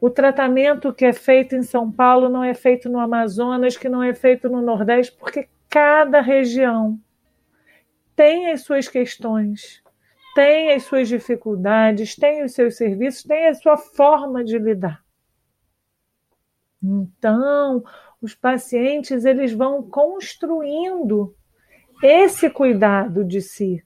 O 0.00 0.10
tratamento 0.10 0.92
que 0.92 1.04
é 1.04 1.12
feito 1.12 1.54
em 1.54 1.62
São 1.62 1.90
Paulo 1.90 2.28
não 2.28 2.42
é 2.42 2.54
feito 2.54 2.88
no 2.88 2.98
Amazonas, 2.98 3.76
que 3.76 3.88
não 3.88 4.02
é 4.02 4.14
feito 4.14 4.48
no 4.48 4.62
Nordeste, 4.62 5.16
porque 5.18 5.48
cada 5.68 6.20
região 6.20 6.98
tem 8.16 8.50
as 8.50 8.62
suas 8.62 8.88
questões, 8.88 9.82
tem 10.34 10.72
as 10.72 10.82
suas 10.84 11.08
dificuldades, 11.08 12.16
tem 12.16 12.42
os 12.42 12.52
seus 12.52 12.76
serviços, 12.76 13.22
tem 13.22 13.46
a 13.46 13.54
sua 13.54 13.76
forma 13.76 14.42
de 14.42 14.58
lidar. 14.58 15.02
Então, 16.82 17.84
os 18.20 18.34
pacientes 18.34 19.24
eles 19.24 19.52
vão 19.52 19.82
construindo 19.82 21.34
esse 22.02 22.48
cuidado 22.48 23.24
de 23.24 23.42
si, 23.42 23.84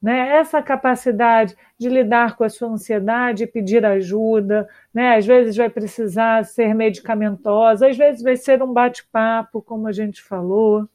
né? 0.00 0.36
Essa 0.36 0.62
capacidade 0.62 1.54
de 1.78 1.88
lidar 1.88 2.36
com 2.36 2.44
a 2.44 2.48
sua 2.48 2.68
ansiedade 2.68 3.46
pedir 3.46 3.84
ajuda, 3.84 4.68
né? 4.92 5.16
Às 5.16 5.26
vezes 5.26 5.56
vai 5.56 5.68
precisar 5.68 6.44
ser 6.44 6.74
medicamentosa, 6.74 7.88
às 7.88 7.96
vezes 7.96 8.22
vai 8.22 8.36
ser 8.36 8.62
um 8.62 8.72
bate-papo, 8.72 9.60
como 9.60 9.86
a 9.86 9.92
gente 9.92 10.22
falou, 10.22 10.88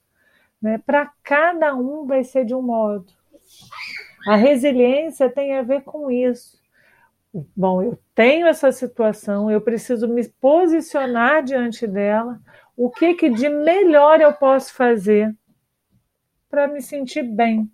né? 0.59 0.79
Para 0.83 1.11
cada 1.23 1.75
um 1.75 2.07
vai 2.07 2.23
ser 2.23 2.45
de 2.45 2.55
um 2.55 2.61
modo. 2.63 3.05
A 4.27 4.35
resiliência 4.35 5.29
tem 5.29 5.55
a 5.55 5.61
ver 5.61 5.81
com 5.83 6.09
isso 6.09 6.64
bom, 7.55 7.81
eu 7.81 7.99
tenho 8.13 8.47
essa 8.47 8.71
situação, 8.71 9.49
eu 9.49 9.59
preciso 9.59 10.07
me 10.07 10.27
posicionar 10.27 11.43
diante 11.43 11.85
dela, 11.85 12.39
o 12.77 12.89
que, 12.89 13.13
que 13.13 13.29
de 13.29 13.49
melhor 13.49 14.21
eu 14.21 14.33
posso 14.33 14.73
fazer 14.73 15.35
para 16.49 16.67
me 16.67 16.81
sentir 16.81 17.23
bem. 17.23 17.69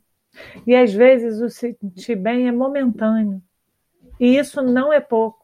E 0.66 0.76
às 0.76 0.93
vezes 0.93 1.41
o 1.41 1.49
sentir 1.49 2.16
bem 2.16 2.47
é 2.47 2.51
momentâneo. 2.51 3.41
E 4.20 4.38
isso 4.38 4.62
não 4.62 4.91
é 4.91 4.99
pouco. 4.99 5.41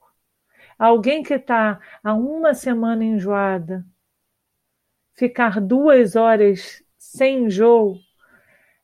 Alguém 0.78 1.24
que 1.24 1.34
está 1.34 1.80
há 2.03 2.13
uma 2.13 2.53
semana 2.53 3.03
enjoada, 3.03 3.86
ficar 5.13 5.59
duas 5.59 6.15
horas 6.15 6.84
sem 6.97 7.45
enjoo 7.45 7.97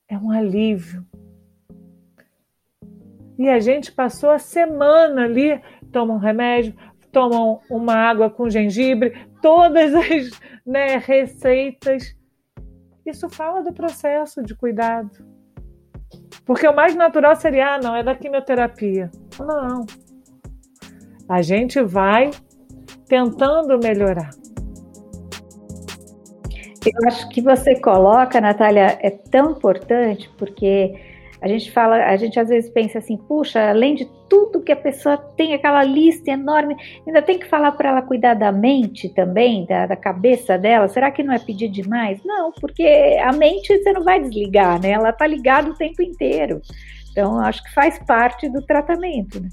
é 0.07 0.17
um 0.17 0.31
alívio. 0.31 1.05
E 3.43 3.49
a 3.49 3.59
gente 3.59 3.91
passou 3.91 4.29
a 4.29 4.39
semana 4.39 5.25
ali, 5.25 5.61
toma 5.91 6.13
um 6.13 6.17
remédio, 6.17 6.73
tomam 7.11 7.59
uma 7.69 7.93
água 7.93 8.29
com 8.29 8.49
gengibre, 8.49 9.27
todas 9.41 9.93
as 9.93 10.29
né, 10.65 10.95
receitas. 10.95 12.15
Isso 13.05 13.27
fala 13.27 13.61
do 13.61 13.73
processo 13.73 14.41
de 14.41 14.55
cuidado. 14.55 15.11
Porque 16.45 16.65
o 16.65 16.73
mais 16.73 16.95
natural 16.95 17.35
seria, 17.35 17.75
ah, 17.75 17.79
não, 17.83 17.93
é 17.93 18.01
da 18.01 18.15
quimioterapia. 18.15 19.11
Não. 19.37 19.85
A 21.27 21.41
gente 21.41 21.81
vai 21.81 22.31
tentando 23.09 23.77
melhorar. 23.77 24.29
Eu 26.85 27.07
acho 27.09 27.27
que 27.27 27.41
você 27.41 27.75
coloca, 27.75 28.39
Natália, 28.39 28.97
é 29.01 29.09
tão 29.09 29.51
importante 29.51 30.29
porque 30.37 31.12
a 31.43 31.47
gente 31.49 31.69
fala, 31.73 31.97
a 32.05 32.15
gente 32.15 32.39
às 32.39 32.47
vezes 32.47 32.69
pensa 32.69 32.99
assim, 32.99 33.17
puxa, 33.17 33.69
além 33.69 33.95
de 33.95 34.05
tudo 34.29 34.61
que 34.61 34.71
a 34.71 34.77
pessoa 34.77 35.17
tem, 35.17 35.53
aquela 35.53 35.83
lista 35.83 36.31
enorme, 36.31 36.73
ainda 37.05 37.21
tem 37.21 37.37
que 37.37 37.49
falar 37.49 37.73
para 37.73 37.89
ela 37.89 38.01
cuidar 38.01 38.33
da 38.33 38.49
mente 38.49 39.09
também, 39.09 39.65
da, 39.65 39.85
da, 39.85 39.95
cabeça 39.97 40.57
dela. 40.57 40.87
Será 40.87 41.11
que 41.11 41.21
não 41.21 41.33
é 41.33 41.39
pedir 41.39 41.67
demais? 41.67 42.23
Não, 42.23 42.53
porque 42.53 42.87
a 43.21 43.33
mente 43.33 43.77
você 43.77 43.91
não 43.91 44.05
vai 44.05 44.21
desligar, 44.21 44.81
né? 44.81 44.91
Ela 44.91 45.09
está 45.09 45.27
ligada 45.27 45.69
o 45.69 45.75
tempo 45.75 46.01
inteiro. 46.01 46.61
Então, 47.11 47.37
acho 47.41 47.61
que 47.61 47.73
faz 47.73 47.99
parte 47.99 48.47
do 48.47 48.61
tratamento, 48.61 49.41
né? 49.41 49.49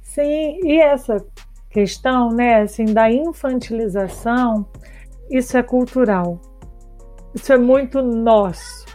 Sim, 0.00 0.60
e 0.64 0.80
essa 0.80 1.22
questão, 1.68 2.30
né, 2.30 2.62
assim, 2.62 2.86
da 2.86 3.12
infantilização, 3.12 4.66
isso 5.30 5.58
é 5.58 5.62
cultural. 5.62 6.40
Isso 7.34 7.52
é 7.52 7.58
muito 7.58 8.00
nosso, 8.00 8.86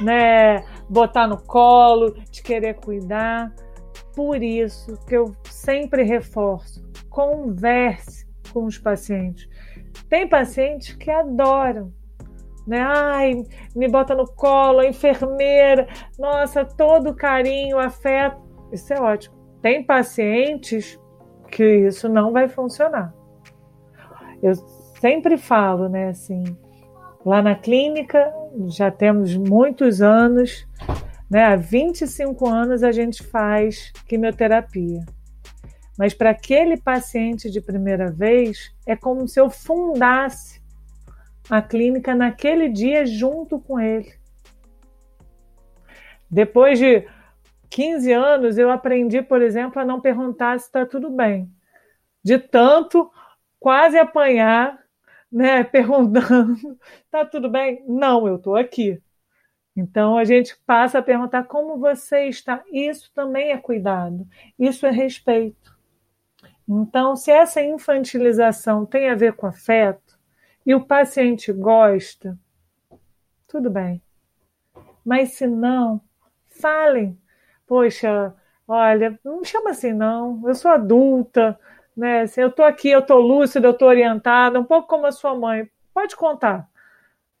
né? 0.00 0.64
Botar 0.88 1.26
no 1.26 1.38
colo, 1.42 2.14
de 2.30 2.42
querer 2.42 2.74
cuidar. 2.74 3.54
Por 4.14 4.42
isso 4.42 4.96
que 5.06 5.16
eu 5.16 5.34
sempre 5.44 6.02
reforço: 6.02 6.84
converse 7.10 8.26
com 8.52 8.64
os 8.64 8.78
pacientes. 8.78 9.48
Tem 10.08 10.28
pacientes 10.28 10.94
que 10.94 11.10
adoram, 11.10 11.92
né? 12.66 12.80
Ai, 12.80 13.42
me 13.74 13.88
bota 13.88 14.14
no 14.14 14.26
colo, 14.26 14.80
a 14.80 14.86
enfermeira, 14.86 15.86
nossa, 16.18 16.64
todo 16.64 17.14
carinho, 17.14 17.78
afeto. 17.78 18.40
Isso 18.72 18.92
é 18.92 19.00
ótimo. 19.00 19.36
Tem 19.62 19.84
pacientes 19.84 20.98
que 21.50 21.64
isso 21.64 22.08
não 22.08 22.32
vai 22.32 22.48
funcionar. 22.48 23.14
Eu 24.42 24.54
sempre 25.00 25.36
falo, 25.36 25.88
né, 25.88 26.08
assim, 26.08 26.44
Lá 27.26 27.42
na 27.42 27.56
clínica, 27.56 28.32
já 28.68 28.88
temos 28.88 29.36
muitos 29.36 30.00
anos, 30.00 30.64
né? 31.28 31.42
há 31.42 31.56
25 31.56 32.48
anos 32.48 32.84
a 32.84 32.92
gente 32.92 33.24
faz 33.24 33.90
quimioterapia. 34.06 35.04
Mas 35.98 36.14
para 36.14 36.30
aquele 36.30 36.76
paciente 36.76 37.50
de 37.50 37.60
primeira 37.60 38.12
vez, 38.12 38.72
é 38.86 38.94
como 38.94 39.26
se 39.26 39.40
eu 39.40 39.50
fundasse 39.50 40.62
a 41.50 41.60
clínica 41.60 42.14
naquele 42.14 42.68
dia 42.68 43.04
junto 43.04 43.58
com 43.58 43.80
ele. 43.80 44.14
Depois 46.30 46.78
de 46.78 47.08
15 47.68 48.12
anos, 48.12 48.56
eu 48.56 48.70
aprendi, 48.70 49.20
por 49.20 49.42
exemplo, 49.42 49.82
a 49.82 49.84
não 49.84 50.00
perguntar 50.00 50.60
se 50.60 50.66
está 50.66 50.86
tudo 50.86 51.10
bem. 51.10 51.50
De 52.22 52.38
tanto 52.38 53.10
quase 53.58 53.98
apanhar 53.98 54.85
né, 55.30 55.64
perguntando: 55.64 56.78
tá 57.10 57.24
tudo 57.24 57.48
bem? 57.48 57.84
Não, 57.86 58.26
eu 58.26 58.36
estou 58.36 58.56
aqui. 58.56 59.00
Então 59.76 60.16
a 60.16 60.24
gente 60.24 60.56
passa 60.66 60.98
a 60.98 61.02
perguntar 61.02 61.44
como 61.44 61.78
você 61.78 62.28
está. 62.28 62.64
Isso 62.72 63.10
também 63.14 63.52
é 63.52 63.58
cuidado, 63.58 64.26
isso 64.58 64.86
é 64.86 64.90
respeito. 64.90 65.76
Então, 66.68 67.14
se 67.14 67.30
essa 67.30 67.62
infantilização 67.62 68.84
tem 68.84 69.08
a 69.08 69.14
ver 69.14 69.34
com 69.34 69.46
afeto 69.46 70.18
e 70.64 70.74
o 70.74 70.84
paciente 70.84 71.52
gosta, 71.52 72.36
tudo 73.46 73.70
bem. 73.70 74.02
Mas 75.04 75.34
se 75.34 75.46
não, 75.46 76.00
falem. 76.46 77.16
Poxa, 77.66 78.34
olha, 78.66 79.18
não 79.24 79.44
chama 79.44 79.70
assim 79.70 79.92
não, 79.92 80.42
eu 80.46 80.54
sou 80.54 80.70
adulta, 80.70 81.58
né? 81.96 82.22
Assim, 82.22 82.42
eu 82.42 82.48
estou 82.48 82.64
aqui, 82.64 82.90
eu 82.90 83.00
estou 83.00 83.18
lúcida, 83.18 83.66
eu 83.66 83.72
estou 83.72 83.88
orientada, 83.88 84.60
um 84.60 84.64
pouco 84.64 84.88
como 84.88 85.06
a 85.06 85.12
sua 85.12 85.34
mãe. 85.34 85.68
Pode 85.94 86.14
contar. 86.14 86.68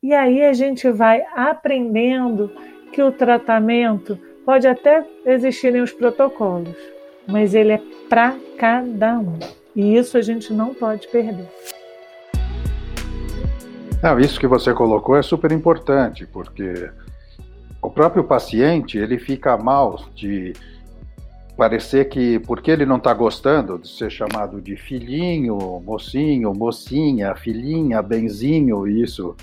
E 0.02 0.14
aí 0.14 0.42
a 0.44 0.52
gente 0.52 0.90
vai 0.90 1.24
aprendendo 1.34 2.50
que 2.92 3.02
o 3.02 3.12
tratamento 3.12 4.18
pode 4.44 4.66
até 4.66 5.04
existirem 5.24 5.82
os 5.82 5.92
protocolos, 5.92 6.76
mas 7.26 7.54
ele 7.54 7.72
é 7.72 7.82
para 8.08 8.36
cada 8.56 9.18
um. 9.18 9.38
E 9.74 9.96
isso 9.96 10.16
a 10.16 10.22
gente 10.22 10.52
não 10.52 10.72
pode 10.72 11.08
perder. 11.08 11.48
Não, 14.02 14.18
isso 14.20 14.38
que 14.38 14.46
você 14.46 14.72
colocou 14.72 15.16
é 15.16 15.22
super 15.22 15.50
importante, 15.50 16.26
porque 16.26 16.90
o 17.82 17.90
próprio 17.90 18.24
paciente 18.24 18.96
ele 18.98 19.18
fica 19.18 19.56
mal 19.56 19.98
de 20.14 20.52
parecer 21.56 22.08
que 22.08 22.38
porque 22.40 22.70
ele 22.70 22.84
não 22.84 22.96
está 22.96 23.14
gostando 23.14 23.78
de 23.78 23.88
ser 23.88 24.10
chamado 24.10 24.60
de 24.60 24.76
filhinho, 24.76 25.56
mocinho, 25.84 26.52
mocinha, 26.54 27.34
filhinha, 27.34 28.02
benzinho, 28.02 28.86
isso, 28.86 29.34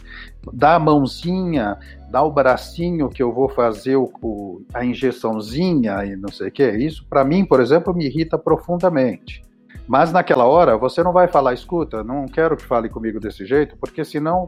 dá 0.52 0.76
a 0.76 0.80
mãozinha, 0.80 1.78
dá 2.10 2.22
o 2.22 2.32
bracinho 2.32 3.10
que 3.10 3.24
eu 3.24 3.34
vou 3.34 3.50
fazer 3.50 3.96
o, 3.96 4.62
a 4.74 4.86
injeçãozinha 4.86 6.06
e 6.06 6.16
não 6.16 6.30
sei 6.30 6.50
o 6.50 6.52
que, 6.52 6.70
isso 6.70 7.06
para 7.10 7.24
mim, 7.24 7.44
por 7.44 7.60
exemplo, 7.60 7.94
me 7.94 8.06
irrita 8.06 8.38
profundamente. 8.38 9.42
Mas 9.88 10.14
naquela 10.14 10.46
hora 10.46 10.78
você 10.78 11.04
não 11.04 11.12
vai 11.12 11.28
falar, 11.28 11.54
escuta, 11.54 12.04
não 12.04 12.26
quero 12.26 12.56
que 12.56 12.64
fale 12.64 12.88
comigo 12.88 13.20
desse 13.20 13.46
jeito, 13.46 13.76
porque 13.78 14.06
senão 14.06 14.48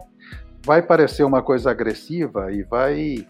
vai 0.63 0.81
parecer 0.81 1.23
uma 1.23 1.41
coisa 1.41 1.71
agressiva 1.71 2.51
e 2.51 2.63
vai 2.63 3.25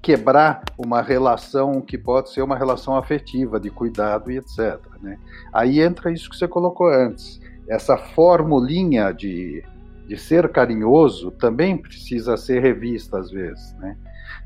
quebrar 0.00 0.62
uma 0.76 1.02
relação 1.02 1.80
que 1.80 1.98
pode 1.98 2.30
ser 2.30 2.42
uma 2.42 2.56
relação 2.56 2.96
afetiva, 2.96 3.58
de 3.58 3.70
cuidado 3.70 4.30
e 4.30 4.38
etc. 4.38 4.78
Né? 5.02 5.18
Aí 5.52 5.80
entra 5.80 6.12
isso 6.12 6.30
que 6.30 6.36
você 6.36 6.48
colocou 6.48 6.88
antes. 6.88 7.40
Essa 7.68 7.96
formulinha 7.96 9.12
de, 9.12 9.62
de 10.06 10.16
ser 10.16 10.48
carinhoso 10.50 11.30
também 11.32 11.76
precisa 11.76 12.36
ser 12.36 12.62
revista 12.62 13.18
às 13.18 13.30
vezes. 13.30 13.74
Né? 13.74 13.96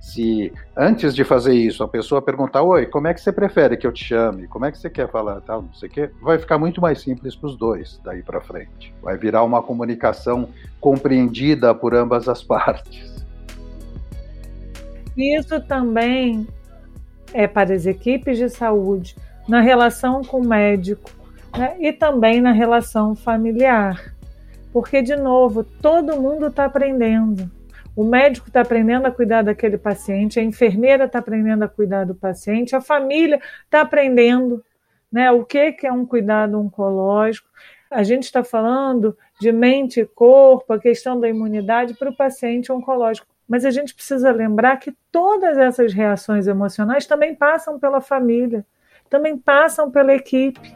Se 0.01 0.53
antes 0.77 1.15
de 1.15 1.23
fazer 1.23 1.55
isso 1.55 1.85
a 1.85 1.89
pessoa 1.89 2.21
perguntar: 2.21 2.63
Oi, 2.63 2.87
como 2.87 3.07
é 3.07 3.15
que 3.15 3.21
você 3.21 3.31
prefere 3.31 3.77
que 3.77 3.87
eu 3.87 3.93
te 3.93 4.05
chame? 4.05 4.49
Como 4.49 4.65
é 4.65 4.73
que 4.73 4.79
você 4.79 4.91
quer 4.91 5.09
falar? 5.09 5.41
Tal, 5.43 5.63
não 5.63 5.73
sei 5.75 5.89
o 5.89 5.93
quê, 5.93 6.11
vai 6.21 6.39
ficar 6.39 6.59
muito 6.59 6.81
mais 6.81 7.01
simples 7.01 7.37
para 7.37 7.47
os 7.47 7.57
dois 7.57 8.01
daí 8.03 8.23
para 8.23 8.41
frente. 8.41 8.93
Vai 9.01 9.17
virar 9.17 9.45
uma 9.45 9.63
comunicação 9.63 10.49
compreendida 10.81 11.73
por 11.73 11.95
ambas 11.95 12.29
as 12.29 12.43
partes. 12.45 13.12
Isso 15.17 15.61
também 15.61 16.47
é 17.33 17.47
para 17.47 17.75
as 17.75 17.87
equipes 17.87 18.39
de 18.39 18.49
saúde, 18.49 19.17
na 19.49 19.61
relação 19.61 20.23
com 20.23 20.39
o 20.39 20.47
médico 20.47 21.11
né? 21.57 21.77
e 21.79 21.93
também 21.93 22.41
na 22.41 22.53
relação 22.53 23.15
familiar. 23.15 24.15
Porque, 24.73 25.03
de 25.03 25.17
novo, 25.17 25.65
todo 25.65 26.21
mundo 26.21 26.47
está 26.47 26.65
aprendendo. 26.65 27.51
O 27.95 28.05
médico 28.05 28.49
está 28.49 28.63
aprendendo 28.63 29.07
a 29.07 29.11
cuidar 29.11 29.43
daquele 29.43 29.77
paciente, 29.77 30.41
a 30.41 30.43
enfermeira 30.43 31.05
está 31.05 31.19
aprendendo 31.19 31.63
a 31.63 31.69
cuidar 31.69 32.05
do 32.05 32.15
paciente, 32.15 32.75
a 32.75 32.81
família 32.81 33.39
está 33.65 33.83
aprendendo 33.83 34.65
né, 35.13 35.31
o 35.31 35.45
que, 35.45 35.73
que 35.73 35.87
é 35.87 35.93
um 35.93 36.07
cuidado 36.07 36.59
oncológico. 36.59 37.47
A 37.91 38.03
gente 38.03 38.25
está 38.25 38.43
falando 38.43 39.15
de 39.39 39.53
mente 39.53 40.01
e 40.01 40.07
corpo, 40.07 40.73
a 40.73 40.79
questão 40.79 41.21
da 41.21 41.29
imunidade 41.29 41.93
para 41.93 42.09
o 42.09 42.17
paciente 42.17 42.73
oncológico. 42.73 43.27
Mas 43.53 43.67
a 43.67 43.71
gente 43.71 43.95
precisa 43.95 44.33
lembrar 44.33 44.79
que 44.79 44.95
todas 45.11 45.59
essas 45.59 45.93
reações 45.93 46.47
emocionais 46.47 47.05
também 47.05 47.35
passam 47.35 47.79
pela 47.79 48.01
família, 48.01 48.65
também 49.11 49.37
passam 49.37 49.91
pela 49.91 50.15
equipe. 50.15 50.75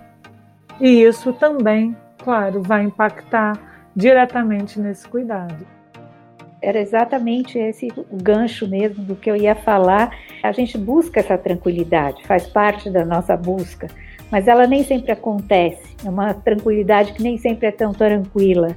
E 0.78 1.02
isso 1.02 1.32
também, 1.32 1.96
claro, 2.22 2.60
vai 2.62 2.82
impactar 2.82 3.58
diretamente 3.96 4.78
nesse 4.78 5.08
cuidado. 5.08 5.66
Era 6.60 6.78
exatamente 6.78 7.58
esse 7.58 7.88
o 8.10 8.22
gancho 8.22 8.68
mesmo 8.68 9.02
do 9.04 9.16
que 9.16 9.30
eu 9.30 9.36
ia 9.36 9.54
falar. 9.54 10.14
A 10.42 10.52
gente 10.52 10.76
busca 10.76 11.20
essa 11.20 11.38
tranquilidade, 11.38 12.26
faz 12.26 12.46
parte 12.46 12.90
da 12.90 13.06
nossa 13.06 13.34
busca 13.38 13.88
mas 14.30 14.48
ela 14.48 14.66
nem 14.66 14.82
sempre 14.82 15.12
acontece. 15.12 15.96
É 16.04 16.10
uma 16.10 16.34
tranquilidade 16.34 17.12
que 17.12 17.22
nem 17.22 17.38
sempre 17.38 17.68
é 17.68 17.70
tão 17.70 17.92
tranquila. 17.92 18.76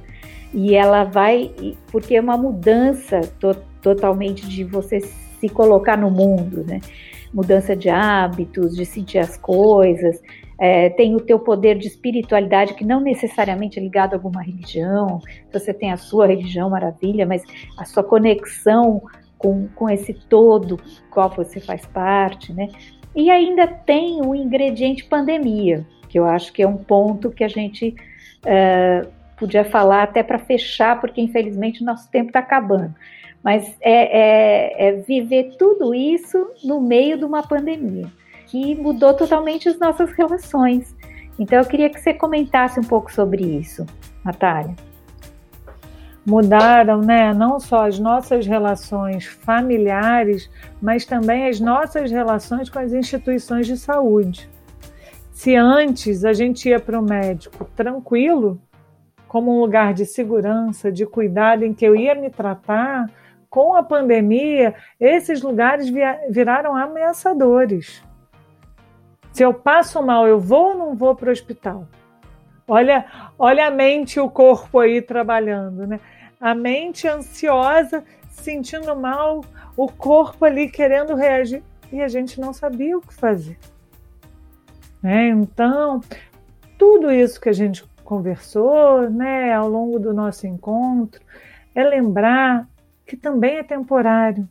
E 0.52 0.74
ela 0.74 1.04
vai, 1.04 1.52
porque 1.90 2.16
é 2.16 2.20
uma 2.20 2.36
mudança 2.36 3.20
to 3.38 3.54
totalmente 3.80 4.46
de 4.46 4.62
você 4.62 5.00
se 5.00 5.48
colocar 5.48 5.96
no 5.96 6.10
mundo, 6.10 6.62
né? 6.64 6.80
Mudança 7.32 7.74
de 7.74 7.88
hábitos, 7.88 8.76
de 8.76 8.84
sentir 8.84 9.18
as 9.18 9.38
coisas, 9.38 10.20
é, 10.60 10.90
tem 10.90 11.16
o 11.16 11.20
teu 11.20 11.38
poder 11.38 11.78
de 11.78 11.86
espiritualidade 11.86 12.74
que 12.74 12.84
não 12.84 13.00
necessariamente 13.00 13.78
é 13.78 13.82
ligado 13.82 14.12
a 14.12 14.16
alguma 14.16 14.42
religião. 14.42 15.18
Você 15.50 15.72
tem 15.72 15.90
a 15.90 15.96
sua 15.96 16.26
religião, 16.26 16.68
maravilha, 16.68 17.24
mas 17.24 17.42
a 17.78 17.86
sua 17.86 18.04
conexão 18.04 19.00
com, 19.38 19.66
com 19.68 19.88
esse 19.88 20.12
todo, 20.12 20.78
qual 21.10 21.30
você 21.30 21.60
faz 21.60 21.86
parte, 21.86 22.52
né? 22.52 22.68
E 23.16 23.30
ainda 23.30 23.66
tem 23.66 24.20
o 24.20 24.34
ingrediente 24.34 25.06
pandemia, 25.06 25.86
que 26.10 26.18
eu 26.18 26.26
acho 26.26 26.52
que 26.52 26.62
é 26.62 26.68
um 26.68 26.76
ponto 26.76 27.30
que 27.30 27.42
a 27.42 27.48
gente 27.48 27.94
uh, 28.44 29.08
podia 29.40 29.64
falar 29.64 30.02
até 30.02 30.22
para 30.22 30.38
fechar, 30.38 31.00
porque 31.00 31.20
infelizmente 31.20 31.82
nosso 31.82 32.08
tempo 32.10 32.28
está 32.28 32.38
acabando. 32.40 32.94
Mas 33.42 33.74
é, 33.80 34.18
é, 34.82 34.88
é 34.88 34.92
viver 34.92 35.56
tudo 35.58 35.94
isso 35.94 36.50
no 36.62 36.78
meio 36.80 37.16
de 37.16 37.24
uma 37.24 37.42
pandemia 37.42 38.06
que 38.46 38.74
mudou 38.74 39.14
totalmente 39.14 39.68
as 39.68 39.78
nossas 39.78 40.12
relações. 40.12 40.94
Então 41.38 41.58
eu 41.58 41.64
queria 41.64 41.88
que 41.88 42.00
você 42.00 42.12
comentasse 42.12 42.78
um 42.78 42.84
pouco 42.84 43.10
sobre 43.10 43.42
isso, 43.42 43.86
Natália. 44.24 44.74
Mudaram, 46.26 47.00
né, 47.00 47.32
não 47.32 47.58
só 47.58 47.86
as 47.86 47.98
nossas 47.98 48.46
relações 48.46 49.24
familiares, 49.24 50.50
mas 50.82 51.06
também 51.06 51.48
as 51.48 51.58
nossas 51.58 52.10
relações 52.10 52.68
com 52.68 52.78
as 52.78 52.92
instituições 52.92 53.66
de 53.66 53.76
saúde. 53.76 54.50
Se 55.32 55.56
antes 55.56 56.24
a 56.24 56.34
gente 56.34 56.68
ia 56.68 56.78
para 56.78 57.00
o 57.00 57.02
médico 57.02 57.64
tranquilo, 57.74 58.60
como 59.30 59.56
um 59.56 59.60
lugar 59.60 59.94
de 59.94 60.04
segurança, 60.04 60.90
de 60.90 61.06
cuidado 61.06 61.64
em 61.64 61.72
que 61.72 61.84
eu 61.84 61.94
ia 61.94 62.16
me 62.16 62.30
tratar, 62.30 63.08
com 63.48 63.76
a 63.76 63.82
pandemia, 63.82 64.74
esses 64.98 65.40
lugares 65.40 65.88
viraram 66.28 66.74
ameaçadores. 66.74 68.02
Se 69.32 69.44
eu 69.44 69.54
passo 69.54 70.02
mal, 70.02 70.26
eu 70.26 70.40
vou 70.40 70.70
ou 70.70 70.74
não 70.76 70.96
vou 70.96 71.14
para 71.14 71.28
o 71.28 71.32
hospital? 71.32 71.86
Olha, 72.66 73.06
olha 73.38 73.68
a 73.68 73.70
mente 73.70 74.16
e 74.16 74.20
o 74.20 74.28
corpo 74.28 74.80
aí 74.80 75.00
trabalhando, 75.00 75.86
né? 75.86 76.00
A 76.40 76.52
mente 76.52 77.06
ansiosa, 77.06 78.02
sentindo 78.30 78.96
mal, 78.96 79.44
o 79.76 79.86
corpo 79.86 80.44
ali 80.44 80.68
querendo 80.68 81.14
reagir 81.14 81.62
e 81.92 82.02
a 82.02 82.08
gente 82.08 82.40
não 82.40 82.52
sabia 82.52 82.98
o 82.98 83.00
que 83.00 83.14
fazer. 83.14 83.56
Né? 85.00 85.28
Então, 85.28 86.00
tudo 86.76 87.12
isso 87.12 87.40
que 87.40 87.48
a 87.48 87.52
gente 87.52 87.84
conversou, 88.10 89.08
né, 89.08 89.52
ao 89.52 89.68
longo 89.68 90.00
do 90.00 90.12
nosso 90.12 90.44
encontro, 90.44 91.24
é 91.72 91.84
lembrar 91.84 92.68
que 93.06 93.16
também 93.16 93.58
é 93.58 93.62
temporário, 93.62 94.48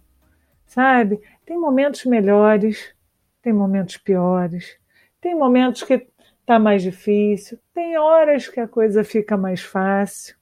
sabe? 0.66 1.20
Tem 1.46 1.60
momentos 1.60 2.06
melhores, 2.06 2.96
tem 3.42 3.52
momentos 3.52 3.98
piores, 3.98 4.80
tem 5.20 5.36
momentos 5.36 5.84
que 5.84 6.08
está 6.40 6.58
mais 6.58 6.82
difícil, 6.82 7.60
tem 7.74 7.98
horas 7.98 8.48
que 8.48 8.62
a 8.62 8.68
coisa 8.68 9.04
fica 9.04 9.36
mais 9.36 9.60
fácil. 9.60 10.38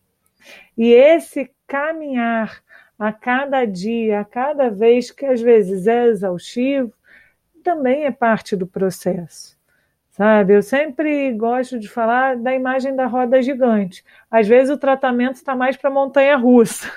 E 0.77 0.93
esse 0.93 1.49
caminhar 1.65 2.61
a 2.99 3.11
cada 3.11 3.65
dia, 3.65 4.19
a 4.19 4.25
cada 4.25 4.69
vez 4.69 5.09
que 5.09 5.25
às 5.25 5.41
vezes 5.41 5.87
é 5.87 6.05
exaustivo, 6.05 6.93
também 7.63 8.05
é 8.05 8.11
parte 8.11 8.55
do 8.55 8.67
processo. 8.67 9.56
Sabe, 10.17 10.55
eu 10.55 10.63
sempre 10.63 11.31
gosto 11.33 11.77
de 11.79 11.87
falar 11.87 12.37
da 12.37 12.51
imagem 12.53 12.95
da 12.95 13.05
roda 13.05 13.39
gigante. 13.39 14.03
Às 14.31 14.47
vezes 14.47 14.73
o 14.73 14.77
tratamento 14.77 15.35
está 15.35 15.55
mais 15.55 15.77
para 15.77 15.91
montanha 15.91 16.35
russa, 16.35 16.91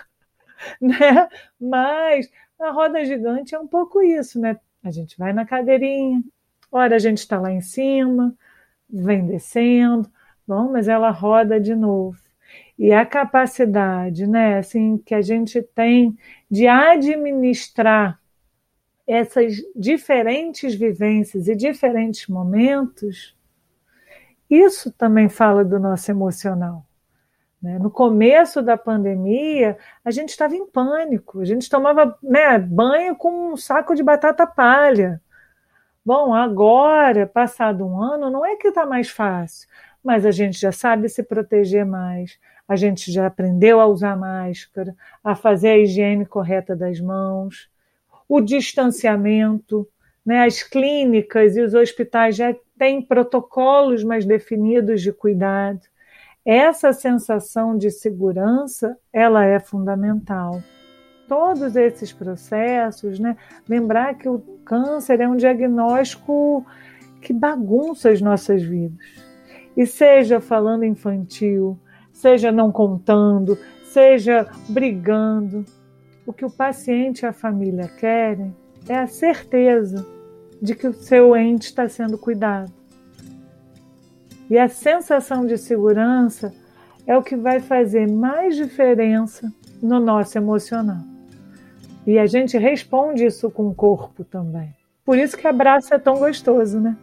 né? 0.81 1.29
Mas 1.61 2.31
a 2.59 2.71
roda 2.71 3.05
gigante 3.05 3.55
é 3.55 3.59
um 3.59 3.67
pouco 3.69 4.03
isso, 4.03 4.41
né? 4.41 4.59
A 4.83 4.91
gente 4.91 5.19
vai 5.19 5.35
na 5.35 5.45
cadeirinha, 5.45 6.23
ora 6.73 6.97
a 6.97 6.99
gente 6.99 7.19
está 7.19 7.39
lá 7.39 7.53
em 7.53 7.61
cima, 7.61 8.35
vem 8.89 9.27
descendo, 9.27 10.11
bom, 10.47 10.73
mas 10.73 10.89
ela 10.89 11.11
roda 11.11 11.61
de 11.61 11.75
novo. 11.75 12.19
E 12.79 12.91
a 12.93 13.05
capacidade, 13.05 14.27
né, 14.27 14.59
assim, 14.59 14.97
que 14.97 15.15
a 15.15 15.21
gente 15.21 15.63
tem 15.63 16.17
de 16.51 16.67
administrar 16.67 18.19
essas 19.11 19.57
diferentes 19.75 20.75
vivências 20.75 21.49
e 21.49 21.57
diferentes 21.57 22.29
momentos, 22.29 23.37
isso 24.49 24.93
também 24.93 25.29
fala 25.29 25.65
do 25.65 25.79
nosso 25.79 26.11
emocional. 26.11 26.85
Né? 27.63 27.79
No 27.79 27.91
começo 27.91 28.63
da 28.63 28.77
pandemia, 28.77 29.77
a 30.05 30.11
gente 30.11 30.31
estava 30.31 30.55
em 30.55 30.67
pânico, 30.67 31.41
a 31.41 31.45
gente 31.45 31.69
tomava 31.69 32.17
né, 32.23 32.59
banho 32.59 33.15
com 33.15 33.53
um 33.53 33.57
saco 33.57 33.95
de 33.95 34.03
batata 34.03 34.47
palha. 34.47 35.21
Bom, 36.05 36.35
agora, 36.35 37.27
passado 37.27 37.87
um 37.87 38.03
ano, 38.03 38.31
não 38.31 38.45
é 38.45 38.57
que 38.57 38.69
está 38.69 38.87
mais 38.87 39.11
fácil, 39.11 39.69
mas 40.03 40.25
a 40.25 40.31
gente 40.31 40.59
já 40.59 40.73
sabe 40.73 41.09
se 41.09 41.23
proteger 41.23 41.85
mais, 41.85 42.39
a 42.67 42.77
gente 42.77 43.13
já 43.13 43.27
aprendeu 43.27 43.81
a 43.81 43.87
usar 43.87 44.17
máscara, 44.17 44.95
a 45.23 45.35
fazer 45.35 45.69
a 45.71 45.79
higiene 45.79 46.25
correta 46.25 46.75
das 46.75 46.99
mãos, 47.01 47.69
o 48.31 48.41
distanciamento, 48.41 49.87
né? 50.25 50.45
as 50.45 50.63
clínicas 50.63 51.57
e 51.57 51.61
os 51.61 51.75
hospitais 51.75 52.37
já 52.37 52.55
têm 52.79 53.03
protocolos 53.03 54.05
mais 54.05 54.25
definidos 54.25 55.03
de 55.03 55.13
cuidado 55.13 55.81
essa 56.45 56.93
sensação 56.93 57.77
de 57.77 57.91
segurança 57.91 58.97
ela 59.13 59.45
é 59.45 59.61
fundamental. 59.61 60.63
Todos 61.29 61.77
esses 61.77 62.13
processos, 62.13 63.21
né? 63.21 63.37
Lembrar 63.69 64.15
que 64.15 64.29
o 64.29 64.41
câncer 64.65 65.21
é 65.21 65.29
um 65.29 65.37
diagnóstico 65.37 66.65
que 67.21 67.33
bagunça 67.33 68.11
as 68.11 68.21
nossas 68.21 68.63
vidas. 68.63 68.99
E 69.77 69.87
seja 69.87 70.41
falando 70.41 70.85
infantil, 70.85 71.79
seja 72.13 72.51
não 72.51 72.73
contando, 72.73 73.57
seja 73.85 74.51
brigando, 74.69 75.65
o 76.27 76.33
que 76.33 76.45
o 76.45 76.51
paciente 76.51 77.23
e 77.23 77.27
a 77.27 77.33
família 77.33 77.89
querem 77.89 78.55
é 78.89 78.97
a 78.97 79.07
certeza 79.07 80.07
de 80.61 80.75
que 80.75 80.87
o 80.87 80.93
seu 80.93 81.37
ente 81.37 81.67
está 81.67 81.89
sendo 81.89 82.19
cuidado. 82.19 82.73
E 84.49 84.59
a 84.59 84.69
sensação 84.69 85.47
de 85.47 85.57
segurança 85.57 86.53
é 87.07 87.17
o 87.17 87.23
que 87.23 87.37
vai 87.37 87.61
fazer 87.61 88.11
mais 88.11 88.57
diferença 88.57 89.53
no 89.83 89.99
nosso 90.01 90.37
emocional. 90.37 91.03
E 92.07 92.19
a 92.19 92.27
gente 92.27 92.59
responde 92.59 93.25
isso 93.25 93.51
com 93.51 93.69
o 93.69 93.75
corpo 93.75 94.25
também. 94.25 94.75
Por 95.05 95.19
isso 95.19 95.37
que 95.37 95.47
abraço 95.47 95.95
é 95.95 95.99
tão 95.99 96.19
gostoso, 96.19 96.81
né? 96.81 96.97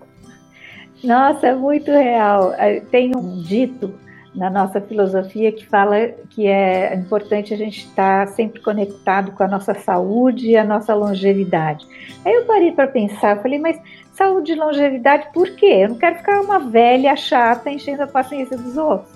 Nossa, 1.04 1.48
é 1.48 1.56
muito 1.56 1.92
real. 1.92 2.54
Tem 2.90 3.12
um 3.16 3.42
dito 3.42 3.94
na 4.38 4.52
nossa 4.52 4.80
filosofia 4.80 5.52
que 5.52 5.66
fala 5.66 6.10
que 6.30 6.46
é 6.46 6.94
importante 6.94 7.54
a 7.54 7.58
gente 7.58 7.80
estar 7.80 8.28
sempre 8.28 8.62
conectado 8.62 9.32
com 9.32 9.42
a 9.42 9.48
nossa 9.48 9.74
saúde 9.74 10.52
e 10.52 10.56
a 10.56 10.64
nossa 10.64 10.94
longevidade. 10.94 11.86
Aí 12.24 12.34
eu 12.34 12.46
parei 12.46 12.72
para 12.72 12.88
pensar, 12.88 13.42
falei, 13.42 13.58
mas 13.58 13.82
saúde 14.14 14.52
e 14.52 14.56
longevidade, 14.56 15.28
por 15.34 15.50
quê? 15.56 15.80
Eu 15.82 15.90
não 15.90 15.98
quero 15.98 16.18
ficar 16.18 16.42
uma 16.42 16.60
velha 16.60 17.16
chata 17.16 17.72
enchendo 17.72 18.04
a 18.04 18.08
paciência 18.08 18.56
dos 18.56 18.78
outros, 18.78 19.12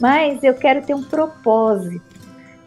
mas 0.00 0.42
eu 0.42 0.54
quero 0.54 0.80
ter 0.80 0.94
um 0.94 1.02
propósito. 1.02 2.11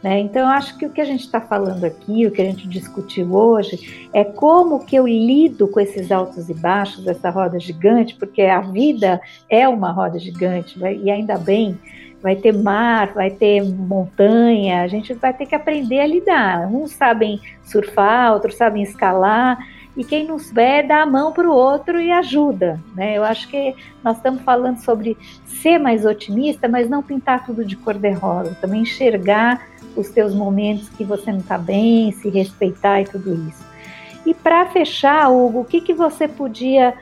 Né? 0.05 0.19
Então, 0.19 0.43
eu 0.43 0.47
acho 0.49 0.77
que 0.77 0.85
o 0.85 0.91
que 0.91 1.01
a 1.01 1.05
gente 1.05 1.21
está 1.21 1.41
falando 1.41 1.83
aqui, 1.83 2.27
o 2.27 2.31
que 2.31 2.39
a 2.39 2.45
gente 2.45 2.67
discutiu 2.67 3.33
hoje, 3.33 4.07
é 4.13 4.23
como 4.23 4.85
que 4.85 4.95
eu 4.95 5.07
lido 5.07 5.67
com 5.67 5.79
esses 5.79 6.11
altos 6.11 6.47
e 6.47 6.53
baixos 6.53 7.03
dessa 7.03 7.31
roda 7.31 7.59
gigante, 7.59 8.13
porque 8.13 8.43
a 8.43 8.61
vida 8.61 9.19
é 9.49 9.67
uma 9.67 9.91
roda 9.91 10.19
gigante, 10.19 10.79
e 10.79 11.09
ainda 11.09 11.39
bem, 11.39 11.79
vai 12.21 12.35
ter 12.35 12.53
mar, 12.53 13.15
vai 13.15 13.31
ter 13.31 13.63
montanha, 13.63 14.83
a 14.83 14.87
gente 14.87 15.11
vai 15.15 15.33
ter 15.33 15.47
que 15.47 15.55
aprender 15.55 15.99
a 16.01 16.05
lidar. 16.05 16.67
Uns 16.71 16.91
sabem 16.91 17.41
surfar, 17.63 18.31
outros 18.31 18.57
sabem 18.57 18.83
escalar, 18.83 19.57
e 19.97 20.03
quem 20.03 20.27
não 20.27 20.37
souber 20.37 20.87
dá 20.87 21.01
a 21.01 21.05
mão 21.05 21.31
para 21.31 21.49
o 21.49 21.53
outro 21.53 21.99
e 21.99 22.11
ajuda. 22.11 22.79
Né? 22.95 23.17
Eu 23.17 23.23
acho 23.23 23.47
que 23.47 23.73
nós 24.03 24.17
estamos 24.17 24.43
falando 24.43 24.77
sobre 24.77 25.17
ser 25.45 25.79
mais 25.79 26.05
otimista, 26.05 26.67
mas 26.67 26.87
não 26.87 27.01
pintar 27.01 27.43
tudo 27.43 27.65
de 27.65 27.75
cor-de-rosa, 27.75 28.55
também 28.61 28.81
enxergar 28.81 29.73
os 29.95 30.09
teus 30.09 30.33
momentos 30.33 30.89
que 30.89 31.03
você 31.03 31.31
não 31.31 31.39
está 31.39 31.57
bem, 31.57 32.11
se 32.11 32.29
respeitar 32.29 33.01
e 33.01 33.05
tudo 33.05 33.33
isso. 33.47 33.63
E 34.25 34.33
para 34.33 34.65
fechar, 34.67 35.29
Hugo, 35.29 35.61
o 35.61 35.65
que, 35.65 35.81
que 35.81 35.93
você 35.93 36.27
podia 36.27 36.93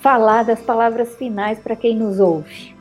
falar 0.00 0.44
das 0.44 0.60
palavras 0.60 1.14
finais 1.16 1.58
para 1.58 1.76
quem 1.76 1.96
nos 1.96 2.18
ouve? 2.18 2.74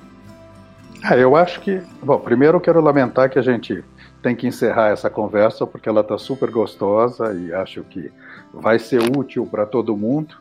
Ah, 1.03 1.16
eu 1.16 1.36
acho 1.36 1.60
que, 1.62 1.82
bom, 2.01 2.20
primeiro 2.20 2.58
eu 2.58 2.62
quero 2.62 2.82
lamentar 2.82 3.30
que 3.30 3.38
a 3.38 3.41
gente 3.41 3.84
tem 4.24 4.36
que 4.36 4.47
encerrar 4.47 4.89
essa 4.89 5.10
conversa 5.10 5.68
porque 5.68 5.88
ela 5.88 6.01
está 6.01 6.18
super 6.18 6.49
gostosa 6.49 7.34
e 7.34 7.53
acho 7.53 7.84
que 7.84 8.12
vai 8.51 8.80
ser 8.80 9.01
útil 9.16 9.45
para 9.45 9.66
todo 9.66 9.95
mundo. 9.95 10.36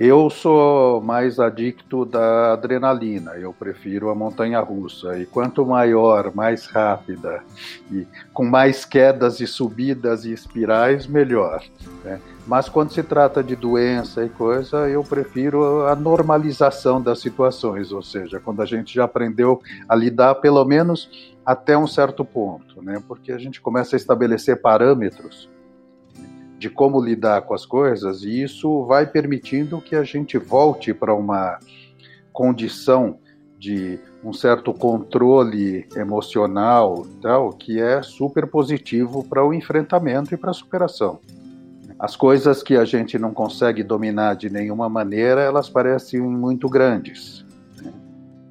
Eu 0.00 0.30
sou 0.30 1.02
mais 1.02 1.38
adicto 1.38 2.04
da 2.04 2.54
adrenalina, 2.54 3.32
eu 3.32 3.52
prefiro 3.52 4.08
a 4.08 4.14
montanha 4.14 4.58
russa. 4.58 5.18
E 5.18 5.26
quanto 5.26 5.66
maior, 5.66 6.34
mais 6.34 6.66
rápida, 6.66 7.44
e 7.90 8.06
com 8.32 8.44
mais 8.44 8.84
quedas 8.84 9.38
e 9.40 9.46
subidas 9.46 10.24
e 10.24 10.32
espirais, 10.32 11.06
melhor. 11.06 11.62
Né? 12.02 12.20
Mas 12.46 12.68
quando 12.68 12.90
se 12.90 13.02
trata 13.02 13.44
de 13.44 13.54
doença 13.54 14.24
e 14.24 14.28
coisa, 14.30 14.88
eu 14.88 15.04
prefiro 15.04 15.86
a 15.86 15.94
normalização 15.94 17.00
das 17.00 17.20
situações, 17.20 17.92
ou 17.92 18.02
seja, 18.02 18.40
quando 18.40 18.62
a 18.62 18.66
gente 18.66 18.94
já 18.94 19.04
aprendeu 19.04 19.60
a 19.88 19.94
lidar 19.94 20.36
pelo 20.36 20.64
menos 20.64 21.36
até 21.44 21.76
um 21.76 21.86
certo 21.86 22.24
ponto, 22.24 22.82
né? 22.82 23.00
porque 23.06 23.30
a 23.30 23.38
gente 23.38 23.60
começa 23.60 23.94
a 23.94 23.98
estabelecer 23.98 24.60
parâmetros 24.60 25.51
de 26.62 26.70
como 26.70 27.04
lidar 27.04 27.42
com 27.42 27.54
as 27.54 27.66
coisas, 27.66 28.22
e 28.22 28.40
isso 28.40 28.84
vai 28.84 29.04
permitindo 29.04 29.80
que 29.80 29.96
a 29.96 30.04
gente 30.04 30.38
volte 30.38 30.94
para 30.94 31.12
uma 31.12 31.58
condição 32.32 33.18
de 33.58 33.98
um 34.22 34.32
certo 34.32 34.72
controle 34.72 35.88
emocional, 35.96 37.04
tal, 37.20 37.50
que 37.50 37.80
é 37.80 38.00
super 38.00 38.46
positivo 38.46 39.24
para 39.24 39.44
o 39.44 39.52
enfrentamento 39.52 40.32
e 40.32 40.36
para 40.36 40.52
a 40.52 40.54
superação. 40.54 41.18
As 41.98 42.14
coisas 42.14 42.62
que 42.62 42.76
a 42.76 42.84
gente 42.84 43.18
não 43.18 43.34
consegue 43.34 43.82
dominar 43.82 44.36
de 44.36 44.48
nenhuma 44.48 44.88
maneira, 44.88 45.40
elas 45.40 45.68
parecem 45.68 46.20
muito 46.20 46.68
grandes. 46.68 47.44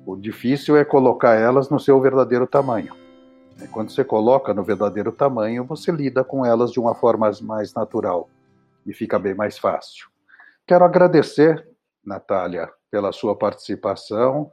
O 0.05 0.18
difícil 0.18 0.76
é 0.76 0.84
colocar 0.84 1.36
elas 1.36 1.70
no 1.70 1.80
seu 1.80 2.01
verdadeiro 2.01 2.45
tamanho. 2.45 3.01
Quando 3.70 3.91
você 3.91 4.03
coloca 4.03 4.53
no 4.53 4.64
verdadeiro 4.64 5.12
tamanho, 5.12 5.66
você 5.66 5.91
lida 5.91 6.24
com 6.24 6.45
elas 6.45 6.72
de 6.72 6.80
uma 6.80 6.95
forma 6.95 7.30
mais 7.41 7.74
natural 7.74 8.30
e 8.86 8.93
fica 8.93 9.20
bem 9.20 9.34
mais 9.34 9.57
fácil. 9.57 10.07
Quero 10.66 10.86
agradecer, 10.86 11.68
Natália, 12.03 12.70
pela 12.89 13.12
sua 13.12 13.36
participação. 13.36 14.51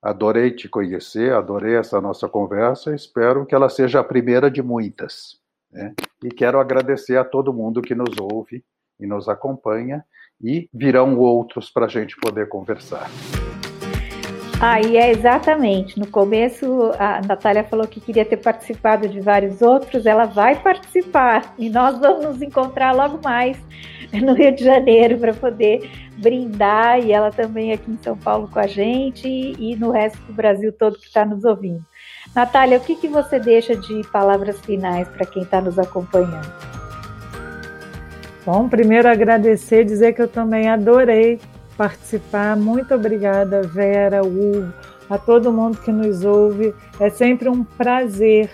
Adorei 0.00 0.52
te 0.52 0.68
conhecer, 0.68 1.32
adorei 1.32 1.76
essa 1.76 2.00
nossa 2.00 2.28
conversa. 2.28 2.94
Espero 2.94 3.44
que 3.44 3.54
ela 3.54 3.68
seja 3.68 4.00
a 4.00 4.04
primeira 4.04 4.50
de 4.50 4.62
muitas. 4.62 5.40
Né? 5.70 5.94
E 6.22 6.28
quero 6.28 6.60
agradecer 6.60 7.16
a 7.16 7.24
todo 7.24 7.52
mundo 7.52 7.82
que 7.82 7.94
nos 7.94 8.16
ouve 8.20 8.64
e 8.98 9.06
nos 9.06 9.28
acompanha. 9.28 10.04
E 10.40 10.70
virão 10.72 11.18
outros 11.18 11.68
para 11.68 11.86
a 11.86 11.88
gente 11.88 12.16
poder 12.16 12.48
conversar. 12.48 13.10
Aí 14.60 14.96
é 14.96 15.12
exatamente. 15.12 15.98
No 16.00 16.08
começo, 16.08 16.90
a 16.98 17.20
Natália 17.24 17.62
falou 17.62 17.86
que 17.86 18.00
queria 18.00 18.24
ter 18.24 18.38
participado 18.38 19.08
de 19.08 19.20
vários 19.20 19.62
outros, 19.62 20.04
ela 20.04 20.24
vai 20.24 20.56
participar 20.60 21.54
e 21.56 21.70
nós 21.70 21.96
vamos 22.00 22.24
nos 22.24 22.42
encontrar 22.42 22.90
logo 22.90 23.20
mais 23.22 23.56
no 24.12 24.34
Rio 24.34 24.52
de 24.52 24.64
Janeiro 24.64 25.16
para 25.16 25.32
poder 25.32 25.88
brindar 26.16 26.98
e 26.98 27.12
ela 27.12 27.30
também 27.30 27.72
aqui 27.72 27.88
em 27.88 27.98
São 28.02 28.16
Paulo 28.16 28.48
com 28.48 28.58
a 28.58 28.66
gente 28.66 29.28
e, 29.28 29.76
no 29.76 29.92
resto 29.92 30.20
do 30.22 30.32
Brasil 30.32 30.72
todo 30.72 30.98
que 30.98 31.06
está 31.06 31.24
nos 31.24 31.44
ouvindo. 31.44 31.84
Natália, 32.34 32.78
o 32.78 32.80
que, 32.80 32.96
que 32.96 33.06
você 33.06 33.38
deixa 33.38 33.76
de 33.76 34.02
palavras 34.10 34.58
finais 34.60 35.06
para 35.08 35.24
quem 35.24 35.44
está 35.44 35.60
nos 35.60 35.78
acompanhando? 35.78 36.52
Bom, 38.44 38.68
primeiro 38.68 39.08
agradecer, 39.08 39.84
dizer 39.84 40.14
que 40.14 40.22
eu 40.22 40.28
também 40.28 40.68
adorei 40.68 41.38
participar. 41.78 42.56
Muito 42.56 42.92
obrigada, 42.92 43.62
Vera, 43.62 44.20
Hugo, 44.20 44.70
a 45.08 45.16
todo 45.16 45.52
mundo 45.52 45.78
que 45.78 45.92
nos 45.92 46.24
ouve. 46.24 46.74
É 46.98 47.08
sempre 47.08 47.48
um 47.48 47.62
prazer 47.62 48.50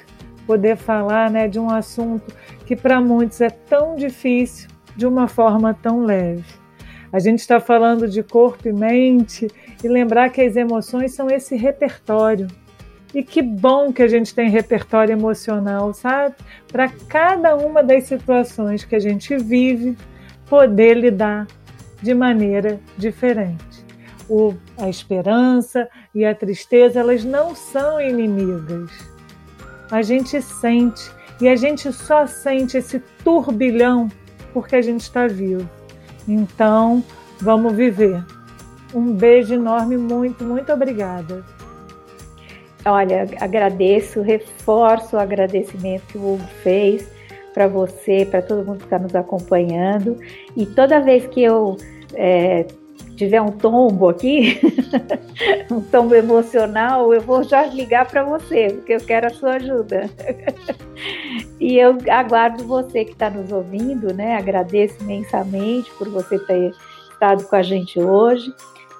poder 0.46 0.76
falar 0.76 1.30
né, 1.30 1.48
de 1.48 1.58
um 1.58 1.70
assunto 1.70 2.30
que 2.66 2.76
para 2.76 3.00
muitos 3.00 3.40
é 3.40 3.48
tão 3.48 3.96
difícil 3.96 4.68
de 4.94 5.06
uma 5.06 5.26
forma 5.26 5.72
tão 5.72 6.04
leve. 6.04 6.44
A 7.10 7.18
gente 7.18 7.40
está 7.40 7.58
falando 7.58 8.06
de 8.06 8.22
corpo 8.22 8.68
e 8.68 8.72
mente 8.72 9.48
e 9.82 9.88
lembrar 9.88 10.28
que 10.30 10.42
as 10.42 10.54
emoções 10.54 11.14
são 11.14 11.30
esse 11.30 11.56
repertório. 11.56 12.46
E 13.14 13.22
que 13.22 13.40
bom 13.40 13.92
que 13.92 14.02
a 14.02 14.08
gente 14.08 14.34
tem 14.34 14.50
repertório 14.50 15.12
emocional, 15.12 15.94
sabe? 15.94 16.34
Para 16.70 16.88
cada 17.08 17.54
uma 17.54 17.82
das 17.82 18.04
situações 18.04 18.84
que 18.84 18.96
a 18.96 18.98
gente 18.98 19.36
vive, 19.36 19.96
poder 20.48 20.94
lidar 20.94 21.46
de 22.04 22.14
maneira 22.14 22.78
diferente. 22.98 23.84
O, 24.28 24.54
a 24.78 24.88
esperança 24.88 25.88
e 26.14 26.24
a 26.24 26.34
tristeza, 26.34 27.00
elas 27.00 27.24
não 27.24 27.54
são 27.54 28.00
inimigas. 28.00 28.90
A 29.90 30.02
gente 30.02 30.40
sente, 30.40 31.10
e 31.40 31.48
a 31.48 31.56
gente 31.56 31.90
só 31.92 32.26
sente 32.26 32.76
esse 32.76 33.00
turbilhão 33.24 34.08
porque 34.52 34.76
a 34.76 34.82
gente 34.82 35.00
está 35.00 35.26
vivo. 35.26 35.68
Então, 36.28 37.02
vamos 37.40 37.74
viver. 37.74 38.22
Um 38.94 39.12
beijo 39.12 39.54
enorme, 39.54 39.96
muito, 39.96 40.44
muito 40.44 40.72
obrigada. 40.72 41.42
Olha, 42.84 43.26
agradeço, 43.40 44.20
reforço 44.20 45.16
o 45.16 45.18
agradecimento 45.18 46.02
que 46.06 46.18
o 46.18 46.34
Hugo 46.34 46.44
fez 46.62 47.08
para 47.54 47.66
você, 47.68 48.26
para 48.28 48.42
todo 48.42 48.64
mundo 48.64 48.78
que 48.78 48.84
está 48.84 48.98
nos 48.98 49.14
acompanhando. 49.14 50.18
E 50.56 50.66
toda 50.66 51.00
vez 51.00 51.26
que 51.26 51.42
eu 51.42 51.76
é, 52.14 52.66
tiver 53.16 53.40
um 53.40 53.50
tombo 53.50 54.08
aqui, 54.08 54.60
um 55.70 55.80
tombo 55.80 56.14
emocional, 56.14 57.12
eu 57.12 57.20
vou 57.20 57.42
já 57.42 57.66
ligar 57.66 58.06
para 58.06 58.22
você, 58.22 58.68
porque 58.72 58.94
eu 58.94 59.00
quero 59.00 59.26
a 59.26 59.30
sua 59.30 59.54
ajuda. 59.54 60.10
e 61.60 61.78
eu 61.78 61.98
aguardo 62.10 62.64
você 62.64 63.04
que 63.04 63.12
está 63.12 63.30
nos 63.30 63.52
ouvindo, 63.52 64.12
né? 64.12 64.36
Agradeço 64.36 64.96
imensamente 65.02 65.90
por 65.92 66.08
você 66.08 66.38
ter 66.38 66.72
estado 67.12 67.44
com 67.44 67.56
a 67.56 67.62
gente 67.62 68.00
hoje 68.00 68.52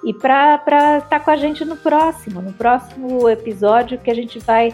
e 0.03 0.13
para 0.13 0.55
estar 0.55 1.01
tá 1.09 1.19
com 1.19 1.31
a 1.31 1.35
gente 1.35 1.65
no 1.65 1.75
próximo, 1.75 2.41
no 2.41 2.53
próximo 2.53 3.27
episódio 3.29 3.99
que 3.99 4.11
a 4.11 4.15
gente 4.15 4.39
vai 4.39 4.73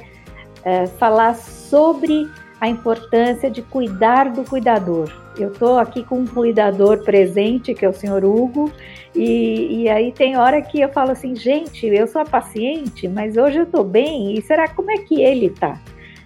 é, 0.63 0.87
falar 0.87 1.35
sobre 1.35 2.29
a 2.59 2.67
importância 2.67 3.49
de 3.49 3.61
cuidar 3.61 4.29
do 4.29 4.43
cuidador. 4.43 5.20
Eu 5.37 5.51
estou 5.51 5.77
aqui 5.77 6.03
com 6.03 6.19
um 6.19 6.27
cuidador 6.27 7.03
presente, 7.03 7.73
que 7.73 7.85
é 7.85 7.89
o 7.89 7.93
senhor 7.93 8.23
Hugo, 8.23 8.71
e, 9.15 9.83
e, 9.83 9.89
aí 9.89 10.11
tem 10.11 10.37
hora 10.37 10.61
que 10.61 10.79
eu 10.79 10.89
falo 10.89 11.11
assim, 11.11 11.35
gente, 11.35 11.85
eu 11.85 12.07
sou 12.07 12.21
a 12.21 12.25
paciente, 12.25 13.07
mas 13.07 13.35
hoje 13.35 13.57
eu 13.57 13.63
estou 13.63 13.83
bem, 13.83 14.37
e 14.37 14.41
será 14.41 14.69
como 14.69 14.89
é 14.91 14.97
que 14.97 15.21
ele 15.21 15.47
está? 15.47 15.79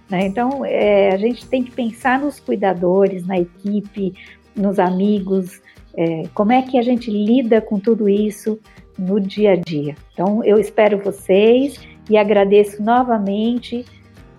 Né? 0.08 0.26
Então, 0.26 0.64
é, 0.64 1.12
a 1.12 1.16
gente 1.16 1.46
tem 1.46 1.64
que 1.64 1.72
pensar 1.72 2.20
nos 2.20 2.38
cuidadores, 2.38 3.26
na 3.26 3.38
equipe, 3.40 4.14
nos 4.54 4.78
amigos, 4.78 5.60
é, 5.96 6.24
como 6.34 6.52
é 6.52 6.62
que 6.62 6.78
a 6.78 6.82
gente 6.82 7.10
lida 7.10 7.60
com 7.60 7.78
tudo 7.78 8.08
isso 8.08 8.58
no 8.98 9.20
dia 9.20 9.52
a 9.52 9.56
dia. 9.56 9.94
Então, 10.12 10.44
eu 10.44 10.58
espero 10.58 10.98
vocês 10.98 11.80
e 12.08 12.16
agradeço 12.16 12.82
novamente 12.82 13.84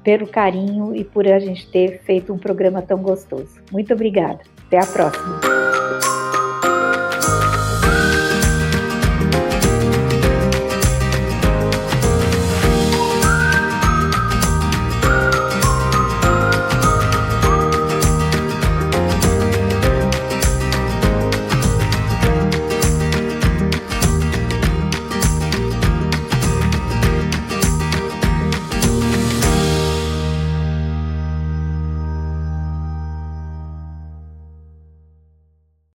pelo 0.03 0.25
carinho 0.25 0.95
e 0.95 1.03
por 1.03 1.27
a 1.27 1.37
gente 1.37 1.69
ter 1.69 1.99
feito 2.03 2.33
um 2.33 2.37
programa 2.37 2.81
tão 2.81 2.99
gostoso. 2.99 3.59
Muito 3.71 3.93
obrigada. 3.93 4.39
Até 4.67 4.79
a 4.79 4.85
próxima! 4.85 6.16